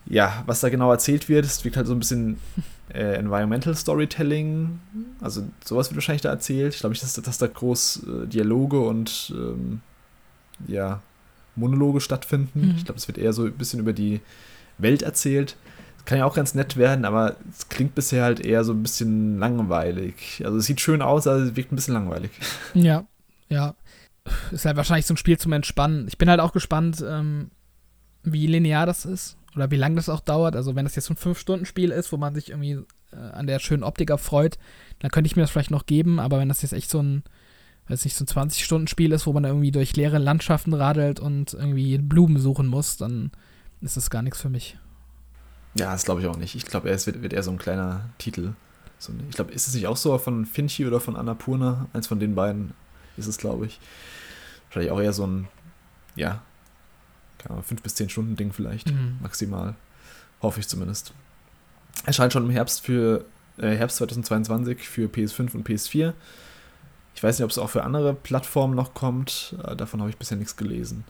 ja, 0.06 0.44
was 0.46 0.60
da 0.60 0.70
genau 0.70 0.92
erzählt 0.92 1.30
wird, 1.30 1.46
es 1.46 1.64
wirkt 1.64 1.78
halt 1.78 1.88
so 1.88 1.94
ein 1.94 2.00
bisschen 2.00 2.38
äh, 2.94 3.16
Environmental 3.16 3.76
Storytelling. 3.76 4.80
Also 5.20 5.44
sowas 5.64 5.90
wird 5.90 5.98
wahrscheinlich 5.98 6.22
da 6.22 6.30
erzählt. 6.30 6.76
Ich 6.76 6.80
glaube 6.80 6.94
nicht, 6.94 7.04
dass, 7.04 7.14
dass 7.14 7.38
da 7.38 7.48
groß 7.48 8.04
äh, 8.08 8.28
Dialoge 8.28 8.80
und 8.80 9.34
ähm, 9.36 9.82
ja, 10.68 11.02
Monologe 11.56 12.02
stattfinden. 12.02 12.68
Mhm. 12.68 12.76
Ich 12.78 12.86
glaube, 12.86 13.00
es 13.00 13.08
wird 13.08 13.18
eher 13.18 13.34
so 13.34 13.46
ein 13.46 13.54
bisschen 13.54 13.80
über 13.80 13.94
die 13.94 14.22
Welt 14.78 15.02
erzählt. 15.02 15.56
Kann 16.06 16.20
ja 16.20 16.26
auch 16.26 16.36
ganz 16.36 16.54
nett 16.54 16.78
werden, 16.78 17.04
aber 17.04 17.36
es 17.50 17.68
klingt 17.68 17.96
bisher 17.96 18.24
halt 18.24 18.40
eher 18.40 18.64
so 18.64 18.74
ein 18.74 18.84
bisschen 18.84 19.40
langweilig. 19.40 20.42
Also 20.46 20.58
es 20.58 20.66
sieht 20.66 20.80
schön 20.80 21.02
aus, 21.02 21.26
aber 21.28 21.38
es 21.38 21.56
wirkt 21.56 21.72
ein 21.72 21.76
bisschen 21.76 21.96
langweilig. 21.96 22.32
Ja, 22.74 23.06
ja. 23.50 23.76
Ist 24.52 24.66
halt 24.66 24.78
wahrscheinlich 24.78 25.06
so 25.06 25.14
ein 25.14 25.18
Spiel 25.18 25.38
zum 25.38 25.54
Entspannen. 25.54 26.08
Ich 26.08 26.18
bin 26.18 26.30
halt 26.30 26.40
auch 26.40 26.52
gespannt, 26.52 27.04
ähm, 27.08 27.52
wie 28.24 28.48
linear 28.48 28.86
das 28.86 29.06
ist 29.06 29.38
oder 29.56 29.72
wie 29.72 29.78
lange 29.78 29.96
das 29.96 30.10
auch 30.10 30.20
dauert. 30.20 30.56
Also, 30.56 30.76
wenn 30.76 30.86
das 30.86 30.96
jetzt 30.96 31.06
so 31.06 31.14
ein 31.14 31.18
5-Stunden-Spiel 31.18 31.92
ist, 31.92 32.12
wo 32.12 32.18
man 32.18 32.36
sich 32.36 32.50
irgendwie 32.50 32.80
äh, 33.12 33.16
an 33.16 33.48
der 33.48 33.60
schönen 33.60 33.84
Optik 33.84 34.10
erfreut, 34.10 34.58
dann 35.00 35.12
könnte 35.12 35.28
ich 35.28 35.36
mir 35.36 35.44
das 35.44 35.52
vielleicht 35.52 35.72
noch 35.72 35.86
geben. 35.86 36.20
Aber 36.20 36.40
wenn 36.40 36.50
das 36.50 36.62
jetzt 36.62 36.74
echt 36.74 36.90
so 36.90 37.02
ein, 37.02 37.24
weiß 37.88 38.04
nicht, 38.04 38.16
so 38.16 38.26
ein 38.26 38.50
20-Stunden-Spiel 38.50 39.12
ist, 39.12 39.28
wo 39.28 39.34
man 39.34 39.46
irgendwie 39.46 39.72
durch 39.72 39.96
leere 39.96 40.18
Landschaften 40.18 40.74
radelt 40.74 41.20
und 41.20 41.54
irgendwie 41.54 41.98
Blumen 41.98 42.40
suchen 42.40 42.68
muss, 42.68 42.98
dann 42.98 43.32
ist 43.82 43.98
das 43.98 44.10
gar 44.10 44.22
nichts 44.22 44.42
für 44.42 44.50
mich. 44.50 44.78
Ja, 45.76 45.92
das 45.92 46.06
glaube 46.06 46.22
ich 46.22 46.28
auch 46.28 46.38
nicht. 46.38 46.56
Ich 46.56 46.66
glaube, 46.66 46.90
es 46.90 47.06
wird, 47.06 47.22
wird 47.22 47.34
eher 47.34 47.44
so 47.44 47.52
ein 47.52 47.58
kleiner 47.58 48.10
Titel. 48.18 48.54
So, 48.98 49.12
ich 49.30 49.36
glaube, 49.36 49.52
ist 49.52 49.68
es 49.68 49.74
nicht 49.74 49.88
auch 49.88 49.98
so 49.98 50.18
von 50.18 50.46
Finchi 50.46 50.86
oder 50.86 51.00
von 51.00 51.16
Annapurna? 51.16 51.88
Eins 51.94 52.08
von 52.08 52.20
den 52.20 52.34
beiden 52.34 52.74
ist 53.18 53.28
es, 53.28 53.38
glaube 53.38 53.66
ich. 53.66 53.80
Vielleicht 54.70 54.90
auch 54.90 55.00
eher 55.00 55.14
so 55.14 55.28
ein, 55.28 55.48
ja, 56.16 56.42
keine 57.38 57.62
fünf 57.62 57.82
bis 57.82 57.96
zehn 57.96 58.10
Stunden 58.10 58.36
Ding 58.36 58.54
vielleicht. 58.54 58.92
Mhm. 58.92 59.18
Maximal. 59.22 59.76
Hoffe 60.42 60.60
ich 60.60 60.68
zumindest. 60.68 61.14
Erscheint 62.06 62.34
schon 62.34 62.46
im 62.46 62.52
Herbst 62.52 62.82
für 62.82 63.26
äh, 63.58 63.76
Herbst 63.76 63.98
2022 63.98 64.88
für 64.88 65.08
PS5 65.08 65.56
und 65.56 65.68
PS4. 65.68 66.14
Ich 67.16 67.24
weiß 67.24 67.38
nicht, 67.38 67.46
ob 67.46 67.52
es 67.52 67.58
auch 67.58 67.70
für 67.70 67.84
andere 67.84 68.14
Plattformen 68.14 68.76
noch 68.76 68.94
kommt. 68.94 69.56
Äh, 69.64 69.76
davon 69.76 70.02
habe 70.02 70.10
ich 70.10 70.18
bisher 70.18 70.38
nichts 70.38 70.58
gelesen. 70.58 71.04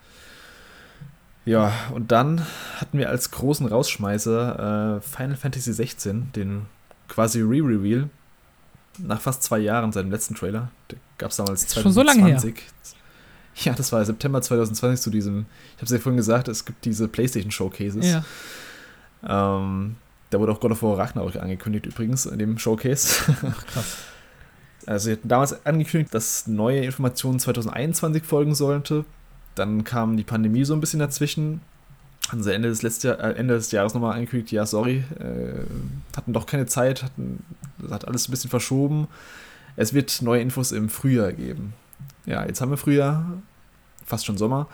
Ja, 1.46 1.72
und 1.94 2.12
dann 2.12 2.46
hatten 2.78 2.98
wir 2.98 3.10
als 3.10 3.32
großen 3.32 3.68
Rausschmeißer 3.68 4.98
äh, 4.98 5.02
Final 5.02 5.38
Fantasy 5.38 5.74
16, 5.74 6.32
den 6.36 6.66
quasi 7.08 7.42
Re-Reveal. 7.42 8.10
Nach 8.98 9.20
fast 9.22 9.44
zwei 9.44 9.60
Jahren 9.60 9.92
seinem 9.92 10.10
letzten 10.10 10.36
Trailer. 10.36 10.70
Der 10.90 10.98
gab 11.18 11.32
es 11.32 11.38
damals 11.38 11.64
Ist 11.64 11.80
schon 11.80 11.92
so 11.92 12.02
lange 12.02 12.26
her. 12.26 12.42
Ja, 13.58 13.74
das 13.74 13.92
war 13.92 14.04
September 14.04 14.42
2020 14.42 15.02
zu 15.02 15.10
diesem, 15.10 15.46
ich 15.76 15.78
habe 15.78 15.86
es 15.86 15.92
ja 15.92 16.00
vorhin 16.00 16.18
gesagt, 16.18 16.48
es 16.48 16.66
gibt 16.66 16.84
diese 16.84 17.08
PlayStation 17.08 17.52
Showcases. 17.52 18.06
Ja. 18.06 18.24
Ähm, 19.26 19.96
da 20.30 20.40
wurde 20.40 20.52
auch 20.52 20.60
God 20.60 20.72
of 20.72 20.84
War 20.84 20.98
Ragnarok 20.98 21.38
angekündigt 21.38 21.86
übrigens 21.86 22.26
in 22.26 22.40
dem 22.40 22.58
Showcase. 22.58 23.16
Ach, 23.28 23.66
krass. 23.68 23.98
Also 24.88 25.06
sie 25.06 25.14
hatten 25.14 25.28
damals 25.28 25.66
angekündigt, 25.66 26.14
dass 26.14 26.46
neue 26.46 26.84
Informationen 26.86 27.40
2021 27.40 28.24
folgen 28.24 28.54
sollte. 28.54 29.04
Dann 29.56 29.84
kam 29.84 30.18
die 30.18 30.24
Pandemie 30.24 30.66
so 30.66 30.74
ein 30.74 30.82
bisschen 30.82 31.00
dazwischen. 31.00 31.62
Also 32.30 32.50
Ende 32.50 32.70
des, 32.70 32.82
letzten 32.82 33.08
äh, 33.08 33.34
Ende 33.34 33.54
des 33.54 33.72
Jahres 33.72 33.94
nochmal 33.94 34.14
angekündigt, 34.16 34.52
ja, 34.52 34.66
sorry, 34.66 35.04
äh, 35.20 36.18
hatten 36.18 36.34
doch 36.34 36.48
keine 36.48 36.66
Zeit, 36.66 37.04
hatten, 37.04 37.44
hat 37.90 38.08
alles 38.08 38.28
ein 38.28 38.32
bisschen 38.32 38.50
verschoben. 38.50 39.08
Es 39.76 39.94
wird 39.94 40.22
neue 40.22 40.42
Infos 40.42 40.72
im 40.72 40.90
Frühjahr 40.90 41.34
geben. 41.34 41.74
Ja, 42.26 42.46
jetzt 42.46 42.62
haben 42.62 42.72
wir 42.72 42.78
Frühjahr, 42.78 43.26
fast 44.06 44.26
schon 44.26 44.38
Sommer. 44.38 44.68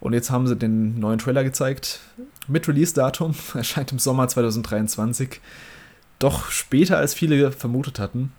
Und 0.00 0.12
jetzt 0.12 0.30
haben 0.30 0.46
sie 0.46 0.54
den 0.54 1.00
neuen 1.00 1.18
Trailer 1.18 1.42
gezeigt. 1.42 2.00
Mit 2.46 2.68
Release-Datum, 2.68 3.34
erscheint 3.54 3.90
im 3.92 3.98
Sommer 3.98 4.28
2023. 4.28 5.40
Doch 6.18 6.50
später 6.50 6.98
als 6.98 7.14
viele 7.14 7.50
vermutet 7.50 7.98
hatten. 7.98 8.32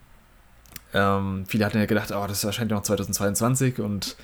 Ähm, 0.93 1.45
viele 1.47 1.65
hatten 1.65 1.77
ja 1.77 1.85
gedacht, 1.85 2.11
oh, 2.11 2.25
das 2.27 2.43
erscheint 2.43 2.71
ja 2.71 2.77
noch 2.77 2.83
2022 2.83 3.79
und 3.79 4.15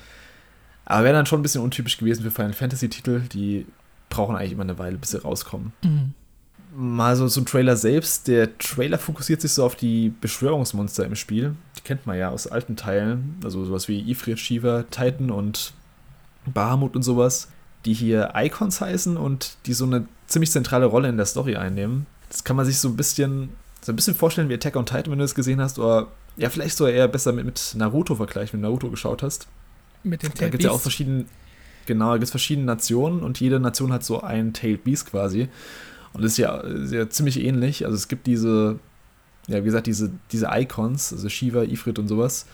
aber 0.86 1.04
wäre 1.04 1.14
dann 1.14 1.26
schon 1.26 1.40
ein 1.40 1.42
bisschen 1.42 1.62
untypisch 1.62 1.98
gewesen 1.98 2.22
für 2.22 2.30
Final 2.30 2.52
Fantasy 2.52 2.88
Titel, 2.88 3.20
die 3.20 3.66
brauchen 4.08 4.36
eigentlich 4.36 4.52
immer 4.52 4.62
eine 4.62 4.78
Weile, 4.78 4.96
bis 4.96 5.10
sie 5.10 5.20
rauskommen. 5.20 5.72
Mhm. 5.82 6.14
Mal 6.78 7.16
so 7.16 7.28
zum 7.28 7.46
Trailer 7.46 7.76
selbst. 7.76 8.28
Der 8.28 8.56
Trailer 8.58 8.98
fokussiert 8.98 9.40
sich 9.40 9.52
so 9.52 9.64
auf 9.64 9.76
die 9.76 10.12
Beschwörungsmonster 10.20 11.04
im 11.04 11.16
Spiel. 11.16 11.56
Die 11.76 11.82
kennt 11.82 12.06
man 12.06 12.18
ja 12.18 12.30
aus 12.30 12.46
alten 12.46 12.76
Teilen, 12.76 13.36
also 13.42 13.64
sowas 13.64 13.88
wie 13.88 14.10
Ifrit, 14.10 14.38
Shiva, 14.38 14.84
Titan 14.90 15.30
und 15.30 15.72
Bahamut 16.46 16.94
und 16.94 17.02
sowas, 17.02 17.48
die 17.84 17.94
hier 17.94 18.32
Icons 18.36 18.80
heißen 18.80 19.16
und 19.16 19.56
die 19.66 19.72
so 19.72 19.86
eine 19.86 20.06
ziemlich 20.26 20.50
zentrale 20.50 20.86
Rolle 20.86 21.08
in 21.08 21.16
der 21.16 21.26
Story 21.26 21.56
einnehmen. 21.56 22.06
Das 22.28 22.44
kann 22.44 22.56
man 22.56 22.66
sich 22.66 22.78
so 22.78 22.88
ein 22.88 22.96
bisschen 22.96 23.50
so 23.86 23.92
ein 23.92 23.96
bisschen 23.96 24.14
vorstellen 24.14 24.48
wie 24.48 24.54
Attack 24.54 24.76
on 24.76 24.84
Titan, 24.84 25.12
wenn 25.12 25.18
du 25.18 25.24
das 25.24 25.34
gesehen 25.34 25.60
hast, 25.60 25.78
oder 25.78 26.08
ja, 26.36 26.50
vielleicht 26.50 26.76
sogar 26.76 26.92
eher 26.92 27.08
besser 27.08 27.32
mit, 27.32 27.46
mit 27.46 27.74
Naruto 27.76 28.16
vergleichen, 28.16 28.54
wenn 28.54 28.62
du 28.62 28.68
Naruto 28.68 28.90
geschaut 28.90 29.22
hast. 29.22 29.46
Mit 30.06 30.22
den 30.22 30.30
Da 30.30 30.36
Tailed 30.36 30.52
gibt 30.52 30.62
es 30.62 30.66
ja 30.66 30.72
auch 30.72 30.80
verschiedene, 30.80 31.24
genau, 31.86 32.12
da 32.12 32.18
gibt 32.18 32.30
verschiedene 32.30 32.66
Nationen 32.66 33.22
und 33.22 33.40
jede 33.40 33.60
Nation 33.60 33.92
hat 33.92 34.04
so 34.04 34.20
einen 34.20 34.52
Tailed 34.52 34.84
Beast 34.84 35.10
quasi. 35.10 35.48
Und 36.12 36.22
das 36.22 36.32
ist 36.32 36.38
ja, 36.38 36.56
ist 36.56 36.92
ja 36.92 37.08
ziemlich 37.10 37.40
ähnlich. 37.42 37.84
Also 37.84 37.96
es 37.96 38.08
gibt 38.08 38.26
diese, 38.26 38.78
ja, 39.48 39.58
wie 39.60 39.64
gesagt, 39.64 39.86
diese, 39.86 40.10
diese 40.32 40.48
Icons, 40.52 41.12
also 41.12 41.28
Shiva, 41.28 41.62
Ifrit 41.62 41.98
und 41.98 42.08
sowas, 42.08 42.46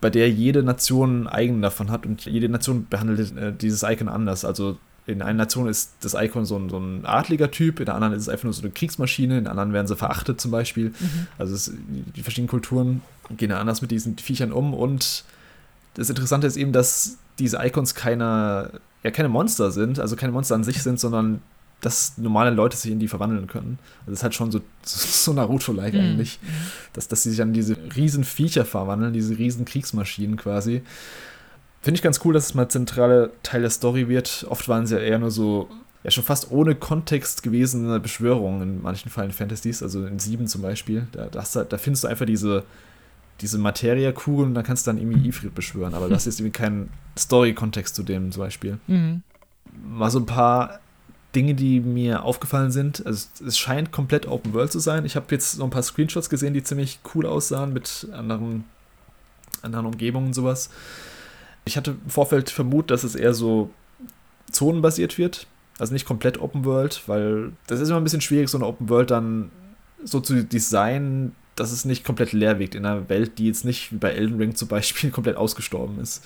bei 0.00 0.08
der 0.08 0.30
jede 0.30 0.62
Nation 0.62 1.10
einen 1.10 1.26
eigenen 1.26 1.62
davon 1.62 1.90
hat 1.90 2.06
und 2.06 2.24
jede 2.24 2.48
Nation 2.48 2.86
behandelt 2.88 3.36
äh, 3.36 3.52
dieses 3.52 3.82
Icon 3.82 4.08
anders. 4.08 4.44
Also 4.44 4.78
in 5.06 5.22
einer 5.22 5.34
Nation 5.34 5.68
ist 5.68 5.94
das 6.00 6.14
Icon 6.14 6.46
so 6.46 6.56
ein, 6.56 6.70
so 6.70 6.78
ein 6.78 7.04
adliger 7.04 7.50
Typ, 7.50 7.80
in 7.80 7.86
der 7.86 7.94
anderen 7.94 8.14
ist 8.14 8.22
es 8.22 8.28
einfach 8.28 8.44
nur 8.44 8.52
so 8.52 8.62
eine 8.62 8.70
Kriegsmaschine, 8.70 9.38
in 9.38 9.44
der 9.44 9.50
anderen 9.50 9.72
werden 9.72 9.86
sie 9.86 9.96
verachtet 9.96 10.40
zum 10.40 10.50
Beispiel. 10.50 10.90
Mhm. 10.90 11.26
Also 11.36 11.54
es, 11.54 11.72
die 12.16 12.22
verschiedenen 12.22 12.48
Kulturen 12.48 13.02
gehen 13.36 13.50
ja 13.50 13.60
anders 13.60 13.82
mit 13.82 13.90
diesen 13.90 14.16
Viechern 14.18 14.52
um 14.52 14.72
und 14.72 15.24
das 15.94 16.10
Interessante 16.10 16.46
ist 16.46 16.56
eben, 16.56 16.72
dass 16.72 17.18
diese 17.38 17.58
Icons 17.64 17.94
keine, 17.94 18.80
ja, 19.02 19.10
keine 19.10 19.28
Monster 19.28 19.70
sind, 19.70 19.98
also 19.98 20.16
keine 20.16 20.32
Monster 20.32 20.54
an 20.54 20.64
sich 20.64 20.82
sind, 20.82 21.00
sondern 21.00 21.42
dass 21.80 22.18
normale 22.18 22.50
Leute 22.50 22.76
sich 22.76 22.90
in 22.90 22.98
die 22.98 23.08
verwandeln 23.08 23.46
können. 23.46 23.78
Also 24.00 24.10
das 24.10 24.18
ist 24.18 24.22
halt 24.22 24.34
schon 24.34 24.50
so, 24.52 24.60
so 24.82 25.32
Naruto-like 25.32 25.94
mhm. 25.94 26.00
eigentlich, 26.00 26.38
dass, 26.92 27.08
dass 27.08 27.22
sie 27.22 27.30
sich 27.30 27.42
an 27.42 27.52
diese 27.52 27.76
riesen 27.96 28.24
Viecher 28.24 28.64
verwandeln, 28.64 29.12
diese 29.12 29.38
riesen 29.38 29.64
Kriegsmaschinen 29.64 30.36
quasi. 30.36 30.82
Finde 31.82 31.96
ich 31.96 32.02
ganz 32.02 32.20
cool, 32.24 32.34
dass 32.34 32.46
es 32.46 32.54
mal 32.54 32.68
zentraler 32.68 33.30
Teil 33.42 33.62
der 33.62 33.70
Story 33.70 34.08
wird. 34.08 34.46
Oft 34.48 34.68
waren 34.68 34.86
sie 34.86 34.96
ja 34.96 35.00
eher 35.00 35.18
nur 35.18 35.30
so, 35.30 35.70
ja 36.04 36.10
schon 36.10 36.24
fast 36.24 36.50
ohne 36.50 36.74
Kontext 36.74 37.42
gewesene 37.42 37.98
Beschwörungen 38.00 38.62
in 38.62 38.82
manchen 38.82 39.10
Final 39.10 39.32
Fantasies, 39.32 39.82
also 39.82 40.04
in 40.04 40.18
sieben 40.18 40.46
zum 40.46 40.60
Beispiel. 40.60 41.06
Da, 41.12 41.28
da, 41.28 41.64
da 41.64 41.78
findest 41.78 42.04
du 42.04 42.08
einfach 42.08 42.26
diese, 42.26 42.64
diese 43.40 43.58
Materia-Kugel 43.58 44.46
und 44.46 44.54
dann 44.54 44.64
kannst 44.64 44.86
du 44.86 44.90
dann 44.90 44.98
irgendwie 44.98 45.28
Ifrit 45.28 45.54
beschwören. 45.54 45.94
Aber 45.94 46.08
das 46.08 46.26
ist 46.26 46.40
irgendwie 46.40 46.58
kein 46.58 46.90
Story-Kontext 47.18 47.94
zu 47.94 48.02
dem 48.02 48.32
zum 48.32 48.42
Beispiel. 48.42 48.78
Mhm. 48.86 49.22
Mal 49.88 50.10
so 50.10 50.18
ein 50.18 50.26
paar 50.26 50.80
Dinge, 51.34 51.54
die 51.54 51.80
mir 51.80 52.24
aufgefallen 52.24 52.70
sind. 52.70 53.04
Also 53.06 53.28
es 53.46 53.58
scheint 53.58 53.92
komplett 53.92 54.26
Open 54.26 54.52
World 54.52 54.72
zu 54.72 54.80
sein. 54.80 55.04
Ich 55.04 55.16
habe 55.16 55.26
jetzt 55.30 55.58
noch 55.58 55.66
ein 55.66 55.70
paar 55.70 55.82
Screenshots 55.82 56.28
gesehen, 56.28 56.54
die 56.54 56.62
ziemlich 56.62 57.00
cool 57.14 57.26
aussahen 57.26 57.72
mit 57.72 58.08
anderen, 58.12 58.64
anderen 59.62 59.86
Umgebungen 59.86 60.28
und 60.28 60.34
sowas. 60.34 60.70
Ich 61.64 61.76
hatte 61.76 61.92
im 61.92 62.10
Vorfeld 62.10 62.50
vermutet, 62.50 62.90
dass 62.90 63.04
es 63.04 63.14
eher 63.14 63.34
so 63.34 63.70
zonenbasiert 64.50 65.18
wird. 65.18 65.46
Also 65.78 65.92
nicht 65.92 66.04
komplett 66.04 66.40
Open 66.40 66.64
World, 66.64 67.02
weil 67.06 67.52
das 67.66 67.80
ist 67.80 67.88
immer 67.88 68.00
ein 68.00 68.04
bisschen 68.04 68.20
schwierig, 68.20 68.48
so 68.48 68.58
eine 68.58 68.66
Open 68.66 68.88
World 68.88 69.10
dann 69.10 69.50
so 70.02 70.20
zu 70.20 70.44
designen, 70.44 71.34
dass 71.56 71.72
es 71.72 71.84
nicht 71.84 72.04
komplett 72.04 72.32
leer 72.32 72.58
wirkt 72.58 72.74
in 72.74 72.86
einer 72.86 73.08
Welt, 73.08 73.38
die 73.38 73.46
jetzt 73.46 73.64
nicht 73.64 73.92
wie 73.92 73.96
bei 73.96 74.10
Elden 74.12 74.38
Ring 74.38 74.54
zum 74.54 74.68
Beispiel 74.68 75.10
komplett 75.12 75.36
ausgestorben 75.36 76.00
ist. 76.00 76.24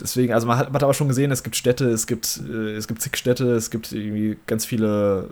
Deswegen, 0.00 0.32
also 0.32 0.46
man 0.46 0.58
hat, 0.58 0.68
man 0.68 0.74
hat 0.76 0.84
aber 0.84 0.94
schon 0.94 1.08
gesehen, 1.08 1.30
es 1.30 1.42
gibt 1.42 1.56
Städte, 1.56 1.88
es 1.88 2.06
gibt, 2.06 2.40
äh, 2.48 2.76
es 2.76 2.86
gibt 2.86 3.02
zig 3.02 3.16
Städte, 3.16 3.52
es 3.52 3.70
gibt 3.70 3.90
irgendwie 3.90 4.38
ganz 4.46 4.64
viele 4.64 5.30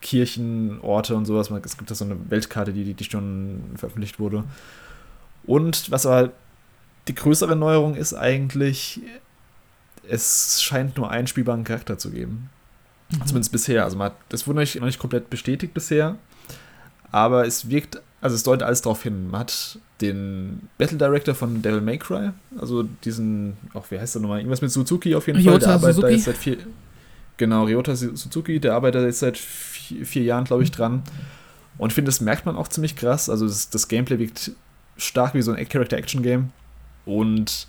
Kirchen, 0.00 0.80
Orte 0.80 1.16
und 1.16 1.26
sowas. 1.26 1.50
Es 1.50 1.76
gibt 1.76 1.90
da 1.90 1.94
so 1.94 2.04
eine 2.04 2.16
Weltkarte, 2.30 2.72
die, 2.72 2.94
die 2.94 3.04
schon 3.04 3.60
veröffentlicht 3.74 4.18
wurde. 4.18 4.44
Und 5.44 5.90
was 5.90 6.06
aber 6.06 6.32
die 7.08 7.14
größere 7.14 7.56
Neuerung 7.56 7.94
ist 7.94 8.14
eigentlich, 8.14 9.00
es 10.08 10.62
scheint 10.62 10.96
nur 10.96 11.10
einen 11.10 11.26
spielbaren 11.26 11.64
Charakter 11.64 11.98
zu 11.98 12.10
geben. 12.10 12.50
Mhm. 13.10 13.26
Zumindest 13.26 13.52
bisher. 13.52 13.84
Also 13.84 13.96
man 13.96 14.06
hat, 14.06 14.16
das 14.28 14.46
wurde 14.46 14.60
noch 14.60 14.86
nicht 14.86 14.98
komplett 14.98 15.30
bestätigt 15.30 15.74
bisher. 15.74 16.16
Aber 17.12 17.46
es 17.46 17.68
wirkt, 17.68 18.02
also 18.20 18.34
es 18.34 18.42
deutet 18.42 18.62
alles 18.62 18.82
darauf 18.82 19.02
hin. 19.02 19.30
Man 19.30 19.40
hat 19.40 19.78
den 20.00 20.68
Battle 20.78 20.98
Director 20.98 21.34
von 21.34 21.62
Devil 21.62 21.80
May 21.80 21.98
Cry, 21.98 22.30
also 22.58 22.82
diesen, 23.04 23.56
auch 23.74 23.90
wie 23.90 23.98
heißt 23.98 24.14
der 24.14 24.22
nochmal? 24.22 24.38
Irgendwas 24.38 24.62
mit 24.62 24.70
Suzuki 24.70 25.14
auf 25.14 25.26
jeden 25.26 25.38
Ryota 25.38 25.52
Fall. 25.52 25.60
Der 25.60 25.74
arbeitet 25.74 26.02
da 26.02 26.08
jetzt 26.08 26.24
seit 26.24 26.36
vier, 26.36 26.58
genau, 27.36 27.64
Ryota 27.64 27.94
Suzuki, 27.94 28.60
der 28.60 28.74
arbeitet 28.74 29.04
jetzt 29.04 29.20
seit 29.20 29.38
vier, 29.38 30.06
vier 30.06 30.22
Jahren, 30.22 30.44
glaube 30.44 30.62
ich, 30.62 30.70
dran. 30.70 31.02
Und 31.78 31.90
ich 31.90 31.94
finde, 31.94 32.08
das 32.08 32.20
merkt 32.20 32.46
man 32.46 32.56
auch 32.56 32.68
ziemlich 32.68 32.96
krass. 32.96 33.28
Also 33.28 33.46
das, 33.46 33.68
das 33.68 33.88
Gameplay 33.88 34.18
wirkt 34.18 34.52
stark 34.96 35.34
wie 35.34 35.42
so 35.42 35.52
ein 35.52 35.68
Character-Action-Game. 35.68 36.50
Und 37.04 37.68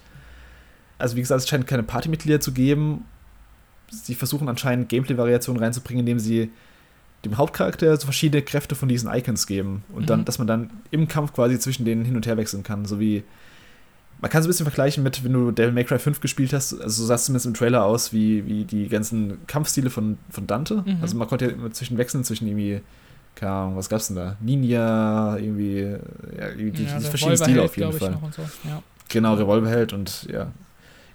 also 0.97 1.15
wie 1.15 1.21
gesagt, 1.21 1.41
es 1.41 1.47
scheint 1.47 1.67
keine 1.67 1.83
Partymitglieder 1.83 2.39
zu 2.39 2.53
geben. 2.53 3.05
Sie 3.89 4.15
versuchen 4.15 4.49
anscheinend 4.49 4.89
Gameplay-Variationen 4.89 5.61
reinzubringen, 5.61 6.01
indem 6.01 6.19
sie 6.19 6.51
dem 7.27 7.37
Hauptcharakter 7.37 7.95
so 7.97 8.05
verschiedene 8.05 8.41
Kräfte 8.41 8.75
von 8.75 8.89
diesen 8.89 9.11
Icons 9.11 9.47
geben. 9.47 9.83
Und 9.93 10.03
mhm. 10.03 10.07
dann, 10.07 10.25
dass 10.25 10.37
man 10.37 10.47
dann 10.47 10.69
im 10.91 11.07
Kampf 11.07 11.33
quasi 11.33 11.59
zwischen 11.59 11.85
denen 11.85 12.05
hin 12.05 12.15
und 12.15 12.25
her 12.25 12.37
wechseln 12.37 12.63
kann. 12.63 12.85
So 12.85 12.99
wie. 12.99 13.23
Man 14.19 14.31
kann 14.31 14.39
es 14.39 14.47
ein 14.47 14.49
bisschen 14.49 14.65
vergleichen 14.65 15.03
mit, 15.03 15.23
wenn 15.23 15.31
du 15.31 15.51
Devil 15.51 15.73
May 15.73 15.83
Cry 15.83 15.99
5 15.99 16.21
gespielt 16.21 16.51
hast, 16.51 16.73
also 16.73 17.03
so 17.03 17.05
sah 17.05 17.13
es 17.13 17.25
zumindest 17.25 17.45
im 17.45 17.53
Trailer 17.53 17.85
aus, 17.85 18.13
wie, 18.13 18.47
wie 18.47 18.65
die 18.65 18.87
ganzen 18.87 19.45
Kampfstile 19.45 19.91
von, 19.91 20.17
von 20.31 20.47
Dante. 20.47 20.83
Mhm. 20.83 20.97
Also 21.01 21.15
man 21.17 21.27
konnte 21.27 21.45
ja 21.45 21.51
immer 21.51 21.69
zwischen 21.71 21.99
wechseln, 21.99 22.23
zwischen 22.23 22.47
irgendwie, 22.47 22.81
keine 23.35 23.51
Ahnung, 23.51 23.75
was 23.75 23.89
gab's 23.89 24.07
denn 24.07 24.15
da? 24.15 24.35
Ninja, 24.39 25.37
irgendwie, 25.37 25.81
ja, 26.35 26.47
irgendwie 26.49 26.71
die, 26.71 26.85
ja, 26.85 26.97
die 26.97 27.05
verschiedenen 27.05 27.37
Stile 27.37 27.61
auf 27.61 27.77
jeden 27.77 27.93
Fall. 27.93 28.17
So. 28.35 28.41
Ja. 28.67 28.81
Genau, 29.07 29.35
Revolverheld 29.35 29.93
und 29.93 30.23
ja. 30.31 30.51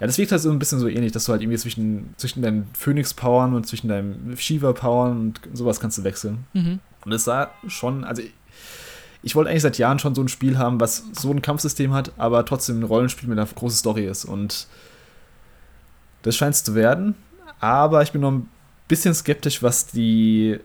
Ja, 0.03 0.09
das 0.09 0.19
wirkt 0.19 0.33
halt 0.33 0.43
so 0.43 0.51
ein 0.51 0.59
bisschen 0.59 0.81
so 0.81 0.89
ähnlich, 0.89 1.13
dass 1.13 1.27
du 1.27 1.31
halt 1.31 1.43
irgendwie 1.43 1.59
zwischen, 1.59 2.13
zwischen 2.17 2.43
deinen 2.43 2.69
Phoenix-Powern 2.77 3.55
und 3.55 3.69
zwischen 3.69 3.87
deinem 3.87 4.37
Shiva-Powern 4.37 5.13
und 5.13 5.41
sowas 5.53 5.79
kannst 5.79 5.97
du 5.97 6.03
wechseln. 6.03 6.45
Mhm. 6.55 6.81
Und 7.05 7.13
es 7.13 7.23
sah 7.23 7.53
schon, 7.69 8.03
also 8.03 8.21
ich, 8.21 8.33
ich 9.23 9.37
wollte 9.37 9.51
eigentlich 9.51 9.63
seit 9.63 9.79
Jahren 9.79 10.01
schon 10.01 10.17
so 10.17 10.21
ein 10.21 10.27
Spiel 10.27 10.59
haben, 10.59 10.81
was 10.81 11.05
so 11.13 11.31
ein 11.31 11.41
Kampfsystem 11.41 11.95
hat, 11.95 12.11
aber 12.17 12.45
trotzdem 12.45 12.81
ein 12.81 12.83
Rollenspiel 12.83 13.29
mit 13.29 13.39
einer 13.39 13.47
großen 13.47 13.79
Story 13.79 14.05
ist. 14.05 14.25
Und 14.25 14.67
das 16.23 16.35
scheint 16.35 16.57
es 16.57 16.65
zu 16.65 16.75
werden. 16.75 17.15
Aber 17.61 18.03
ich 18.03 18.11
bin 18.11 18.23
noch 18.23 18.33
ein 18.33 18.49
bisschen 18.89 19.15
skeptisch, 19.15 19.63
was 19.63 19.87
die 19.87 20.59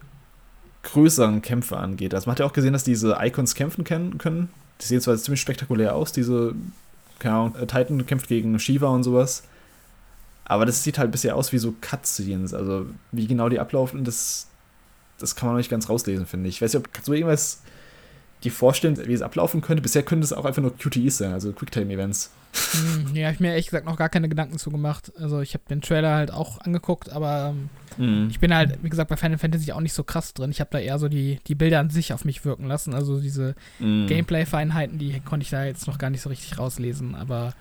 größeren 0.82 1.44
Kämpfe 1.44 1.78
angeht. 1.78 2.16
Also 2.16 2.26
man 2.26 2.32
hat 2.32 2.40
ja 2.40 2.48
auch 2.48 2.54
gesehen, 2.54 2.74
dass 2.74 2.84
diese 2.84 3.16
Icons 3.22 3.54
kämpfen 3.54 3.84
können. 3.84 4.50
Die 4.82 4.86
sehen 4.88 5.00
zwar 5.00 5.16
ziemlich 5.16 5.42
spektakulär 5.42 5.94
aus, 5.94 6.12
diese 6.12 6.56
keine 7.20 7.36
Ahnung, 7.36 7.56
äh, 7.56 7.68
Titan 7.68 8.06
kämpft 8.06 8.28
gegen 8.28 8.58
Shiva 8.60 8.88
und 8.88 9.04
sowas. 9.04 9.44
Aber 10.46 10.66
das 10.66 10.84
sieht 10.84 10.98
halt 10.98 11.12
bisher 11.12 11.36
aus 11.36 11.52
wie 11.52 11.58
so 11.58 11.74
Cutscenes. 11.82 12.54
Also, 12.54 12.88
wie 13.12 13.28
genau 13.28 13.50
die 13.50 13.60
ablaufen, 13.60 14.04
das, 14.04 14.48
das 15.20 15.36
kann 15.36 15.48
man 15.48 15.56
noch 15.56 15.60
nicht 15.60 15.70
ganz 15.70 15.90
rauslesen, 15.90 16.26
finde 16.26 16.50
ich. 16.50 16.56
Ich 16.56 16.62
weiß 16.62 16.74
nicht, 16.74 16.86
ob 16.86 16.94
kannst 16.94 17.08
du 17.08 17.14
irgendwas 17.14 17.62
die 18.44 18.50
vorstellen, 18.50 18.98
wie 19.06 19.14
es 19.14 19.22
ablaufen 19.22 19.62
könnte? 19.62 19.82
Bisher 19.82 20.04
könnte 20.04 20.24
es 20.24 20.34
auch 20.34 20.46
einfach 20.46 20.62
nur 20.62 20.76
QTEs 20.76 21.18
sein, 21.18 21.34
also 21.34 21.52
Quicktime-Events. 21.52 22.32
Hm, 22.72 23.16
ja, 23.16 23.30
ich 23.32 23.40
mir 23.40 23.50
ehrlich 23.50 23.68
gesagt 23.68 23.86
noch 23.86 23.98
gar 23.98 24.10
keine 24.10 24.30
Gedanken 24.30 24.58
zu 24.58 24.72
gemacht. 24.72 25.12
Also, 25.20 25.42
ich 25.42 25.54
habe 25.54 25.64
den 25.70 25.82
Trailer 25.82 26.16
halt 26.16 26.32
auch 26.32 26.60
angeguckt, 26.62 27.10
aber 27.10 27.54
ähm, 27.98 28.24
mhm. 28.24 28.30
ich 28.30 28.40
bin 28.40 28.54
halt, 28.54 28.80
wie 28.82 28.90
gesagt, 28.90 29.10
bei 29.10 29.18
Final 29.18 29.38
Fantasy 29.38 29.72
auch 29.72 29.82
nicht 29.82 29.94
so 29.94 30.04
krass 30.04 30.34
drin. 30.34 30.52
Ich 30.52 30.60
habe 30.60 30.70
da 30.72 30.80
eher 30.80 30.98
so 31.00 31.08
die, 31.08 31.40
die 31.48 31.56
Bilder 31.56 31.80
an 31.80 31.90
sich 31.90 32.14
auf 32.14 32.26
mich 32.26 32.46
wirken 32.46 32.66
lassen. 32.66 32.94
Also, 32.94 33.20
diese 33.20 33.56
mhm. 33.80 34.08
Gameplay-Feinheiten, 34.08 34.98
die 34.98 35.20
konnte 35.20 35.44
ich 35.44 35.50
da 35.50 35.66
jetzt 35.66 35.88
noch 35.88 35.98
gar 35.98 36.10
nicht 36.10 36.22
so 36.22 36.30
richtig 36.30 36.58
rauslesen. 36.58 37.16
Aber 37.16 37.54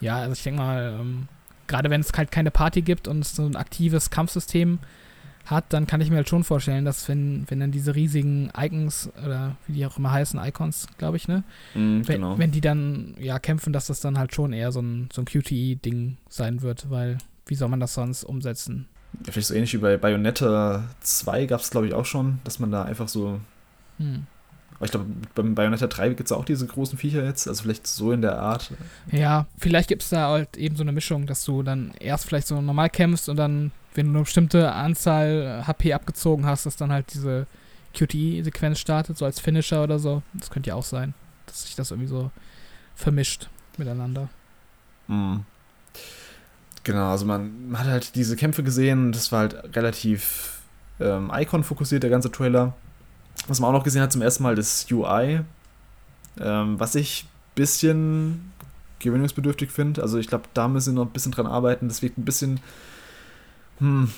ja, 0.00 0.18
also 0.18 0.32
ich 0.32 0.42
denke 0.42 0.60
mal, 0.60 0.98
ähm, 1.00 1.28
gerade 1.66 1.90
wenn 1.90 2.00
es 2.00 2.12
halt 2.12 2.30
keine 2.30 2.50
Party 2.50 2.82
gibt 2.82 3.08
und 3.08 3.20
es 3.20 3.34
so 3.34 3.46
ein 3.46 3.56
aktives 3.56 4.10
Kampfsystem 4.10 4.78
hat, 5.46 5.72
dann 5.72 5.86
kann 5.86 6.00
ich 6.00 6.10
mir 6.10 6.16
halt 6.16 6.28
schon 6.28 6.44
vorstellen, 6.44 6.84
dass 6.84 7.08
wenn, 7.08 7.44
wenn 7.48 7.60
dann 7.60 7.72
diese 7.72 7.94
riesigen 7.94 8.50
Icons 8.56 9.10
oder 9.24 9.56
wie 9.66 9.74
die 9.74 9.86
auch 9.86 9.98
immer 9.98 10.12
heißen, 10.12 10.40
Icons, 10.42 10.86
glaube 10.98 11.16
ich, 11.16 11.28
ne? 11.28 11.42
Mm, 11.74 12.02
wenn, 12.04 12.04
genau. 12.04 12.38
wenn 12.38 12.52
die 12.52 12.60
dann 12.60 13.14
ja 13.18 13.38
kämpfen, 13.38 13.72
dass 13.72 13.86
das 13.86 14.00
dann 14.00 14.18
halt 14.18 14.34
schon 14.34 14.52
eher 14.52 14.72
so 14.72 14.80
ein, 14.80 15.08
so 15.12 15.22
ein 15.22 15.24
QTE-Ding 15.24 16.16
sein 16.28 16.62
wird, 16.62 16.90
weil 16.90 17.18
wie 17.46 17.54
soll 17.54 17.68
man 17.68 17.80
das 17.80 17.94
sonst 17.94 18.24
umsetzen? 18.24 18.86
Ja, 19.26 19.32
vielleicht 19.32 19.48
so 19.48 19.54
ähnlich 19.54 19.74
wie 19.74 19.78
bei 19.78 19.96
Bayonetta 19.96 20.84
2 21.00 21.46
gab 21.46 21.60
es, 21.60 21.70
glaube 21.70 21.86
ich, 21.86 21.94
auch 21.94 22.06
schon, 22.06 22.38
dass 22.44 22.58
man 22.58 22.70
da 22.70 22.84
einfach 22.84 23.08
so. 23.08 23.40
Hm. 23.98 24.26
Aber 24.76 24.84
ich 24.86 24.90
glaube, 24.90 25.06
beim 25.34 25.54
Bayonetta 25.54 25.86
3 25.86 26.08
gibt 26.10 26.22
es 26.22 26.32
auch 26.32 26.44
diese 26.44 26.66
großen 26.66 26.98
Viecher 26.98 27.24
jetzt, 27.24 27.46
also 27.46 27.62
vielleicht 27.62 27.86
so 27.86 28.12
in 28.12 28.22
der 28.22 28.38
Art. 28.38 28.72
Ja, 29.10 29.46
vielleicht 29.58 29.88
gibt 29.88 30.02
es 30.02 30.08
da 30.08 30.30
halt 30.30 30.56
eben 30.56 30.76
so 30.76 30.82
eine 30.82 30.92
Mischung, 30.92 31.26
dass 31.26 31.44
du 31.44 31.62
dann 31.62 31.92
erst 32.00 32.26
vielleicht 32.26 32.46
so 32.46 32.60
normal 32.60 32.90
kämpfst 32.90 33.28
und 33.28 33.36
dann 33.36 33.70
wenn 33.94 34.06
du 34.06 34.12
eine 34.12 34.22
bestimmte 34.22 34.72
Anzahl 34.72 35.64
HP 35.66 35.90
äh, 35.90 35.92
abgezogen 35.94 36.46
hast, 36.46 36.66
dass 36.66 36.76
dann 36.76 36.92
halt 36.92 37.12
diese 37.12 37.46
QTE-Sequenz 37.94 38.78
startet, 38.78 39.18
so 39.18 39.24
als 39.24 39.40
Finisher 39.40 39.82
oder 39.82 39.98
so. 39.98 40.22
Das 40.34 40.50
könnte 40.50 40.70
ja 40.70 40.74
auch 40.74 40.84
sein, 40.84 41.14
dass 41.46 41.64
sich 41.64 41.74
das 41.74 41.90
irgendwie 41.90 42.08
so 42.08 42.30
vermischt 42.94 43.48
miteinander. 43.76 44.28
Mhm. 45.08 45.44
Genau, 46.84 47.10
also 47.10 47.26
man, 47.26 47.70
man, 47.70 47.80
hat 47.80 47.86
halt 47.86 48.14
diese 48.16 48.34
Kämpfe 48.36 48.62
gesehen, 48.62 49.12
das 49.12 49.30
war 49.30 49.40
halt 49.40 49.76
relativ 49.76 50.62
ähm, 51.00 51.30
Icon-fokussiert, 51.32 52.02
der 52.02 52.10
ganze 52.10 52.32
Trailer. 52.32 52.74
Was 53.46 53.60
man 53.60 53.68
auch 53.68 53.78
noch 53.78 53.84
gesehen 53.84 54.02
hat 54.02 54.12
zum 54.12 54.22
ersten 54.22 54.42
Mal, 54.42 54.56
das 54.56 54.86
UI, 54.90 55.40
ähm, 56.40 56.80
was 56.80 56.94
ich 56.94 57.24
ein 57.24 57.54
bisschen 57.54 58.52
gewöhnungsbedürftig 58.98 59.70
finde. 59.70 60.02
Also 60.02 60.18
ich 60.18 60.28
glaube, 60.28 60.44
da 60.54 60.68
müssen 60.68 60.94
wir 60.94 61.00
noch 61.00 61.10
ein 61.10 61.12
bisschen 61.12 61.32
dran 61.32 61.46
arbeiten. 61.46 61.88
Das 61.88 62.02
wirkt 62.02 62.18
ein 62.18 62.24
bisschen 62.24 62.60
hm, 63.82 64.08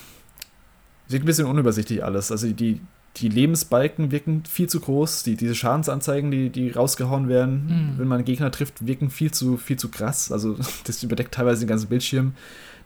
sieht 1.08 1.22
ein 1.22 1.26
bisschen 1.26 1.46
unübersichtlich 1.46 2.04
alles. 2.04 2.30
Also 2.30 2.52
die, 2.52 2.80
die 3.16 3.28
Lebensbalken 3.28 4.10
wirken 4.10 4.44
viel 4.44 4.68
zu 4.68 4.78
groß. 4.78 5.22
Die, 5.22 5.36
diese 5.36 5.54
Schadensanzeigen, 5.54 6.30
die, 6.30 6.50
die 6.50 6.70
rausgehauen 6.70 7.28
werden, 7.28 7.66
mhm. 7.66 7.98
wenn 7.98 8.08
man 8.08 8.18
einen 8.18 8.26
Gegner 8.26 8.50
trifft, 8.50 8.86
wirken 8.86 9.08
viel 9.08 9.30
zu, 9.30 9.56
viel 9.56 9.78
zu 9.78 9.88
krass. 9.88 10.30
Also 10.30 10.58
das 10.84 11.02
überdeckt 11.02 11.34
teilweise 11.34 11.60
den 11.60 11.68
ganzen 11.68 11.88
Bildschirm. 11.88 12.34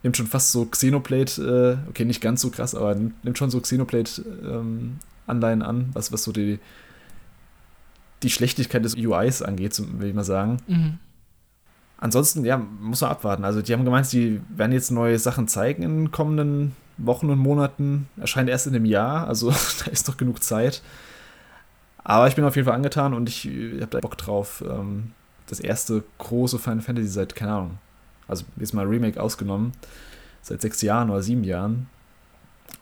Nimmt 0.05 0.16
schon 0.16 0.29
fast 0.29 0.53
so 0.53 0.66
Xenoblade, 0.66 1.81
äh, 1.87 1.91
okay, 1.91 2.05
nicht 2.05 2.20
ganz 2.20 2.41
so 2.41 2.51
krass, 2.51 2.76
aber 2.76 2.95
nimmt, 2.95 3.24
nimmt 3.24 3.37
schon 3.37 3.51
so 3.51 3.61
Xenoblade-Anleihen 3.61 5.61
ähm, 5.61 5.66
an, 5.66 5.89
was, 5.93 6.12
was 6.12 6.22
so 6.22 6.31
die, 6.31 6.61
die 8.22 8.31
Schlechtigkeit 8.31 8.85
des 8.85 8.95
UIs 8.95 9.43
angeht, 9.43 9.76
will 9.99 10.09
ich 10.09 10.14
mal 10.14 10.22
sagen. 10.22 10.59
Mhm. 10.68 10.99
Ansonsten, 11.99 12.44
ja, 12.44 12.57
muss 12.57 13.01
man 13.03 13.11
abwarten. 13.11 13.44
Also, 13.44 13.62
die 13.62 13.72
haben 13.72 13.84
gemeint, 13.84 14.07
sie 14.07 14.40
werden 14.49 14.72
jetzt 14.72 14.90
neue 14.90 15.18
Sachen 15.18 15.49
zeigen 15.49 15.82
in 15.82 15.96
den 15.96 16.11
kommenden 16.11 16.74
Wochen 16.96 17.30
und 17.30 17.38
Monaten. 17.38 18.09
Erscheint 18.16 18.49
erst 18.49 18.66
in 18.66 18.72
dem 18.72 18.84
Jahr, 18.84 19.28
also 19.28 19.51
da 19.84 19.90
ist 19.90 20.09
noch 20.09 20.16
genug 20.16 20.42
Zeit. 20.42 20.82
Aber 22.05 22.26
ich 22.26 22.34
bin 22.34 22.44
auf 22.44 22.57
jeden 22.57 22.66
Fall 22.66 22.74
angetan 22.74 23.12
und 23.12 23.28
ich, 23.28 23.46
ich 23.46 23.82
habe 23.82 23.90
da 23.90 24.01
Bock 24.01 24.16
drauf. 24.16 24.64
Ähm, 24.66 25.12
das 25.46 25.61
erste 25.61 26.05
große 26.18 26.59
Final 26.59 26.80
Fantasy 26.80 27.09
seit, 27.09 27.34
keine 27.34 27.53
Ahnung, 27.53 27.78
also 28.26 28.44
jetzt 28.57 28.74
mal 28.74 28.86
Remake 28.86 29.20
ausgenommen, 29.20 29.72
seit 30.42 30.61
sechs 30.61 30.82
Jahren 30.82 31.11
oder 31.11 31.22
sieben 31.22 31.44
Jahren. 31.44 31.88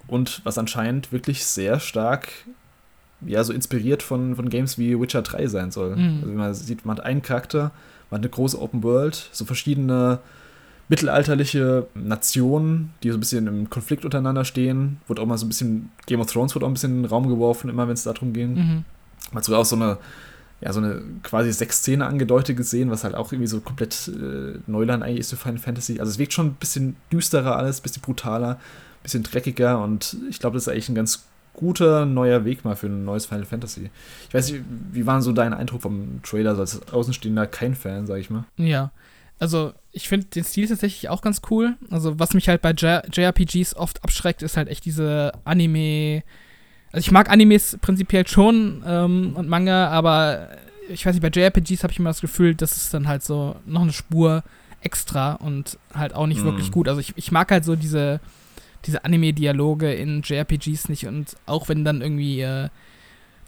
Und 0.09 0.45
was 0.45 0.59
anscheinend 0.59 1.13
wirklich 1.13 1.45
sehr 1.45 1.81
stark, 1.81 2.29
ja, 3.21 3.43
so 3.43 3.53
inspiriert 3.53 4.03
von, 4.03 4.37
von 4.37 4.49
Games 4.49 4.79
wie 4.79 5.01
Witcher 5.01 5.23
3 5.23 5.47
sein 5.47 5.71
soll. 5.71 5.97
Mhm. 5.97 6.19
Also 6.23 6.35
man 6.35 6.55
sieht, 6.55 6.85
man 6.85 6.99
hat 6.99 7.05
einen 7.05 7.23
Charakter, 7.23 7.71
hat 8.11 8.21
eine 8.21 8.29
große 8.29 8.61
Open 8.61 8.83
World, 8.83 9.29
so 9.33 9.45
verschiedene 9.45 10.21
mittelalterliche 10.89 11.89
Nationen, 11.95 12.93
die 13.03 13.11
so 13.11 13.17
ein 13.17 13.21
bisschen 13.21 13.47
im 13.47 13.71
Konflikt 13.71 14.05
untereinander 14.05 14.45
stehen. 14.45 15.01
Wurde 15.09 15.23
auch 15.23 15.27
mal 15.27 15.39
so 15.39 15.47
ein 15.47 15.49
bisschen, 15.49 15.91
Game 16.07 16.21
of 16.21 16.31
Thrones 16.31 16.55
wurde 16.55 16.65
auch 16.65 16.71
ein 16.71 16.75
bisschen 16.75 16.93
in 16.93 17.03
den 17.03 17.11
Raum 17.11 17.29
geworfen, 17.29 17.69
immer 17.69 17.89
wenn 17.89 17.95
es 17.95 18.05
darum 18.05 18.33
ging. 18.33 18.55
Mhm. 18.55 18.85
Man 19.31 19.39
hat 19.39 19.45
sogar 19.45 19.61
auch 19.61 19.65
so 19.65 19.75
eine, 19.75 19.99
ja, 20.61 20.73
so 20.73 20.81
eine 20.81 21.03
quasi 21.25 21.53
Sechs-Szene 21.53 22.07
angedeutet 22.07 22.57
gesehen, 22.57 22.91
was 22.91 23.03
halt 23.03 23.17
auch 23.17 23.33
irgendwie 23.33 23.49
so 23.49 23.61
komplett 23.61 24.09
äh, 24.09 24.59
Neuland 24.69 25.03
eigentlich 25.03 25.21
ist 25.21 25.31
für 25.31 25.37
Final 25.37 25.59
Fantasy. 25.59 25.99
Also 25.99 26.11
es 26.11 26.19
wirkt 26.19 26.33
schon 26.33 26.47
ein 26.47 26.55
bisschen 26.55 26.97
düsterer 27.13 27.57
alles, 27.57 27.81
ein 27.81 27.83
bisschen 27.83 28.03
brutaler, 28.03 28.51
ein 28.51 29.03
bisschen 29.03 29.23
dreckiger 29.25 29.83
und 29.83 30.17
ich 30.31 30.39
glaube, 30.39 30.55
das 30.55 30.65
ist 30.65 30.69
eigentlich 30.69 30.89
ein 30.89 30.95
ganz 30.95 31.25
guter 31.57 32.07
neuer 32.07 32.45
Weg 32.45 32.65
mal 32.65 32.77
für 32.77 32.87
ein 32.87 33.05
neues 33.05 33.27
Final 33.27 33.47
Fantasy. 33.47 33.91
Ich 34.29 34.35
weiß 34.35 34.53
nicht, 34.53 34.65
wie 34.93 35.07
war 35.07 35.21
so 35.23 35.33
dein 35.33 35.55
Eindruck 35.55 35.83
vom 35.83 36.21
Trailer, 36.23 36.55
so 36.55 36.61
als 36.61 36.93
Außenstehender 36.93 37.47
kein 37.47 37.75
Fan, 37.75 38.07
sag 38.07 38.21
ich 38.21 38.31
mal? 38.31 38.45
Ja, 38.57 38.93
also 39.39 39.73
ich 39.93 40.09
finde 40.09 40.27
den 40.27 40.45
Stil 40.45 40.69
tatsächlich 40.69 41.09
auch 41.09 41.23
ganz 41.23 41.41
cool. 41.51 41.75
Also 41.91 42.19
was 42.19 42.35
mich 42.35 42.49
halt 42.49 42.63
bei 42.63 42.73
J 42.73 43.03
JRPGs 43.11 43.75
oft 43.75 44.05
abschreckt, 44.05 44.43
ist 44.43 44.57
halt 44.57 44.69
echt 44.69 44.85
diese 44.85 45.33
Anime. 45.45 46.23
Also 46.93 47.07
ich 47.07 47.11
mag 47.11 47.31
Animes 47.31 47.79
prinzipiell 47.81 48.27
schon 48.27 48.85
ähm, 48.87 49.33
und 49.35 49.49
Manga, 49.49 49.89
aber 49.89 50.51
ich 50.89 51.05
weiß 51.05 51.15
nicht, 51.15 51.23
bei 51.23 51.41
JRPGs 51.41 51.83
habe 51.83 51.93
ich 51.93 51.99
immer 51.99 52.11
das 52.11 52.21
Gefühl, 52.21 52.55
das 52.55 52.77
ist 52.77 52.95
dann 52.95 53.09
halt 53.09 53.23
so 53.25 53.57
noch 53.67 53.83
eine 53.83 53.93
Spur 53.93 54.45
extra 54.83 55.33
und 55.33 55.79
halt 55.95 56.15
auch 56.15 56.27
nicht 56.27 56.43
mm. 56.43 56.45
wirklich 56.45 56.71
gut. 56.71 56.89
Also 56.89 57.01
ich, 57.01 57.13
ich 57.17 57.33
mag 57.33 57.51
halt 57.51 57.65
so 57.65 57.75
diese 57.75 58.21
diese 58.87 59.05
Anime-Dialoge 59.05 59.93
in 59.93 60.23
JRPGs 60.23 60.89
nicht 60.89 61.07
und 61.07 61.37
auch 61.47 61.69
wenn 61.69 61.85
dann 61.85 62.03
irgendwie 62.03 62.41
äh, 62.41 62.69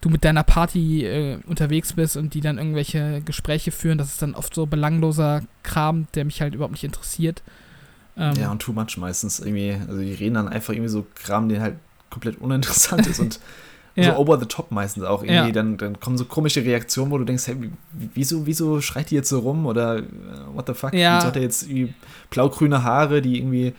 du 0.01 0.09
mit 0.09 0.24
deiner 0.24 0.43
Party 0.43 1.05
äh, 1.05 1.39
unterwegs 1.47 1.93
bist 1.93 2.16
und 2.16 2.34
die 2.34 2.41
dann 2.41 2.59
irgendwelche 2.59 3.22
Gespräche 3.24 3.70
führen, 3.70 3.99
das 3.99 4.09
ist 4.09 4.22
dann 4.22 4.34
oft 4.34 4.55
so 4.55 4.66
belangloser 4.66 5.43
Kram, 5.62 6.07
der 6.14 6.24
mich 6.24 6.41
halt 6.41 6.55
überhaupt 6.55 6.72
nicht 6.72 6.84
interessiert. 6.84 7.43
Ähm, 8.16 8.34
ja, 8.34 8.51
und 8.51 8.61
too 8.61 8.72
much 8.72 8.97
meistens 8.97 9.41
irgendwie. 9.41 9.76
Also 9.89 10.01
die 10.01 10.14
reden 10.14 10.34
dann 10.34 10.49
einfach 10.49 10.72
irgendwie 10.72 10.91
so 10.91 11.07
Kram, 11.14 11.49
der 11.49 11.61
halt 11.61 11.76
komplett 12.11 12.41
uninteressant 12.41 13.07
ist 13.07 13.20
und 13.20 13.41
ja. 13.97 14.05
so 14.05 14.16
over 14.16 14.39
the 14.39 14.47
top 14.47 14.70
meistens 14.70 15.05
auch 15.05 15.22
irgendwie. 15.22 15.49
Ja. 15.49 15.51
Dann, 15.51 15.76
dann 15.76 16.01
kommen 16.01 16.18
so 16.18 16.24
komische 16.24 16.64
Reaktionen, 16.64 17.11
wo 17.11 17.18
du 17.18 17.24
denkst, 17.24 17.47
hey, 17.47 17.57
wieso, 18.14 18.47
wieso 18.47 18.80
schreit 18.80 19.11
die 19.11 19.16
jetzt 19.16 19.28
so 19.28 19.41
rum 19.41 19.66
oder 19.66 19.99
uh, 20.01 20.55
what 20.55 20.66
the 20.66 20.74
fuck? 20.74 20.95
Ja. 20.95 21.18
Wieso 21.18 21.26
hat 21.28 21.36
er 21.36 21.43
jetzt 21.43 21.64
irgendwie 21.64 21.95
blau-grüne 22.30 22.82
Haare, 22.82 23.22
die 23.22 23.39
irgendwie 23.39 23.74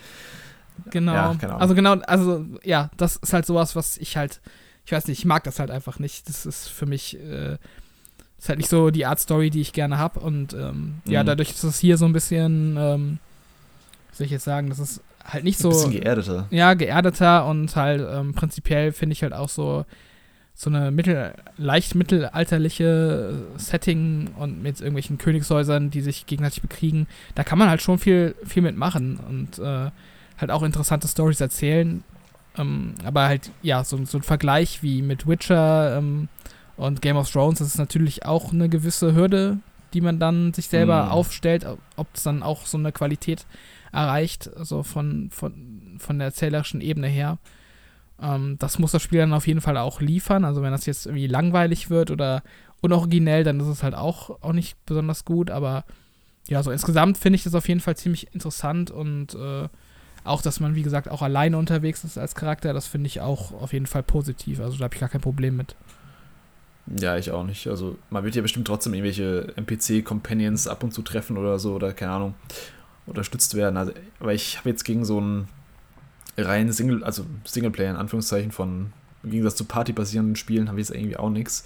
Genau. 0.89 1.13
Ja, 1.13 1.57
also 1.57 1.75
genau, 1.75 1.93
also 2.05 2.45
ja, 2.63 2.89
das 2.97 3.17
ist 3.17 3.34
halt 3.34 3.45
sowas, 3.45 3.75
was 3.75 3.97
ich 3.97 4.17
halt, 4.17 4.41
ich 4.86 4.91
weiß 4.91 5.07
nicht, 5.07 5.19
ich 5.19 5.25
mag 5.25 5.43
das 5.43 5.59
halt 5.59 5.71
einfach 5.71 5.99
nicht. 5.99 6.27
Das 6.30 6.45
ist 6.45 6.67
für 6.67 6.86
mich, 6.86 7.17
äh, 7.17 7.57
ist 8.38 8.49
halt 8.49 8.59
nicht 8.59 8.69
so 8.69 8.89
die 8.89 9.05
Art 9.05 9.19
Story, 9.19 9.49
die 9.49 9.61
ich 9.61 9.73
gerne 9.73 9.97
habe. 9.97 10.19
Und 10.19 10.53
ähm, 10.53 11.01
mhm. 11.05 11.11
ja, 11.11 11.23
dadurch 11.23 11.51
ist 11.51 11.63
es 11.63 11.80
hier 11.80 11.97
so 11.97 12.05
ein 12.05 12.13
bisschen, 12.13 12.75
ähm, 12.77 13.19
wie 14.11 14.17
soll 14.17 14.25
ich 14.25 14.32
jetzt 14.32 14.45
sagen, 14.45 14.69
das 14.69 14.80
ist 14.80 15.01
halt 15.23 15.43
nicht 15.43 15.59
so. 15.59 15.69
Ein 15.69 15.73
bisschen 15.73 15.91
geerdeter. 15.91 16.47
Ja, 16.49 16.73
geerdeter 16.73 17.45
und 17.45 17.75
halt 17.75 18.05
ähm, 18.09 18.34
prinzipiell 18.34 18.91
finde 18.91 19.13
ich 19.13 19.23
halt 19.23 19.34
auch 19.34 19.49
so 19.49 19.86
so 20.59 20.69
eine 20.69 20.91
mittel, 20.91 21.34
leicht 21.55 21.95
mittelalterliche 21.95 23.34
Setting 23.55 24.32
und 24.38 24.61
mit 24.61 24.82
irgendwelchen 24.82 25.17
Königshäusern, 25.17 25.89
die 25.89 26.01
sich 26.01 26.25
gegenseitig 26.25 26.61
bekriegen, 26.61 27.07
da 27.34 27.45
kann 27.45 27.57
man 27.57 27.69
halt 27.69 27.82
schon 27.82 27.97
viel, 27.97 28.36
viel 28.45 28.61
mitmachen. 28.61 29.21
Und 29.25 29.57
äh, 29.57 29.89
halt 30.39 30.51
auch 30.51 30.63
interessante 30.63 31.07
Stories 31.07 31.41
erzählen. 31.41 32.03
Ähm, 32.57 32.95
aber 33.03 33.27
halt, 33.27 33.51
ja, 33.61 33.83
so, 33.83 34.03
so, 34.05 34.17
ein 34.17 34.23
Vergleich 34.23 34.81
wie 34.81 35.01
mit 35.01 35.27
Witcher 35.27 35.97
ähm, 35.97 36.29
und 36.77 37.01
Game 37.01 37.17
of 37.17 37.29
Thrones, 37.29 37.59
das 37.59 37.69
ist 37.69 37.77
natürlich 37.77 38.25
auch 38.25 38.51
eine 38.51 38.69
gewisse 38.69 39.15
Hürde, 39.15 39.59
die 39.93 40.01
man 40.01 40.19
dann 40.19 40.53
sich 40.53 40.67
selber 40.67 41.05
mm. 41.05 41.09
aufstellt, 41.09 41.65
ob 41.95 42.07
es 42.13 42.23
dann 42.23 42.43
auch 42.43 42.65
so 42.65 42.77
eine 42.77 42.91
Qualität 42.91 43.45
erreicht, 43.91 44.49
also 44.55 44.83
von, 44.83 45.29
von, 45.31 45.97
von 45.99 46.19
der 46.19 46.27
erzählerischen 46.27 46.81
Ebene 46.81 47.07
her. 47.07 47.37
Ähm, 48.21 48.57
das 48.59 48.79
muss 48.79 48.91
das 48.91 49.01
Spiel 49.01 49.19
dann 49.19 49.33
auf 49.33 49.47
jeden 49.47 49.61
Fall 49.61 49.77
auch 49.77 50.01
liefern. 50.01 50.45
Also 50.45 50.61
wenn 50.61 50.71
das 50.71 50.85
jetzt 50.85 51.05
irgendwie 51.05 51.27
langweilig 51.27 51.89
wird 51.89 52.11
oder 52.11 52.43
unoriginell, 52.81 53.43
dann 53.43 53.59
ist 53.59 53.67
es 53.67 53.83
halt 53.83 53.95
auch, 53.95 54.41
auch 54.41 54.53
nicht 54.53 54.77
besonders 54.85 55.25
gut. 55.25 55.49
Aber 55.49 55.85
ja, 56.47 56.61
so 56.63 56.71
insgesamt 56.71 57.17
finde 57.17 57.37
ich 57.37 57.43
das 57.43 57.55
auf 57.55 57.67
jeden 57.67 57.79
Fall 57.81 57.97
ziemlich 57.97 58.33
interessant 58.33 58.91
und 58.91 59.35
äh, 59.35 59.67
auch, 60.30 60.41
dass 60.41 60.59
man, 60.59 60.75
wie 60.75 60.84
gesagt, 60.84 61.09
auch 61.09 61.21
alleine 61.21 61.57
unterwegs 61.57 62.03
ist 62.03 62.17
als 62.17 62.36
Charakter, 62.36 62.73
das 62.73 62.88
finde 62.88 63.07
ich 63.07 63.21
auch 63.21 63.51
auf 63.51 63.73
jeden 63.73 63.86
Fall 63.86 64.03
positiv. 64.03 64.59
Also 64.59 64.77
da 64.77 64.86
habe 64.86 64.95
ich 64.95 64.99
gar 64.99 65.09
kein 65.09 65.21
Problem 65.21 65.57
mit. 65.57 65.75
Ja, 66.97 67.17
ich 67.17 67.32
auch 67.32 67.43
nicht. 67.43 67.67
Also 67.67 67.97
man 68.09 68.23
wird 68.23 68.36
ja 68.36 68.41
bestimmt 68.41 68.67
trotzdem 68.67 68.93
irgendwelche 68.93 69.53
NPC-Companions 69.55 70.67
ab 70.67 70.84
und 70.84 70.93
zu 70.93 71.01
treffen 71.01 71.38
oder 71.38 71.59
so 71.59 71.73
oder 71.73 71.93
keine 71.93 72.13
Ahnung, 72.13 72.34
unterstützt 73.05 73.55
werden. 73.55 73.77
Also, 73.77 73.91
aber 74.19 74.34
ich 74.34 74.57
habe 74.57 74.69
jetzt 74.69 74.84
gegen 74.84 75.05
so 75.05 75.17
einen 75.17 75.47
reinen 76.38 76.71
Single, 76.71 77.03
also 77.03 77.25
Singleplayer 77.43 77.91
in 77.91 77.97
Anführungszeichen 77.97 78.51
von, 78.51 78.93
im 79.23 79.32
Gegensatz 79.32 79.55
zu 79.55 79.65
partybasierenden 79.65 80.36
Spielen, 80.36 80.69
habe 80.69 80.80
ich 80.80 80.88
jetzt 80.88 80.97
irgendwie 80.97 81.17
auch 81.17 81.30
nichts. 81.30 81.65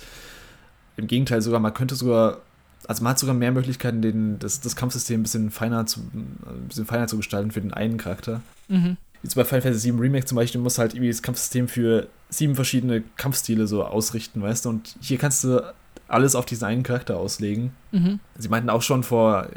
Im 0.98 1.08
Gegenteil 1.08 1.42
sogar, 1.42 1.60
man 1.60 1.74
könnte 1.74 1.96
sogar 1.96 2.42
also 2.88 3.04
man 3.04 3.12
hat 3.12 3.20
sogar 3.20 3.36
mehr 3.36 3.52
Möglichkeiten, 3.52 4.02
den, 4.02 4.40
das, 4.40 4.62
das 4.62 4.76
Kampfsystem 4.76 5.20
ein 5.20 5.24
bisschen 5.24 5.52
feiner 5.52 5.86
zu, 5.86 6.02
ein 6.02 6.68
bisschen 6.68 6.86
feiner 6.86 7.08
zu 7.08 7.18
gestalten 7.18 7.52
für 7.52 7.62
den 7.62 7.74
einen 7.74 7.98
Charakter. 7.98 8.42
Mhm. 8.68 8.98
Jetzt 9.22 9.36
bei 9.36 9.46
Final 9.46 9.62
Fantasy 9.62 9.92
VII 9.92 10.00
Remake 10.00 10.26
zum 10.26 10.36
Beispiel, 10.36 10.60
du 10.60 10.64
musst 10.64 10.78
halt 10.78 10.94
irgendwie 10.94 11.10
das 11.12 11.22
Kampfsystem 11.22 11.68
für 11.68 12.08
sieben 12.30 12.56
verschiedene 12.56 13.04
Kampfstile 13.16 13.68
so 13.68 13.86
ausrichten, 13.86 14.42
weißt 14.42 14.66
du? 14.66 14.70
Und 14.70 14.96
hier 15.00 15.18
kannst 15.18 15.44
du 15.44 15.64
alles 16.08 16.36
auf 16.36 16.46
diesen 16.46 16.66
einen 16.66 16.84
Charakter 16.84 17.18
auslegen. 17.18 17.72
Mhm. 17.92 18.20
Sie 18.38 18.50
meinten 18.50 18.70
auch 18.70 18.82
schon 18.82 19.04
vor 19.04 19.48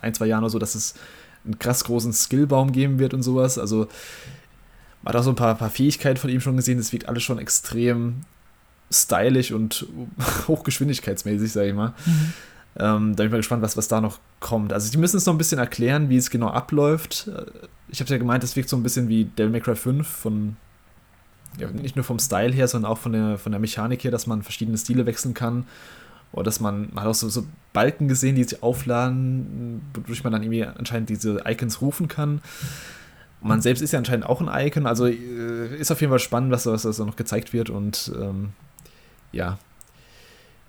ein, 0.00 0.14
zwei 0.14 0.26
Jahren 0.26 0.44
oder 0.44 0.50
so, 0.50 0.58
dass 0.58 0.74
es 0.74 0.94
einen 1.44 1.58
krass 1.58 1.84
großen 1.84 2.12
Skillbaum 2.12 2.72
geben 2.72 2.98
wird 2.98 3.14
und 3.14 3.22
sowas. 3.22 3.58
Also 3.58 3.88
man 5.02 5.12
hat 5.12 5.20
auch 5.20 5.24
so 5.24 5.30
ein 5.30 5.36
paar, 5.36 5.54
paar 5.56 5.70
Fähigkeiten 5.70 6.18
von 6.18 6.30
ihm 6.30 6.40
schon 6.40 6.56
gesehen. 6.56 6.78
Das 6.78 6.92
wirkt 6.92 7.08
alles 7.08 7.22
schon 7.22 7.38
extrem 7.38 8.22
stylisch 8.92 9.50
und 9.52 9.86
hochgeschwindigkeitsmäßig, 10.48 11.52
sag 11.52 11.66
ich 11.66 11.74
mal. 11.74 11.94
Mhm. 12.04 12.32
Ähm, 12.78 13.16
da 13.16 13.22
bin 13.22 13.26
ich 13.26 13.32
mal 13.32 13.36
gespannt, 13.38 13.62
was, 13.62 13.76
was 13.76 13.88
da 13.88 14.00
noch 14.00 14.18
kommt. 14.40 14.72
Also, 14.72 14.90
die 14.90 14.98
müssen 14.98 15.16
es 15.16 15.26
noch 15.26 15.34
ein 15.34 15.38
bisschen 15.38 15.58
erklären, 15.58 16.10
wie 16.10 16.16
es 16.16 16.30
genau 16.30 16.48
abläuft. 16.48 17.28
Äh, 17.28 17.46
ich 17.88 18.00
habe 18.00 18.10
ja 18.10 18.18
gemeint, 18.18 18.44
es 18.44 18.56
wirkt 18.56 18.68
so 18.68 18.76
ein 18.76 18.82
bisschen 18.82 19.08
wie 19.08 19.24
Devil 19.24 19.50
May 19.50 19.60
Cry 19.60 19.76
5 19.76 20.06
von. 20.06 20.56
Ja, 21.58 21.70
nicht 21.70 21.96
nur 21.96 22.04
vom 22.04 22.18
Style 22.18 22.52
her, 22.52 22.68
sondern 22.68 22.92
auch 22.92 22.98
von 22.98 23.12
der, 23.12 23.38
von 23.38 23.50
der 23.50 23.58
Mechanik 23.58 24.04
her, 24.04 24.10
dass 24.10 24.26
man 24.26 24.42
verschiedene 24.42 24.76
Stile 24.76 25.06
wechseln 25.06 25.32
kann. 25.32 25.64
Oder 26.32 26.44
dass 26.44 26.60
man, 26.60 26.90
man 26.92 27.04
hat 27.04 27.10
auch 27.10 27.14
so, 27.14 27.30
so 27.30 27.46
Balken 27.72 28.08
gesehen, 28.08 28.34
die 28.34 28.44
sich 28.44 28.62
aufladen, 28.62 29.80
wodurch 29.94 30.22
man 30.22 30.34
dann 30.34 30.42
irgendwie 30.42 30.64
anscheinend 30.64 31.08
diese 31.08 31.44
Icons 31.46 31.80
rufen 31.80 32.08
kann. 32.08 32.42
Man 33.40 33.62
selbst 33.62 33.80
ist 33.80 33.92
ja 33.92 33.98
anscheinend 33.98 34.26
auch 34.26 34.42
ein 34.42 34.66
Icon, 34.66 34.86
also 34.86 35.06
äh, 35.06 35.76
ist 35.76 35.90
auf 35.90 36.00
jeden 36.00 36.10
Fall 36.10 36.18
spannend, 36.18 36.50
was, 36.50 36.66
was 36.66 36.82
da 36.82 37.04
noch 37.04 37.16
gezeigt 37.16 37.54
wird. 37.54 37.70
Und 37.70 38.12
ähm, 38.20 38.50
ja, 39.32 39.58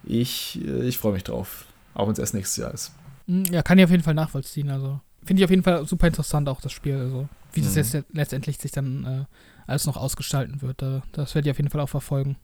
ich, 0.03 0.62
äh, 0.66 0.88
ich 0.88 0.97
freue 0.97 1.14
mich 1.14 1.24
drauf. 1.24 1.66
Auch 1.98 2.06
wenn 2.06 2.14
es 2.14 2.20
erst 2.20 2.36
nächstes 2.36 2.58
Jahr 2.58 2.72
ist. 2.72 2.91
Hm, 3.26 3.45
ja, 3.45 3.64
kann 3.64 3.80
ich 3.80 3.84
auf 3.84 3.89
jeden 3.89 4.04
Fall 4.04 4.14
nachvollziehen. 4.14 4.70
Also 4.70 5.00
finde 5.26 5.41
ich 5.41 5.45
auf 5.45 5.50
jeden 5.50 5.64
Fall 5.64 5.84
super 5.88 6.06
interessant 6.06 6.48
auch 6.48 6.62
das 6.62 6.72
Spiel. 6.72 6.95
Also 6.95 7.28
wie 7.54 7.62
das 7.62 7.72
mhm. 7.72 7.78
jetzt 7.78 8.06
letztendlich 8.14 8.60
sich 8.60 8.72
dann 8.72 9.04
äh, 9.04 9.26
alles 9.66 9.88
noch 9.88 9.98
ausgestalten 9.98 10.62
wird. 10.62 10.80
Da, 10.84 11.02
das 11.12 11.34
werde 11.34 11.48
ich 11.48 11.52
auf 11.52 11.58
jeden 11.58 11.72
Fall 11.72 11.82
auch 11.82 11.89
verfolgen. 11.89 12.36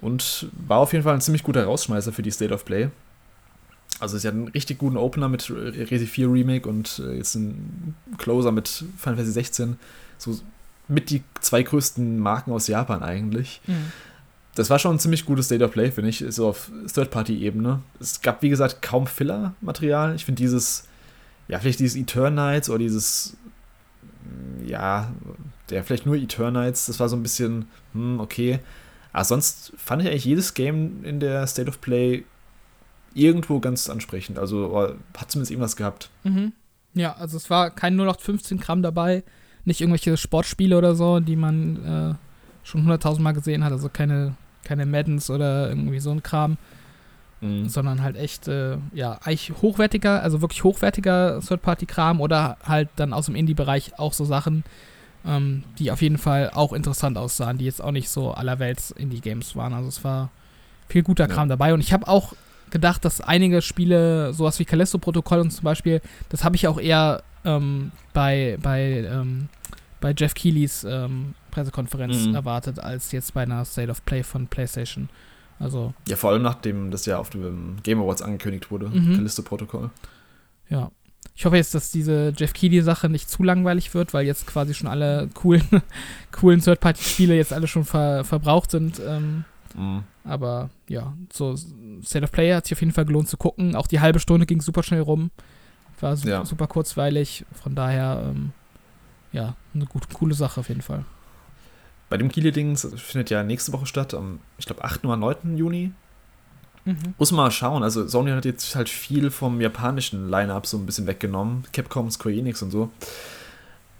Und 0.00 0.48
war 0.66 0.78
auf 0.78 0.94
jeden 0.94 1.04
Fall 1.04 1.12
ein 1.12 1.20
ziemlich 1.20 1.42
guter 1.42 1.62
Rausschmeißer 1.64 2.10
für 2.10 2.22
die 2.22 2.30
State 2.30 2.54
of 2.54 2.64
Play. 2.64 2.88
Also 4.00 4.16
sie 4.16 4.26
hat 4.26 4.34
einen 4.34 4.48
richtig 4.48 4.78
guten 4.78 4.96
Opener 4.96 5.28
mit 5.28 5.50
Resi 5.50 6.06
4 6.06 6.32
Remake 6.32 6.66
und 6.66 7.02
äh, 7.04 7.16
jetzt 7.16 7.36
einen 7.36 7.96
Closer 8.16 8.50
mit 8.50 8.68
Final 8.68 9.16
Fantasy 9.16 9.32
16. 9.32 9.78
So 10.16 10.38
mit 10.88 11.10
die 11.10 11.22
zwei 11.40 11.62
größten 11.62 12.18
Marken 12.18 12.52
aus 12.52 12.66
Japan 12.66 13.02
eigentlich. 13.02 13.60
Mhm 13.66 13.92
das 14.58 14.70
war 14.70 14.80
schon 14.80 14.96
ein 14.96 14.98
ziemlich 14.98 15.24
gutes 15.24 15.46
State 15.46 15.64
of 15.64 15.70
Play, 15.70 15.92
finde 15.92 16.10
ich, 16.10 16.24
so 16.30 16.48
auf 16.48 16.72
Third-Party-Ebene. 16.92 17.80
Es 18.00 18.20
gab, 18.20 18.42
wie 18.42 18.48
gesagt, 18.48 18.82
kaum 18.82 19.06
Filler-Material. 19.06 20.16
Ich 20.16 20.24
finde 20.24 20.42
dieses, 20.42 20.88
ja, 21.46 21.60
vielleicht 21.60 21.78
dieses 21.78 21.96
Eternites 21.96 22.68
oder 22.68 22.80
dieses, 22.80 23.36
ja, 24.66 25.12
der 25.70 25.84
vielleicht 25.84 26.06
nur 26.06 26.16
Eternites, 26.16 26.86
das 26.86 26.98
war 26.98 27.08
so 27.08 27.14
ein 27.14 27.22
bisschen, 27.22 27.66
hm, 27.92 28.18
okay. 28.18 28.58
Aber 29.12 29.24
sonst 29.24 29.72
fand 29.76 30.02
ich 30.02 30.08
eigentlich 30.08 30.24
jedes 30.24 30.54
Game 30.54 31.04
in 31.04 31.20
der 31.20 31.46
State 31.46 31.68
of 31.68 31.80
Play 31.80 32.24
irgendwo 33.14 33.60
ganz 33.60 33.88
ansprechend. 33.88 34.40
Also 34.40 34.72
oh, 34.74 34.92
hat 35.16 35.30
zumindest 35.30 35.52
irgendwas 35.52 35.76
gehabt. 35.76 36.10
Mhm. 36.24 36.52
Ja, 36.94 37.12
also 37.12 37.36
es 37.36 37.48
war 37.48 37.70
kein 37.70 37.94
0815 37.94 38.58
Gramm 38.58 38.82
dabei, 38.82 39.22
nicht 39.64 39.80
irgendwelche 39.80 40.16
Sportspiele 40.16 40.76
oder 40.76 40.96
so, 40.96 41.20
die 41.20 41.36
man 41.36 41.84
äh, 41.84 42.14
schon 42.64 42.88
100.000 42.88 43.20
Mal 43.20 43.32
gesehen 43.32 43.62
hat, 43.62 43.70
also 43.70 43.88
keine, 43.88 44.34
keine 44.68 44.84
Maddens 44.84 45.30
oder 45.30 45.68
irgendwie 45.70 45.98
so 45.98 46.10
ein 46.10 46.22
Kram, 46.22 46.58
mhm. 47.40 47.68
sondern 47.68 48.02
halt 48.02 48.16
echt, 48.16 48.48
äh, 48.48 48.76
ja, 48.92 49.18
eigentlich 49.24 49.52
hochwertiger, 49.62 50.22
also 50.22 50.42
wirklich 50.42 50.62
hochwertiger 50.62 51.40
Third-Party-Kram 51.40 52.20
oder 52.20 52.58
halt 52.64 52.90
dann 52.96 53.12
aus 53.12 53.26
dem 53.26 53.34
Indie-Bereich 53.34 53.98
auch 53.98 54.12
so 54.12 54.24
Sachen, 54.24 54.64
ähm, 55.26 55.64
die 55.78 55.90
auf 55.90 56.02
jeden 56.02 56.18
Fall 56.18 56.50
auch 56.52 56.74
interessant 56.74 57.16
aussahen, 57.16 57.56
die 57.56 57.64
jetzt 57.64 57.82
auch 57.82 57.92
nicht 57.92 58.10
so 58.10 58.32
allerwelts 58.32 58.90
Indie-Games 58.90 59.56
waren. 59.56 59.72
Also 59.72 59.88
es 59.88 60.04
war 60.04 60.30
viel 60.88 61.02
guter 61.02 61.28
ja. 61.28 61.34
Kram 61.34 61.48
dabei 61.48 61.72
und 61.72 61.80
ich 61.80 61.92
habe 61.92 62.06
auch 62.06 62.34
gedacht, 62.70 63.04
dass 63.06 63.22
einige 63.22 63.62
Spiele, 63.62 64.34
sowas 64.34 64.58
wie 64.58 64.66
Callisto-Protokoll 64.66 65.40
und 65.40 65.50
zum 65.50 65.64
Beispiel, 65.64 66.02
das 66.28 66.44
habe 66.44 66.56
ich 66.56 66.68
auch 66.68 66.78
eher 66.78 67.22
ähm, 67.46 67.92
bei, 68.12 68.58
bei, 68.62 69.06
ähm, 69.10 69.48
bei 70.00 70.14
Jeff 70.16 70.34
Keelys 70.34 70.84
ähm, 70.84 71.34
Pressekonferenz 71.50 72.26
mhm. 72.26 72.34
erwartet, 72.34 72.78
als 72.78 73.12
jetzt 73.12 73.34
bei 73.34 73.42
einer 73.42 73.64
State 73.64 73.90
of 73.90 74.04
Play 74.04 74.22
von 74.22 74.46
PlayStation. 74.46 75.08
Also. 75.58 75.92
Ja, 76.06 76.16
vor 76.16 76.30
allem 76.30 76.42
nachdem 76.42 76.90
das 76.90 77.06
ja 77.06 77.18
auf 77.18 77.30
dem 77.30 77.76
Game 77.82 78.00
Awards 78.00 78.22
angekündigt 78.22 78.70
wurde, 78.70 78.88
mhm. 78.88 79.14
Callisto-Protokoll. 79.16 79.90
Ja. 80.68 80.90
Ich 81.34 81.44
hoffe 81.44 81.56
jetzt, 81.56 81.74
dass 81.74 81.90
diese 81.90 82.32
Jeff 82.36 82.52
Keighley-Sache 82.52 83.08
nicht 83.08 83.30
zu 83.30 83.42
langweilig 83.42 83.94
wird, 83.94 84.12
weil 84.12 84.26
jetzt 84.26 84.46
quasi 84.46 84.74
schon 84.74 84.88
alle 84.88 85.28
coolen, 85.34 85.62
coolen 86.32 86.60
Third-Party-Spiele 86.60 87.34
jetzt 87.34 87.52
alle 87.52 87.66
schon 87.66 87.84
ver 87.84 88.24
verbraucht 88.24 88.70
sind. 88.70 89.00
Ähm, 89.04 89.44
mhm. 89.76 90.04
Aber 90.24 90.70
ja, 90.88 91.14
so 91.32 91.56
State 92.04 92.24
of 92.24 92.32
Play 92.32 92.52
hat 92.52 92.66
sich 92.66 92.76
auf 92.76 92.80
jeden 92.80 92.92
Fall 92.92 93.04
gelohnt 93.04 93.28
zu 93.28 93.36
gucken. 93.36 93.76
Auch 93.76 93.86
die 93.86 94.00
halbe 94.00 94.20
Stunde 94.20 94.46
ging 94.46 94.60
super 94.60 94.82
schnell 94.82 95.00
rum. 95.00 95.30
War 96.00 96.16
super, 96.16 96.30
ja. 96.30 96.44
super 96.44 96.66
kurzweilig. 96.66 97.44
Von 97.52 97.74
daher, 97.74 98.22
ähm, 98.30 98.52
ja, 99.32 99.54
eine 99.74 99.86
gute, 99.86 100.08
coole 100.12 100.34
Sache 100.34 100.60
auf 100.60 100.68
jeden 100.68 100.82
Fall. 100.82 101.04
Bei 102.08 102.16
dem 102.16 102.30
Kiele-Ding 102.30 102.76
findet 102.76 103.30
ja 103.30 103.42
nächste 103.42 103.72
Woche 103.72 103.86
statt, 103.86 104.14
am, 104.14 104.40
ich 104.58 104.66
glaube, 104.66 104.82
8. 104.84 105.04
oder 105.04 105.16
9. 105.16 105.56
Juni. 105.56 105.92
Mhm. 106.84 107.14
Muss 107.18 107.32
mal 107.32 107.50
schauen. 107.50 107.82
Also, 107.82 108.06
Sony 108.06 108.30
hat 108.30 108.46
jetzt 108.46 108.74
halt 108.74 108.88
viel 108.88 109.30
vom 109.30 109.60
japanischen 109.60 110.30
Line-Up 110.30 110.66
so 110.66 110.78
ein 110.78 110.86
bisschen 110.86 111.06
weggenommen. 111.06 111.64
Capcom, 111.72 112.10
Square 112.10 112.34
Enix 112.34 112.62
und 112.62 112.70
so. 112.70 112.90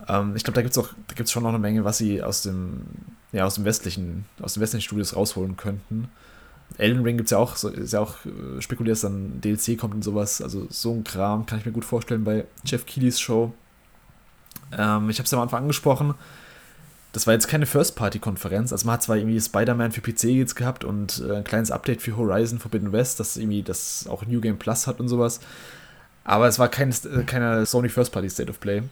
Ähm, 0.08 0.34
ich 0.36 0.44
glaube, 0.44 0.54
da 0.54 0.62
gibt 0.62 0.72
es 0.72 0.78
auch, 0.78 0.88
da 1.06 1.14
gibt's 1.14 1.32
schon 1.32 1.42
noch 1.42 1.50
eine 1.50 1.58
Menge, 1.58 1.84
was 1.84 1.98
sie 1.98 2.22
aus 2.22 2.42
dem, 2.42 2.86
ja, 3.32 3.44
aus 3.44 3.56
dem 3.56 3.66
westlichen, 3.66 4.24
aus 4.40 4.54
den 4.54 4.62
westlichen 4.62 4.84
Studios 4.84 5.14
rausholen 5.14 5.56
könnten. 5.56 6.08
Elden 6.76 7.02
Ring 7.02 7.16
gibt 7.16 7.26
es 7.26 7.30
ja 7.30 7.38
auch, 7.38 7.62
ist 7.62 7.92
ja 7.92 8.00
auch 8.00 8.14
äh, 8.24 8.60
spekuliert, 8.60 8.94
dass 8.94 9.02
dann 9.02 9.40
DLC 9.40 9.78
kommt 9.78 9.94
und 9.94 10.04
sowas. 10.04 10.40
Also 10.40 10.66
so 10.70 10.92
ein 10.92 11.04
Kram 11.04 11.46
kann 11.46 11.58
ich 11.58 11.66
mir 11.66 11.72
gut 11.72 11.84
vorstellen 11.84 12.24
bei 12.24 12.46
Jeff 12.64 12.86
Keighley's 12.86 13.20
Show. 13.20 13.52
Ähm, 14.72 15.10
ich 15.10 15.18
habe 15.18 15.24
es 15.24 15.30
ja 15.30 15.38
am 15.38 15.42
Anfang 15.42 15.62
angesprochen 15.62 16.14
das 17.12 17.26
war 17.26 17.34
jetzt 17.34 17.48
keine 17.48 17.66
First-Party-Konferenz. 17.66 18.72
Also 18.72 18.86
man 18.86 18.94
hat 18.94 19.02
zwar 19.02 19.16
irgendwie 19.16 19.40
Spider-Man 19.40 19.92
für 19.92 20.00
PC 20.00 20.24
jetzt 20.24 20.56
gehabt 20.56 20.84
und 20.84 21.22
äh, 21.26 21.36
ein 21.36 21.44
kleines 21.44 21.70
Update 21.70 22.02
für 22.02 22.16
Horizon 22.16 22.58
Forbidden 22.58 22.92
West, 22.92 23.18
das 23.18 23.36
irgendwie 23.36 23.62
das 23.62 24.06
auch 24.08 24.26
New 24.26 24.40
Game 24.40 24.58
Plus 24.58 24.86
hat 24.86 25.00
und 25.00 25.08
sowas. 25.08 25.40
Aber 26.24 26.46
es 26.46 26.58
war 26.58 26.68
kein, 26.68 26.90
äh, 26.90 27.22
keine 27.24 27.64
Sony 27.64 27.88
First-Party 27.88 28.28
State 28.28 28.50
of 28.50 28.60
Play. 28.60 28.82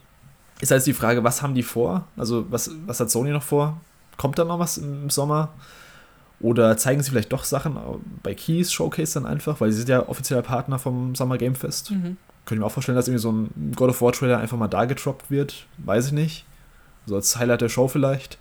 Ist 0.61 0.73
also 0.73 0.87
die 0.87 0.95
Frage, 0.95 1.23
was 1.23 1.43
haben 1.43 1.55
die 1.55 1.63
vor? 1.63 2.09
Also 2.17 2.51
was, 2.51 2.71
was 2.87 2.99
hat 3.01 3.11
Sony 3.11 3.31
noch 3.31 3.43
vor? 3.43 3.81
Kommt 4.17 4.39
da 4.39 4.45
noch 4.45 4.59
was 4.59 4.79
im 4.79 5.11
Sommer? 5.11 5.51
Oder 6.41 6.77
zeigen 6.77 7.03
sie 7.03 7.11
vielleicht 7.11 7.33
doch 7.33 7.45
Sachen 7.45 7.77
bei 8.23 8.35
Keys 8.35 8.73
Showcase 8.73 9.15
dann 9.15 9.27
einfach, 9.27 9.61
weil 9.61 9.71
sie 9.71 9.79
sind 9.79 9.89
ja 9.89 10.07
offizieller 10.09 10.43
Partner 10.43 10.79
vom 10.79 11.15
Summer 11.15 11.39
Game 11.39 11.55
Fest. 11.55 11.91
Mhm. 11.91 12.19
Könnte 12.45 12.55
ich 12.55 12.59
mir 12.61 12.67
auch 12.67 12.73
vorstellen, 12.73 12.97
dass 12.97 13.09
irgendwie 13.09 13.23
so 13.23 13.33
ein 13.33 13.73
God 13.75 13.91
of 13.91 14.03
War 14.03 14.13
Trailer 14.13 14.39
einfach 14.39 14.59
mal 14.59 14.69
da 14.69 14.85
getroppt 14.85 15.31
wird. 15.31 15.67
Weiß 15.79 16.07
ich 16.07 16.13
nicht. 16.13 16.45
So 17.07 17.15
als 17.15 17.37
Highlight 17.37 17.63
der 17.63 17.69
Show 17.69 17.89
vielleicht. 17.89 18.39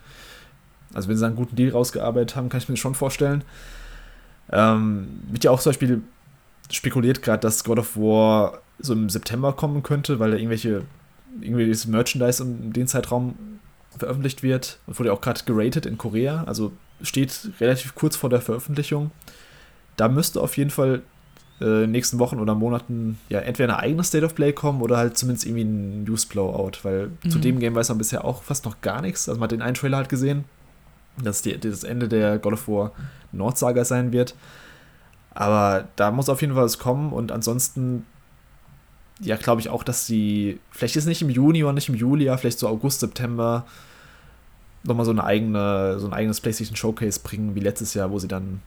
Also 0.93 1.07
wenn 1.09 1.17
sie 1.17 1.25
einen 1.25 1.35
guten 1.35 1.55
Deal 1.55 1.71
rausgearbeitet 1.71 2.35
haben, 2.35 2.49
kann 2.49 2.59
ich 2.59 2.67
mir 2.67 2.73
das 2.73 2.79
schon 2.79 2.95
vorstellen. 2.95 3.43
Ähm, 4.51 5.21
wird 5.31 5.45
ja 5.45 5.51
auch 5.51 5.59
zum 5.59 5.71
Beispiel 5.71 6.01
spekuliert 6.69 7.21
gerade, 7.21 7.39
dass 7.39 7.63
God 7.63 7.79
of 7.79 7.95
War 7.95 8.59
so 8.79 8.93
im 8.93 9.09
September 9.09 9.53
kommen 9.53 9.83
könnte, 9.83 10.19
weil 10.19 10.31
da 10.31 10.37
irgendwelche 10.37 10.83
irgendwelches 11.41 11.87
Merchandise 11.87 12.43
in 12.43 12.73
den 12.73 12.87
Zeitraum 12.87 13.35
veröffentlicht 13.97 14.43
wird 14.43 14.79
und 14.87 14.97
wurde 14.99 15.13
auch 15.13 15.21
gerade 15.21 15.41
geratet 15.45 15.85
in 15.85 15.97
Korea, 15.97 16.43
also 16.45 16.71
steht 17.01 17.51
relativ 17.59 17.95
kurz 17.95 18.15
vor 18.15 18.29
der 18.29 18.41
Veröffentlichung. 18.41 19.11
Da 19.97 20.07
müsste 20.07 20.41
auf 20.41 20.57
jeden 20.57 20.69
Fall 20.69 21.01
äh, 21.61 21.87
nächsten 21.87 22.19
Wochen 22.19 22.39
oder 22.39 22.53
Monaten 22.53 23.17
ja 23.29 23.39
entweder 23.39 23.73
eine 23.73 23.83
eigene 23.83 24.03
State 24.03 24.25
of 24.25 24.35
Play 24.35 24.51
kommen 24.51 24.81
oder 24.81 24.97
halt 24.97 25.17
zumindest 25.17 25.45
irgendwie 25.45 25.63
ein 25.63 26.03
News 26.03 26.25
Blowout, 26.25 26.79
weil 26.83 27.11
mhm. 27.23 27.29
zu 27.29 27.39
dem 27.39 27.59
Game 27.59 27.75
weiß 27.75 27.89
man 27.89 27.97
bisher 27.97 28.25
auch 28.25 28.43
fast 28.43 28.65
noch 28.65 28.81
gar 28.81 29.01
nichts. 29.01 29.29
Also 29.29 29.39
man 29.39 29.45
hat 29.45 29.51
den 29.51 29.61
einen 29.61 29.75
Trailer 29.75 29.97
halt 29.97 30.09
gesehen, 30.09 30.43
dass 31.23 31.41
die, 31.41 31.57
das 31.57 31.83
Ende 31.83 32.09
der 32.09 32.39
God 32.39 32.53
of 32.53 32.67
War 32.67 32.91
Nordsaga 33.31 33.85
sein 33.85 34.11
wird. 34.11 34.35
Aber 35.33 35.87
da 35.95 36.11
muss 36.11 36.29
auf 36.29 36.41
jeden 36.41 36.53
Fall 36.53 36.63
was 36.63 36.79
kommen 36.79 37.11
und 37.11 37.31
ansonsten 37.31 38.05
ja, 39.21 39.37
glaube 39.37 39.61
ich 39.61 39.69
auch, 39.69 39.83
dass 39.83 40.05
sie, 40.05 40.59
vielleicht 40.71 40.95
ist 40.97 41.05
nicht 41.05 41.21
im 41.21 41.29
Juni 41.29 41.63
oder 41.63 41.73
nicht 41.73 41.87
im 41.87 41.95
Juli, 41.95 42.25
ja, 42.25 42.35
vielleicht 42.35 42.59
so 42.59 42.67
August, 42.67 42.99
September 42.99 43.65
nochmal 44.85 45.05
so 45.05 45.11
eine 45.11 45.23
eigene, 45.23 45.99
so 45.99 46.07
ein 46.07 46.13
eigenes 46.13 46.41
PlayStation 46.41 46.75
Showcase 46.75 47.19
bringen, 47.23 47.55
wie 47.55 47.59
letztes 47.59 47.93
Jahr, 47.93 48.11
wo 48.11 48.19
sie 48.19 48.27
dann 48.27 48.61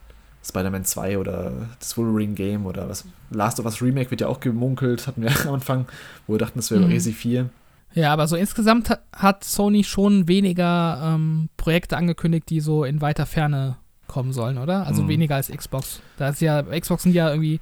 Spider-Man 0.44 0.84
2 0.84 1.18
oder 1.18 1.52
das 1.78 1.96
Wolverine 1.96 2.34
Game 2.34 2.66
oder 2.66 2.88
was. 2.88 3.04
Last 3.30 3.60
of 3.60 3.66
Us 3.66 3.82
Remake 3.82 4.10
wird 4.10 4.20
ja 4.20 4.28
auch 4.28 4.40
gemunkelt, 4.40 5.06
hatten 5.06 5.22
wir 5.22 5.30
am 5.46 5.54
Anfang, 5.54 5.86
wo 6.26 6.34
wir 6.34 6.38
dachten, 6.38 6.58
das 6.58 6.70
wäre 6.70 6.80
mhm. 6.80 6.88
Resi 6.88 7.12
4. 7.12 7.48
Ja, 7.94 8.12
aber 8.12 8.26
so 8.26 8.36
insgesamt 8.36 8.90
hat 9.12 9.44
Sony 9.44 9.82
schon 9.82 10.28
weniger 10.28 11.00
ähm, 11.02 11.48
Projekte 11.56 11.96
angekündigt, 11.96 12.50
die 12.50 12.60
so 12.60 12.84
in 12.84 13.00
weiter 13.00 13.26
Ferne 13.26 13.76
kommen 14.06 14.32
sollen, 14.32 14.58
oder? 14.58 14.86
Also 14.86 15.02
mhm. 15.02 15.08
weniger 15.08 15.36
als 15.36 15.50
Xbox. 15.50 16.00
Da 16.16 16.30
ist 16.30 16.40
ja, 16.40 16.62
Xbox 16.62 17.02
sind 17.02 17.14
ja 17.14 17.30
irgendwie 17.30 17.60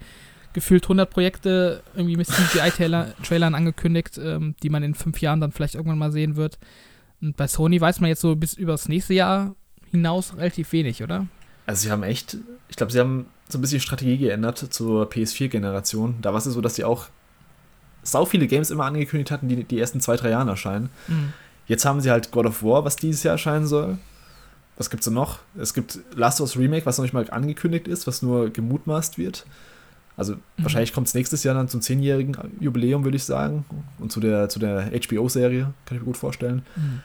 gefühlt 0.53 0.85
100 0.85 1.11
Projekte 1.11 1.83
irgendwie 1.95 2.17
mit 2.17 2.29
CGI-Trailern 2.29 3.55
angekündigt, 3.55 4.19
ähm, 4.23 4.55
die 4.63 4.71
man 4.71 4.83
in 4.83 4.95
fünf 4.95 5.21
Jahren 5.21 5.41
dann 5.41 5.53
vielleicht 5.53 5.75
irgendwann 5.75 5.99
mal 5.99 6.13
sehen 6.13 6.37
wird. 6.37 6.59
Und 7.21 7.37
bei 7.37 7.47
Sony 7.47 7.81
weiß 7.81 8.01
man 8.01 8.09
jetzt 8.09 8.21
so 8.21 8.37
bis 8.37 8.55
übers 8.55 8.89
nächste 8.89 9.15
Jahr 9.15 9.55
hinaus 9.91 10.37
relativ 10.37 10.73
wenig, 10.73 11.03
oder? 11.03 11.27
Also 11.67 11.83
sie 11.83 11.91
haben 11.91 12.03
echt, 12.03 12.37
ich 12.69 12.77
glaube, 12.77 12.93
sie 12.93 13.01
haben 13.01 13.27
so 13.49 13.59
ein 13.59 13.61
bisschen 13.61 13.81
Strategie 13.81 14.19
geändert 14.19 14.59
zur 14.59 15.09
PS4-Generation. 15.11 16.17
Da 16.21 16.33
war 16.33 16.39
es 16.39 16.45
so, 16.45 16.61
dass 16.61 16.75
sie 16.75 16.85
auch 16.85 17.07
sau 18.03 18.25
viele 18.25 18.47
Games 18.47 18.71
immer 18.71 18.85
angekündigt 18.85 19.31
hatten, 19.31 19.49
die 19.49 19.65
die 19.65 19.81
ersten 19.81 20.01
zwei, 20.01 20.17
drei 20.17 20.31
Jahren 20.31 20.49
erscheinen. 20.49 20.91
Mhm. 21.09 21.33
Jetzt 21.67 21.85
haben 21.85 22.01
sie 22.01 22.11
halt 22.11 22.31
God 22.31 22.47
of 22.47 22.63
War, 22.63 22.85
was 22.85 22.97
dieses 22.97 23.23
Jahr 23.23 23.33
erscheinen 23.33 23.67
soll. 23.67 23.99
Was 24.77 24.91
gibt's 24.91 25.07
denn 25.07 25.15
noch? 25.15 25.41
Es 25.59 25.75
gibt 25.75 25.99
Last 26.15 26.41
of 26.41 26.49
Us 26.49 26.59
Remake, 26.59 26.87
was 26.87 26.99
noch 26.99 27.05
nicht 27.05 27.15
mal 27.15 27.29
angekündigt 27.31 27.89
ist, 27.89 28.07
was 28.07 28.23
nur 28.23 28.51
gemutmaßt 28.51 29.19
wird. 29.19 29.47
Also 30.17 30.35
mhm. 30.35 30.41
wahrscheinlich 30.59 30.93
kommt 30.93 31.09
es 31.09 31.15
nächstes 31.15 31.45
Jahr 31.45 31.55
dann 31.55 31.69
zum 31.69 31.83
zehnjährigen 31.83 32.37
Jubiläum, 32.61 33.05
würde 33.05 33.17
ich 33.17 33.25
sagen. 33.25 33.65
Und 33.99 34.13
zu 34.13 34.21
der, 34.21 34.49
zu 34.49 34.59
der 34.59 34.91
HBO-Serie, 34.91 35.73
kann 35.85 35.97
ich 35.97 36.01
mir 36.01 36.07
gut 36.07 36.17
vorstellen. 36.17 36.63
Mhm. 36.77 37.01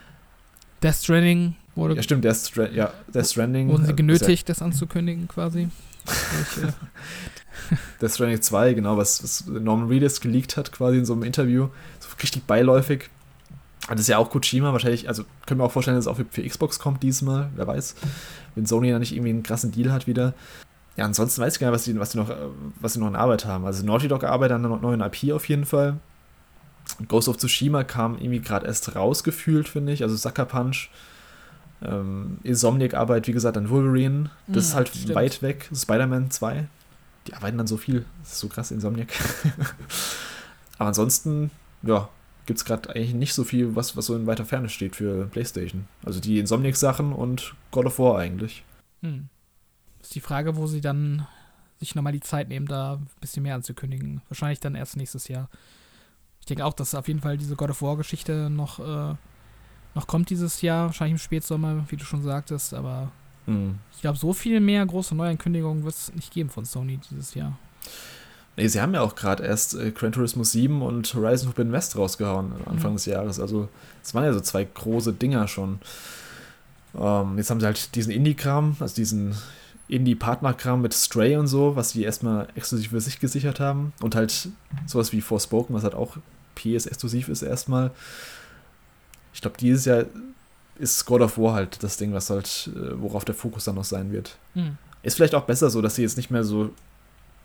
Death 0.82 0.96
Stranding 0.96 1.54
Wurde 1.74 1.94
ja, 1.94 2.02
stimmt, 2.02 2.24
Death, 2.24 2.36
Stra 2.36 2.68
ja, 2.68 2.92
Death 3.14 3.26
Stranding. 3.26 3.68
Wurden 3.68 3.86
sie 3.86 3.96
genötigt, 3.96 4.48
das 4.48 4.60
anzukündigen 4.60 5.26
quasi? 5.26 5.68
Death 8.00 8.12
Stranding 8.12 8.42
2, 8.42 8.74
genau, 8.74 8.96
was, 8.98 9.22
was 9.22 9.46
Norman 9.46 9.88
Reedus 9.88 10.20
geleakt 10.20 10.56
hat, 10.56 10.70
quasi 10.72 10.98
in 10.98 11.06
so 11.06 11.14
einem 11.14 11.22
Interview. 11.22 11.68
So 12.00 12.08
richtig 12.22 12.44
beiläufig. 12.44 13.08
Das 13.88 14.00
ist 14.00 14.08
ja 14.08 14.18
auch 14.18 14.30
Kojima, 14.30 14.72
wahrscheinlich, 14.72 15.08
also 15.08 15.24
können 15.46 15.60
wir 15.60 15.64
auch 15.64 15.72
vorstellen, 15.72 15.96
dass 15.96 16.04
es 16.04 16.08
auch 16.08 16.16
für, 16.16 16.26
für 16.30 16.46
Xbox 16.46 16.78
kommt 16.78 17.02
diesmal, 17.02 17.50
wer 17.56 17.66
weiß. 17.66 17.94
Wenn 18.54 18.66
Sony 18.66 18.90
ja 18.90 18.98
nicht 18.98 19.12
irgendwie 19.12 19.30
einen 19.30 19.42
krassen 19.42 19.72
Deal 19.72 19.92
hat 19.92 20.06
wieder. 20.06 20.34
Ja, 20.96 21.06
ansonsten 21.06 21.40
weiß 21.40 21.54
ich 21.54 21.60
gar 21.60 21.68
nicht, 21.68 21.74
was 21.74 21.84
die, 21.84 22.18
noch, 22.18 22.30
was 22.80 22.92
die 22.92 22.98
noch 22.98 23.08
in 23.08 23.16
Arbeit 23.16 23.46
haben. 23.46 23.64
Also 23.64 23.84
Naughty 23.84 24.08
Dog 24.08 24.24
arbeitet 24.24 24.56
an 24.56 24.64
einer 24.64 24.76
neuen 24.76 25.00
IP 25.00 25.32
auf 25.32 25.48
jeden 25.48 25.64
Fall. 25.64 25.98
Ghost 27.08 27.28
of 27.28 27.38
Tsushima 27.38 27.84
kam 27.84 28.16
irgendwie 28.16 28.40
gerade 28.40 28.66
erst 28.66 28.94
rausgefühlt, 28.94 29.68
finde 29.68 29.92
ich. 29.92 30.02
Also 30.02 30.16
Sucker 30.16 30.44
Punch 30.44 30.90
ähm, 31.84 32.38
Insomniac 32.42 32.94
arbeitet, 32.94 33.28
wie 33.28 33.32
gesagt, 33.32 33.56
an 33.56 33.70
Wolverine. 33.70 34.30
Das 34.46 34.66
ist 34.66 34.70
hm, 34.70 34.76
halt 34.76 34.88
stimmt. 34.88 35.14
weit 35.14 35.42
weg. 35.42 35.68
Spider-Man 35.74 36.30
2. 36.30 36.68
Die 37.26 37.34
arbeiten 37.34 37.58
dann 37.58 37.66
so 37.66 37.76
viel. 37.76 38.04
Das 38.22 38.32
ist 38.32 38.40
so 38.40 38.48
krass, 38.48 38.70
Insomniac. 38.70 39.12
Aber 40.78 40.88
ansonsten, 40.88 41.50
ja, 41.82 42.08
gibt 42.46 42.58
es 42.58 42.64
gerade 42.64 42.90
eigentlich 42.90 43.14
nicht 43.14 43.34
so 43.34 43.44
viel, 43.44 43.76
was, 43.76 43.96
was 43.96 44.06
so 44.06 44.16
in 44.16 44.26
weiter 44.26 44.44
Ferne 44.44 44.68
steht 44.68 44.96
für 44.96 45.26
PlayStation. 45.26 45.86
Also 46.04 46.20
die 46.20 46.38
Insomniac-Sachen 46.38 47.12
und 47.12 47.54
God 47.70 47.86
of 47.86 47.98
War 47.98 48.18
eigentlich. 48.18 48.64
Hm. 49.02 49.28
Die 50.12 50.20
Frage, 50.20 50.56
wo 50.56 50.66
sie 50.66 50.80
dann 50.80 51.26
sich 51.78 51.94
nochmal 51.94 52.12
die 52.12 52.20
Zeit 52.20 52.48
nehmen, 52.48 52.66
da 52.66 52.94
ein 52.94 53.06
bisschen 53.20 53.42
mehr 53.42 53.54
anzukündigen. 53.54 54.22
Wahrscheinlich 54.28 54.60
dann 54.60 54.74
erst 54.74 54.96
nächstes 54.96 55.28
Jahr. 55.28 55.48
Ich 56.40 56.46
denke 56.46 56.64
auch, 56.64 56.74
dass 56.74 56.94
auf 56.94 57.08
jeden 57.08 57.20
Fall 57.20 57.38
diese 57.38 57.56
God 57.56 57.70
of 57.70 57.82
War-Geschichte 57.82 58.50
noch 58.50 58.78
äh, 58.78 59.14
noch 59.94 60.06
kommt 60.06 60.30
dieses 60.30 60.62
Jahr, 60.62 60.86
wahrscheinlich 60.86 61.12
im 61.12 61.18
Spätsommer, 61.18 61.84
wie 61.88 61.96
du 61.96 62.04
schon 62.04 62.22
sagtest, 62.22 62.74
aber 62.74 63.10
mhm. 63.46 63.78
ich 63.94 64.00
glaube, 64.00 64.18
so 64.18 64.32
viel 64.32 64.60
mehr 64.60 64.84
große 64.84 65.14
Neuankündigungen 65.14 65.84
wird 65.84 65.94
es 65.94 66.14
nicht 66.14 66.32
geben 66.32 66.50
von 66.50 66.64
Sony 66.64 66.98
dieses 67.10 67.34
Jahr. 67.34 67.58
Nee, 68.56 68.68
sie 68.68 68.80
haben 68.80 68.94
ja 68.94 69.00
auch 69.00 69.14
gerade 69.14 69.44
erst 69.44 69.74
äh, 69.74 69.90
Gran 69.92 70.12
Turismo 70.12 70.44
7 70.44 70.82
und 70.82 71.12
Horizon 71.14 71.48
Forbidden 71.48 71.72
West 71.72 71.96
rausgehauen 71.96 72.52
Anfang 72.66 72.92
mhm. 72.92 72.96
des 72.96 73.06
Jahres. 73.06 73.40
Also, 73.40 73.68
es 74.02 74.14
waren 74.14 74.24
ja 74.24 74.32
so 74.32 74.40
zwei 74.40 74.64
große 74.64 75.14
Dinger 75.14 75.48
schon. 75.48 75.80
Ähm, 76.94 77.38
jetzt 77.38 77.50
haben 77.50 77.60
sie 77.60 77.66
halt 77.66 77.94
diesen 77.94 78.12
Indie-Kram, 78.12 78.76
also 78.78 78.94
diesen 78.94 79.34
Indie-Partner-Kram 79.92 80.80
mit 80.80 80.94
Stray 80.94 81.36
und 81.36 81.46
so, 81.46 81.76
was 81.76 81.90
sie 81.90 82.02
erstmal 82.02 82.48
exklusiv 82.54 82.90
für 82.90 83.00
sich 83.00 83.20
gesichert 83.20 83.60
haben. 83.60 83.92
Und 84.00 84.14
halt 84.14 84.48
sowas 84.86 85.12
wie 85.12 85.20
Forspoken, 85.20 85.74
was 85.74 85.84
halt 85.84 85.94
auch 85.94 86.16
PS-exklusiv 86.54 87.28
ist 87.28 87.42
erstmal. 87.42 87.90
Ich 89.34 89.40
glaube, 89.40 89.56
dieses 89.58 89.84
Jahr 89.84 90.04
ist 90.78 91.04
God 91.04 91.20
of 91.20 91.38
War 91.38 91.54
halt 91.54 91.82
das 91.82 91.96
Ding, 91.96 92.12
was 92.12 92.30
halt, 92.30 92.70
äh, 92.74 93.00
worauf 93.00 93.24
der 93.24 93.34
Fokus 93.34 93.64
dann 93.64 93.74
noch 93.74 93.84
sein 93.84 94.12
wird. 94.12 94.36
Mhm. 94.54 94.78
Ist 95.02 95.16
vielleicht 95.16 95.34
auch 95.34 95.44
besser 95.44 95.70
so, 95.70 95.82
dass 95.82 95.96
sie 95.96 96.02
jetzt 96.02 96.16
nicht 96.16 96.30
mehr 96.30 96.44
so 96.44 96.70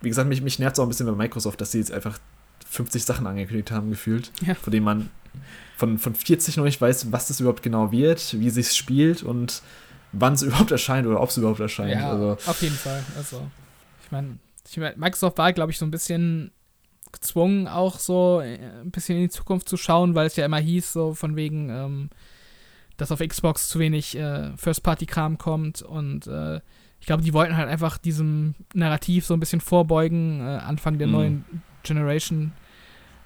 wie 0.01 0.09
gesagt, 0.09 0.29
mich, 0.29 0.41
mich 0.41 0.59
nervt 0.59 0.75
es 0.75 0.79
auch 0.79 0.85
ein 0.85 0.89
bisschen 0.89 1.07
bei 1.07 1.13
Microsoft, 1.13 1.59
dass 1.61 1.71
sie 1.71 1.79
jetzt 1.79 1.91
einfach 1.91 2.19
50 2.69 3.03
Sachen 3.03 3.27
angekündigt 3.27 3.71
haben, 3.71 3.89
gefühlt, 3.89 4.31
ja. 4.45 4.55
von 4.55 4.71
denen 4.71 4.85
man 4.85 5.09
von, 5.77 5.97
von 5.97 6.15
40 6.15 6.57
noch 6.57 6.63
nicht 6.63 6.81
weiß, 6.81 7.11
was 7.11 7.27
das 7.27 7.39
überhaupt 7.39 7.63
genau 7.63 7.91
wird, 7.91 8.39
wie 8.39 8.49
sich 8.49 8.71
spielt 8.73 9.23
und 9.23 9.61
wann 10.11 10.33
es 10.33 10.41
überhaupt 10.43 10.71
erscheint 10.71 11.07
oder 11.07 11.21
ob 11.21 11.29
es 11.29 11.37
überhaupt 11.37 11.59
erscheint. 11.59 11.91
Ja, 11.91 12.11
also. 12.11 12.31
auf 12.31 12.61
jeden 12.61 12.75
Fall. 12.75 13.03
Also, 13.17 13.49
ich 14.03 14.11
meine, 14.11 14.37
ich 14.69 14.77
mein, 14.77 14.93
Microsoft 14.97 15.37
war, 15.37 15.53
glaube 15.53 15.71
ich, 15.71 15.77
so 15.77 15.85
ein 15.85 15.91
bisschen 15.91 16.51
gezwungen, 17.11 17.67
auch 17.67 17.99
so 17.99 18.41
äh, 18.41 18.57
ein 18.81 18.91
bisschen 18.91 19.17
in 19.17 19.23
die 19.23 19.29
Zukunft 19.29 19.69
zu 19.69 19.77
schauen, 19.77 20.15
weil 20.15 20.27
es 20.27 20.35
ja 20.35 20.45
immer 20.45 20.59
hieß, 20.59 20.93
so 20.93 21.13
von 21.13 21.35
wegen, 21.35 21.69
ähm, 21.69 22.09
dass 22.97 23.11
auf 23.11 23.19
Xbox 23.19 23.69
zu 23.69 23.79
wenig 23.79 24.17
äh, 24.17 24.55
First-Party-Kram 24.57 25.37
kommt 25.37 25.81
und 25.81 26.27
äh, 26.27 26.59
ich 26.99 27.05
glaube, 27.05 27.23
die 27.23 27.33
wollten 27.33 27.55
halt 27.55 27.69
einfach 27.69 27.97
diesem 27.97 28.55
Narrativ 28.73 29.25
so 29.25 29.33
ein 29.33 29.39
bisschen 29.39 29.61
vorbeugen, 29.61 30.41
äh, 30.41 30.59
Anfang 30.59 30.97
der 30.97 31.07
mhm. 31.07 31.13
neuen 31.13 31.45
Generation 31.83 32.53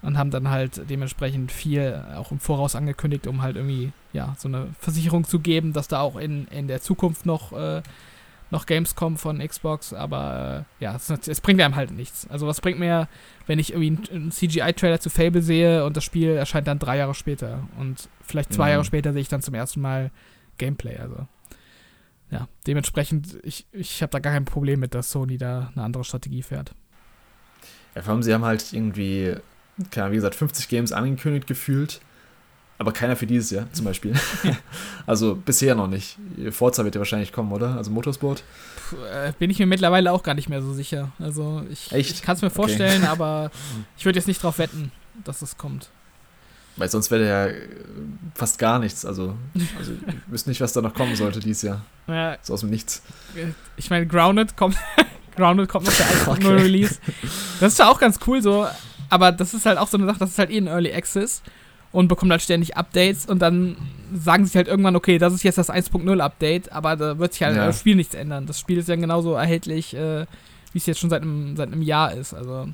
und 0.02 0.18
haben 0.18 0.30
dann 0.30 0.50
halt 0.50 0.88
dementsprechend 0.90 1.52
viel 1.52 2.04
auch 2.16 2.32
im 2.32 2.40
Voraus 2.40 2.74
angekündigt, 2.74 3.26
um 3.26 3.42
halt 3.42 3.56
irgendwie, 3.56 3.92
ja, 4.12 4.34
so 4.38 4.48
eine 4.48 4.68
Versicherung 4.78 5.24
zu 5.24 5.38
geben, 5.38 5.72
dass 5.72 5.88
da 5.88 6.00
auch 6.00 6.16
in, 6.16 6.46
in 6.48 6.66
der 6.66 6.80
Zukunft 6.80 7.24
noch, 7.24 7.52
äh, 7.52 7.82
noch 8.50 8.66
Games 8.66 8.94
kommen 8.94 9.16
von 9.16 9.38
Xbox, 9.38 9.94
aber 9.94 10.66
äh, 10.80 10.84
ja, 10.84 10.96
es, 10.96 11.08
es, 11.08 11.40
bringt 11.40 11.60
einem 11.60 11.76
halt 11.76 11.92
nichts. 11.92 12.26
Also 12.28 12.46
was 12.46 12.60
bringt 12.60 12.78
mir, 12.78 13.08
wenn 13.46 13.58
ich 13.58 13.72
irgendwie 13.72 14.12
einen 14.12 14.30
CGI-Trailer 14.30 15.00
zu 15.00 15.08
Fable 15.08 15.40
sehe 15.40 15.84
und 15.84 15.96
das 15.96 16.04
Spiel 16.04 16.30
erscheint 16.30 16.66
dann 16.66 16.78
drei 16.78 16.98
Jahre 16.98 17.14
später 17.14 17.60
und 17.78 18.08
vielleicht 18.22 18.52
zwei 18.52 18.66
mhm. 18.66 18.70
Jahre 18.72 18.84
später 18.84 19.12
sehe 19.12 19.22
ich 19.22 19.28
dann 19.28 19.42
zum 19.42 19.54
ersten 19.54 19.80
Mal 19.80 20.10
Gameplay, 20.58 20.98
also 20.98 21.26
ja, 22.32 22.48
dementsprechend, 22.66 23.38
ich, 23.42 23.66
ich 23.72 24.02
habe 24.02 24.10
da 24.10 24.18
gar 24.18 24.32
kein 24.32 24.46
Problem 24.46 24.80
mit, 24.80 24.94
dass 24.94 25.10
Sony 25.10 25.36
da 25.36 25.70
eine 25.74 25.84
andere 25.84 26.02
Strategie 26.02 26.42
fährt. 26.42 26.74
Ja, 27.94 28.00
vor 28.00 28.14
allem, 28.14 28.22
sie 28.22 28.32
haben 28.32 28.44
halt 28.44 28.72
irgendwie, 28.72 29.36
keine 29.90 30.04
Ahnung, 30.04 30.12
wie 30.12 30.16
gesagt, 30.16 30.34
50 30.34 30.68
Games 30.68 30.92
angekündigt 30.92 31.46
gefühlt, 31.46 32.00
aber 32.78 32.92
keiner 32.92 33.16
für 33.16 33.26
dieses 33.26 33.50
Jahr 33.50 33.72
zum 33.72 33.84
Beispiel. 33.84 34.14
also 35.06 35.36
bisher 35.36 35.74
noch 35.74 35.86
nicht. 35.86 36.18
Forza 36.50 36.84
wird 36.84 36.94
ja 36.94 37.00
wahrscheinlich 37.00 37.32
kommen, 37.32 37.52
oder? 37.52 37.76
Also 37.76 37.90
Motorsport. 37.90 38.42
Puh, 38.90 38.96
äh, 38.96 39.32
bin 39.38 39.50
ich 39.50 39.58
mir 39.58 39.66
mittlerweile 39.66 40.10
auch 40.12 40.22
gar 40.22 40.34
nicht 40.34 40.48
mehr 40.48 40.62
so 40.62 40.72
sicher. 40.72 41.12
Also 41.18 41.62
ich, 41.70 41.92
ich 41.92 42.22
kann 42.22 42.36
es 42.36 42.42
mir 42.42 42.50
vorstellen, 42.50 43.02
okay. 43.02 43.12
aber 43.12 43.50
ich 43.96 44.04
würde 44.04 44.18
jetzt 44.18 44.26
nicht 44.26 44.42
drauf 44.42 44.58
wetten, 44.58 44.90
dass 45.24 45.42
es 45.42 45.56
kommt. 45.56 45.90
Weil 46.76 46.88
sonst 46.88 47.10
wäre 47.10 47.26
ja 47.26 47.46
äh, 47.46 47.68
fast 48.34 48.58
gar 48.58 48.78
nichts. 48.78 49.04
Also, 49.04 49.36
also 49.78 49.92
ich 50.06 50.32
wüsste 50.32 50.50
nicht, 50.50 50.60
was 50.60 50.72
da 50.72 50.80
noch 50.80 50.94
kommen 50.94 51.14
sollte 51.14 51.40
dieses 51.40 51.62
Jahr. 51.62 51.82
Ja. 52.08 52.36
So 52.42 52.54
aus 52.54 52.60
dem 52.60 52.70
Nichts. 52.70 53.02
Ich 53.76 53.90
meine, 53.90 54.06
Grounded 54.06 54.56
kommt, 54.56 54.76
Grounded 55.36 55.68
kommt 55.68 55.86
noch 55.86 55.94
der 55.94 56.06
1.0 56.06 56.30
okay. 56.30 56.46
Release. 56.48 56.98
Das 57.60 57.74
ist 57.74 57.78
ja 57.78 57.90
auch 57.90 58.00
ganz 58.00 58.18
cool 58.26 58.42
so, 58.42 58.66
aber 59.12 59.30
das 59.30 59.52
ist 59.52 59.66
halt 59.66 59.76
auch 59.76 59.88
so 59.88 59.98
eine 59.98 60.06
Sache, 60.06 60.18
das 60.20 60.30
ist 60.30 60.38
halt 60.38 60.50
eh 60.50 60.56
ein 60.56 60.68
Early 60.68 60.92
Access 60.92 61.42
und 61.92 62.08
bekommt 62.08 62.30
halt 62.30 62.40
ständig 62.40 62.78
Updates 62.78 63.26
und 63.26 63.40
dann 63.40 63.76
sagen 64.14 64.46
sie 64.46 64.56
halt 64.56 64.68
irgendwann, 64.68 64.96
okay, 64.96 65.18
das 65.18 65.34
ist 65.34 65.42
jetzt 65.42 65.58
das 65.58 65.68
1.0 65.68 66.18
Update, 66.18 66.72
aber 66.72 66.96
da 66.96 67.18
wird 67.18 67.34
sich 67.34 67.42
halt 67.42 67.54
ja. 67.54 67.66
im 67.66 67.74
Spiel 67.74 67.94
nichts 67.94 68.14
ändern. 68.14 68.46
Das 68.46 68.58
Spiel 68.58 68.78
ist 68.78 68.88
ja 68.88 68.96
genauso 68.96 69.34
erhältlich, 69.34 69.94
äh, 69.94 70.24
wie 70.72 70.78
es 70.78 70.86
jetzt 70.86 70.98
schon 70.98 71.10
seit 71.10 71.20
einem, 71.20 71.56
seit 71.56 71.70
einem 71.70 71.82
Jahr 71.82 72.14
ist. 72.14 72.32
Also 72.32 72.68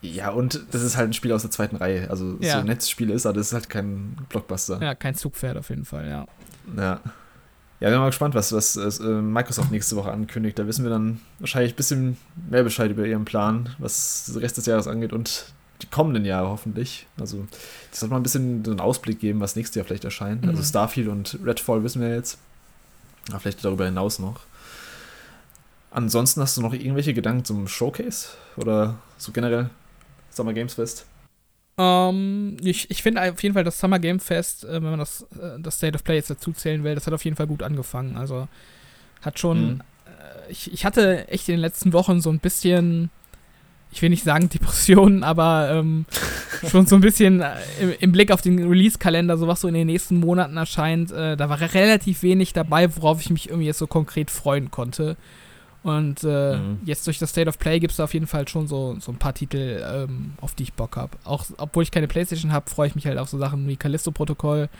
ja, 0.00 0.30
und 0.30 0.60
das 0.70 0.82
ist 0.82 0.96
halt 0.96 1.10
ein 1.10 1.12
Spiel 1.12 1.32
aus 1.32 1.42
der 1.42 1.50
zweiten 1.50 1.74
Reihe. 1.74 2.08
Also 2.08 2.36
ja. 2.40 2.52
so 2.52 2.58
ein 2.58 2.66
nettes 2.66 2.88
Spiel 2.88 3.10
ist, 3.10 3.26
aber 3.26 3.38
das 3.38 3.48
ist 3.48 3.54
halt 3.54 3.68
kein 3.68 4.16
Blockbuster. 4.28 4.80
Ja, 4.80 4.94
kein 4.94 5.16
Zugpferd 5.16 5.56
auf 5.56 5.70
jeden 5.70 5.84
Fall, 5.84 6.08
ja. 6.08 6.26
Ja. 6.76 7.00
Ja, 7.80 7.90
bin 7.90 7.98
mal 7.98 8.06
gespannt, 8.06 8.34
was, 8.34 8.52
was 8.52 8.76
äh, 8.76 9.02
Microsoft 9.02 9.72
nächste 9.72 9.96
Woche 9.96 10.12
ankündigt. 10.12 10.58
Da 10.58 10.66
wissen 10.68 10.84
wir 10.84 10.90
dann 10.90 11.20
wahrscheinlich 11.40 11.72
ein 11.72 11.76
bisschen 11.76 12.16
mehr 12.48 12.62
Bescheid 12.62 12.90
über 12.90 13.04
ihren 13.04 13.24
Plan, 13.24 13.74
was 13.78 14.26
den 14.26 14.38
Rest 14.38 14.56
des 14.56 14.66
Jahres 14.66 14.86
angeht 14.86 15.12
und 15.12 15.46
die 15.84 15.90
kommenden 15.90 16.24
Jahre 16.24 16.48
hoffentlich. 16.48 17.06
Also, 17.18 17.46
das 17.90 18.00
sollte 18.00 18.12
mal 18.12 18.20
ein 18.20 18.22
bisschen 18.22 18.64
einen 18.66 18.80
Ausblick 18.80 19.20
geben, 19.20 19.40
was 19.40 19.56
nächstes 19.56 19.76
Jahr 19.76 19.84
vielleicht 19.84 20.04
erscheint. 20.04 20.42
Also, 20.42 20.52
mhm. 20.52 20.58
Also, 20.58 20.68
Starfield 20.68 21.08
und 21.08 21.38
Redfall 21.44 21.84
wissen 21.84 22.00
wir 22.00 22.14
jetzt. 22.14 22.38
Aber 23.28 23.40
vielleicht 23.40 23.64
darüber 23.64 23.84
hinaus 23.84 24.18
noch. 24.18 24.40
Ansonsten 25.90 26.40
hast 26.40 26.56
du 26.56 26.60
noch 26.60 26.72
irgendwelche 26.72 27.14
Gedanken 27.14 27.44
zum 27.44 27.68
Showcase? 27.68 28.28
Oder 28.56 28.96
so 29.16 29.32
generell? 29.32 29.70
Summer 30.30 30.52
Games 30.52 30.74
Fest? 30.74 31.06
Um, 31.76 31.84
ähm, 31.84 32.56
ich 32.62 32.88
ich 32.90 33.02
finde 33.02 33.22
auf 33.22 33.42
jeden 33.42 33.54
Fall 33.54 33.64
das 33.64 33.80
Summer 33.80 33.98
Game 33.98 34.20
Fest, 34.20 34.64
äh, 34.64 34.74
wenn 34.74 34.90
man 34.90 34.98
das, 34.98 35.22
äh, 35.40 35.58
das 35.60 35.76
State 35.76 35.96
of 35.96 36.04
Play 36.04 36.16
jetzt 36.16 36.30
dazu 36.30 36.52
zählen 36.52 36.84
will, 36.84 36.94
das 36.94 37.06
hat 37.06 37.14
auf 37.14 37.24
jeden 37.24 37.36
Fall 37.36 37.48
gut 37.48 37.62
angefangen. 37.62 38.16
Also 38.16 38.46
hat 39.22 39.38
schon. 39.38 39.74
Mhm. 39.74 39.80
Äh, 40.06 40.52
ich, 40.52 40.72
ich 40.72 40.84
hatte 40.84 41.28
echt 41.28 41.48
in 41.48 41.54
den 41.54 41.60
letzten 41.60 41.92
Wochen 41.92 42.20
so 42.20 42.30
ein 42.30 42.38
bisschen, 42.38 43.10
ich 43.94 44.02
will 44.02 44.10
nicht 44.10 44.24
sagen 44.24 44.48
Depressionen, 44.48 45.22
aber 45.22 45.70
ähm, 45.70 46.04
schon 46.68 46.86
so 46.86 46.96
ein 46.96 47.00
bisschen 47.00 47.40
äh, 47.40 47.52
im, 47.80 47.94
im, 48.00 48.12
Blick 48.12 48.32
auf 48.32 48.42
den 48.42 48.58
Release-Kalender, 48.58 49.38
so 49.38 49.46
was 49.46 49.60
so 49.60 49.68
in 49.68 49.74
den 49.74 49.86
nächsten 49.86 50.18
Monaten 50.18 50.56
erscheint, 50.56 51.12
äh, 51.12 51.36
da 51.36 51.48
war 51.48 51.60
relativ 51.60 52.22
wenig 52.22 52.52
dabei, 52.52 52.94
worauf 52.96 53.20
ich 53.20 53.30
mich 53.30 53.48
irgendwie 53.48 53.66
jetzt 53.66 53.78
so 53.78 53.86
konkret 53.86 54.32
freuen 54.32 54.72
konnte. 54.72 55.16
Und 55.84 56.24
äh, 56.24 56.56
mhm. 56.56 56.78
jetzt 56.84 57.06
durch 57.06 57.18
das 57.18 57.30
State 57.30 57.48
of 57.48 57.58
Play 57.58 57.78
gibt 57.78 57.92
es 57.92 58.00
auf 58.00 58.14
jeden 58.14 58.26
Fall 58.26 58.48
schon 58.48 58.66
so, 58.66 58.96
so 58.98 59.12
ein 59.12 59.18
paar 59.18 59.34
Titel, 59.34 59.80
ähm, 59.86 60.32
auf 60.40 60.54
die 60.54 60.64
ich 60.64 60.72
Bock 60.72 60.96
habe. 60.96 61.16
Auch 61.24 61.44
obwohl 61.58 61.84
ich 61.84 61.90
keine 61.90 62.08
Playstation 62.08 62.52
habe, 62.52 62.68
freue 62.70 62.88
ich 62.88 62.94
mich 62.96 63.06
halt 63.06 63.18
auf 63.18 63.28
so 63.28 63.38
Sachen 63.38 63.68
wie 63.68 63.76
Callisto-Protokoll 63.76 64.70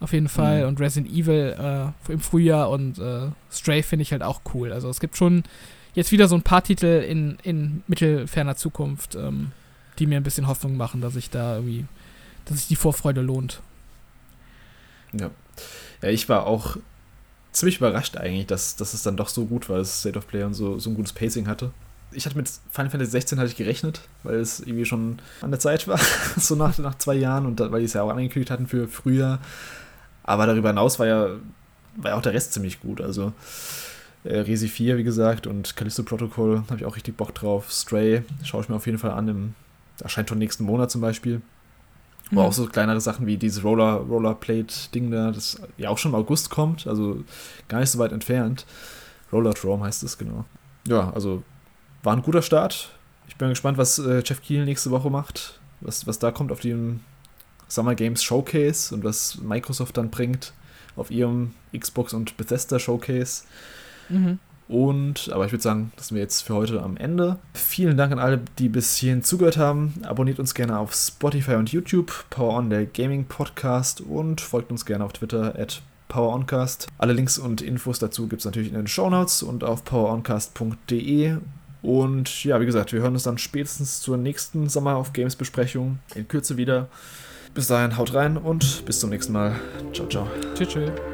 auf 0.00 0.12
jeden 0.12 0.28
Fall 0.28 0.62
mhm. 0.62 0.68
und 0.68 0.80
Resident 0.80 1.12
Evil 1.12 1.92
äh, 2.08 2.12
im 2.12 2.20
Frühjahr 2.20 2.70
und 2.70 2.98
äh, 2.98 3.28
Stray 3.50 3.82
finde 3.82 4.04
ich 4.04 4.12
halt 4.12 4.22
auch 4.22 4.40
cool. 4.54 4.72
Also 4.72 4.88
es 4.88 5.00
gibt 5.00 5.16
schon 5.16 5.44
jetzt 5.94 6.12
wieder 6.12 6.28
so 6.28 6.34
ein 6.34 6.42
paar 6.42 6.62
Titel 6.62 7.04
in, 7.08 7.38
in 7.42 7.82
mittelferner 7.86 8.56
Zukunft, 8.56 9.14
ähm, 9.14 9.52
die 9.98 10.06
mir 10.06 10.16
ein 10.16 10.22
bisschen 10.22 10.46
Hoffnung 10.46 10.76
machen, 10.76 11.00
dass 11.00 11.16
ich 11.16 11.30
da 11.30 11.56
irgendwie, 11.56 11.86
dass 12.44 12.58
sich 12.58 12.68
die 12.68 12.76
Vorfreude 12.76 13.20
lohnt. 13.20 13.60
Ja. 15.12 15.30
Ja, 16.02 16.08
ich 16.08 16.28
war 16.28 16.46
auch 16.46 16.76
ziemlich 17.52 17.78
überrascht 17.78 18.16
eigentlich, 18.16 18.46
dass, 18.46 18.76
dass 18.76 18.94
es 18.94 19.02
dann 19.02 19.16
doch 19.16 19.28
so 19.28 19.46
gut 19.46 19.68
war, 19.68 19.78
dass 19.78 20.00
State 20.00 20.18
of 20.18 20.26
Play 20.26 20.42
und 20.42 20.54
so, 20.54 20.78
so 20.78 20.90
ein 20.90 20.96
gutes 20.96 21.12
Pacing 21.12 21.46
hatte. 21.46 21.70
Ich 22.10 22.26
hatte 22.26 22.36
mit 22.36 22.50
Final 22.70 22.90
Fantasy 22.90 23.12
16 23.12 23.38
hatte 23.38 23.48
ich 23.48 23.56
gerechnet, 23.56 24.02
weil 24.22 24.36
es 24.36 24.60
irgendwie 24.60 24.84
schon 24.84 25.20
an 25.40 25.50
der 25.50 25.60
Zeit 25.60 25.88
war, 25.88 25.98
so 26.36 26.56
nach, 26.56 26.76
nach 26.78 26.96
zwei 26.98 27.14
Jahren 27.14 27.46
und 27.46 27.60
da, 27.60 27.72
weil 27.72 27.80
die 27.80 27.86
es 27.86 27.94
ja 27.94 28.02
auch 28.02 28.10
angekündigt 28.10 28.50
hatten 28.50 28.66
für 28.66 28.88
früher. 28.88 29.38
Aber 30.24 30.46
darüber 30.46 30.68
hinaus 30.68 30.98
war 30.98 31.06
ja, 31.06 31.28
war 31.96 32.10
ja 32.10 32.16
auch 32.16 32.22
der 32.22 32.32
Rest 32.32 32.52
ziemlich 32.52 32.80
gut. 32.80 33.00
Also 33.00 33.32
äh, 34.24 34.38
Resi 34.38 34.68
4, 34.68 34.96
wie 34.96 35.04
gesagt, 35.04 35.46
und 35.46 35.76
Callisto 35.76 36.02
Protocol 36.02 36.64
habe 36.68 36.76
ich 36.76 36.84
auch 36.84 36.96
richtig 36.96 37.16
Bock 37.16 37.34
drauf. 37.34 37.70
Stray 37.70 38.22
schaue 38.42 38.62
ich 38.62 38.68
mir 38.68 38.76
auf 38.76 38.86
jeden 38.86 38.98
Fall 38.98 39.12
an. 39.12 39.28
Im, 39.28 39.54
erscheint 40.00 40.28
schon 40.28 40.38
nächsten 40.38 40.64
Monat 40.64 40.90
zum 40.90 41.00
Beispiel. 41.00 41.40
Mhm. 42.30 42.38
auch 42.38 42.52
so 42.52 42.66
kleinere 42.66 43.00
Sachen 43.00 43.26
wie 43.26 43.36
dieses 43.36 43.62
Roller, 43.64 43.96
Rollerplate-Ding 43.96 45.10
da, 45.10 45.30
das 45.30 45.60
ja 45.76 45.90
auch 45.90 45.98
schon 45.98 46.12
im 46.12 46.16
August 46.16 46.50
kommt, 46.50 46.86
also 46.86 47.22
gar 47.68 47.80
nicht 47.80 47.90
so 47.90 47.98
weit 47.98 48.12
entfernt. 48.12 48.64
Roller 49.32 49.52
heißt 49.82 50.02
es, 50.02 50.16
genau. 50.16 50.44
Ja, 50.86 51.10
also 51.10 51.42
war 52.02 52.16
ein 52.16 52.22
guter 52.22 52.42
Start. 52.42 52.90
Ich 53.28 53.36
bin 53.36 53.48
gespannt, 53.48 53.78
was 53.78 53.98
äh, 53.98 54.22
Jeff 54.24 54.42
Kiel 54.42 54.64
nächste 54.64 54.90
Woche 54.90 55.10
macht, 55.10 55.60
was, 55.80 56.06
was 56.06 56.18
da 56.18 56.30
kommt 56.30 56.52
auf 56.52 56.60
dem 56.60 57.00
Summer 57.68 57.94
Games 57.94 58.22
Showcase 58.22 58.94
und 58.94 59.04
was 59.04 59.38
Microsoft 59.40 59.96
dann 59.96 60.10
bringt 60.10 60.52
auf 60.96 61.10
ihrem 61.10 61.52
Xbox 61.76 62.12
und 62.12 62.36
Bethesda 62.36 62.78
Showcase. 62.78 63.44
Mhm. 64.08 64.38
Und, 64.66 65.30
aber 65.32 65.44
ich 65.44 65.52
würde 65.52 65.62
sagen, 65.62 65.92
das 65.96 66.08
sind 66.08 66.14
wir 66.16 66.22
jetzt 66.22 66.42
für 66.42 66.54
heute 66.54 66.82
am 66.82 66.96
Ende. 66.96 67.38
Vielen 67.52 67.96
Dank 67.96 68.12
an 68.12 68.18
alle, 68.18 68.40
die 68.58 68.68
bis 68.68 68.96
hierhin 68.96 69.22
zugehört 69.22 69.58
haben. 69.58 69.94
Abonniert 70.04 70.38
uns 70.38 70.54
gerne 70.54 70.78
auf 70.78 70.94
Spotify 70.94 71.56
und 71.56 71.70
YouTube, 71.70 72.24
Power 72.30 72.54
On, 72.54 72.70
der 72.70 72.86
Gaming 72.86 73.26
Podcast 73.26 74.00
und 74.00 74.40
folgt 74.40 74.70
uns 74.70 74.86
gerne 74.86 75.04
auf 75.04 75.12
Twitter 75.12 75.58
at 75.58 75.82
PowerOncast. 76.08 76.86
Alle 76.98 77.12
Links 77.12 77.38
und 77.38 77.60
Infos 77.60 77.98
dazu 77.98 78.28
gibt 78.28 78.40
es 78.40 78.46
natürlich 78.46 78.68
in 78.68 78.74
den 78.74 78.86
Show 78.86 79.10
Notes 79.10 79.42
und 79.42 79.64
auf 79.64 79.84
poweroncast.de. 79.84 81.38
Und 81.82 82.44
ja, 82.44 82.60
wie 82.60 82.66
gesagt, 82.66 82.92
wir 82.92 83.00
hören 83.02 83.12
uns 83.12 83.24
dann 83.24 83.36
spätestens 83.36 84.00
zur 84.00 84.16
nächsten 84.16 84.68
Sommer 84.68 84.96
auf 84.96 85.12
Games 85.12 85.36
Besprechung 85.36 85.98
in 86.14 86.26
Kürze 86.26 86.56
wieder. 86.56 86.88
Bis 87.52 87.66
dahin, 87.66 87.96
haut 87.98 88.14
rein 88.14 88.36
und 88.36 88.84
bis 88.86 89.00
zum 89.00 89.10
nächsten 89.10 89.32
Mal. 89.32 89.54
Ciao, 89.92 90.08
ciao. 90.08 90.26
Tschüss. 90.54 90.68
tschüss. 90.68 91.13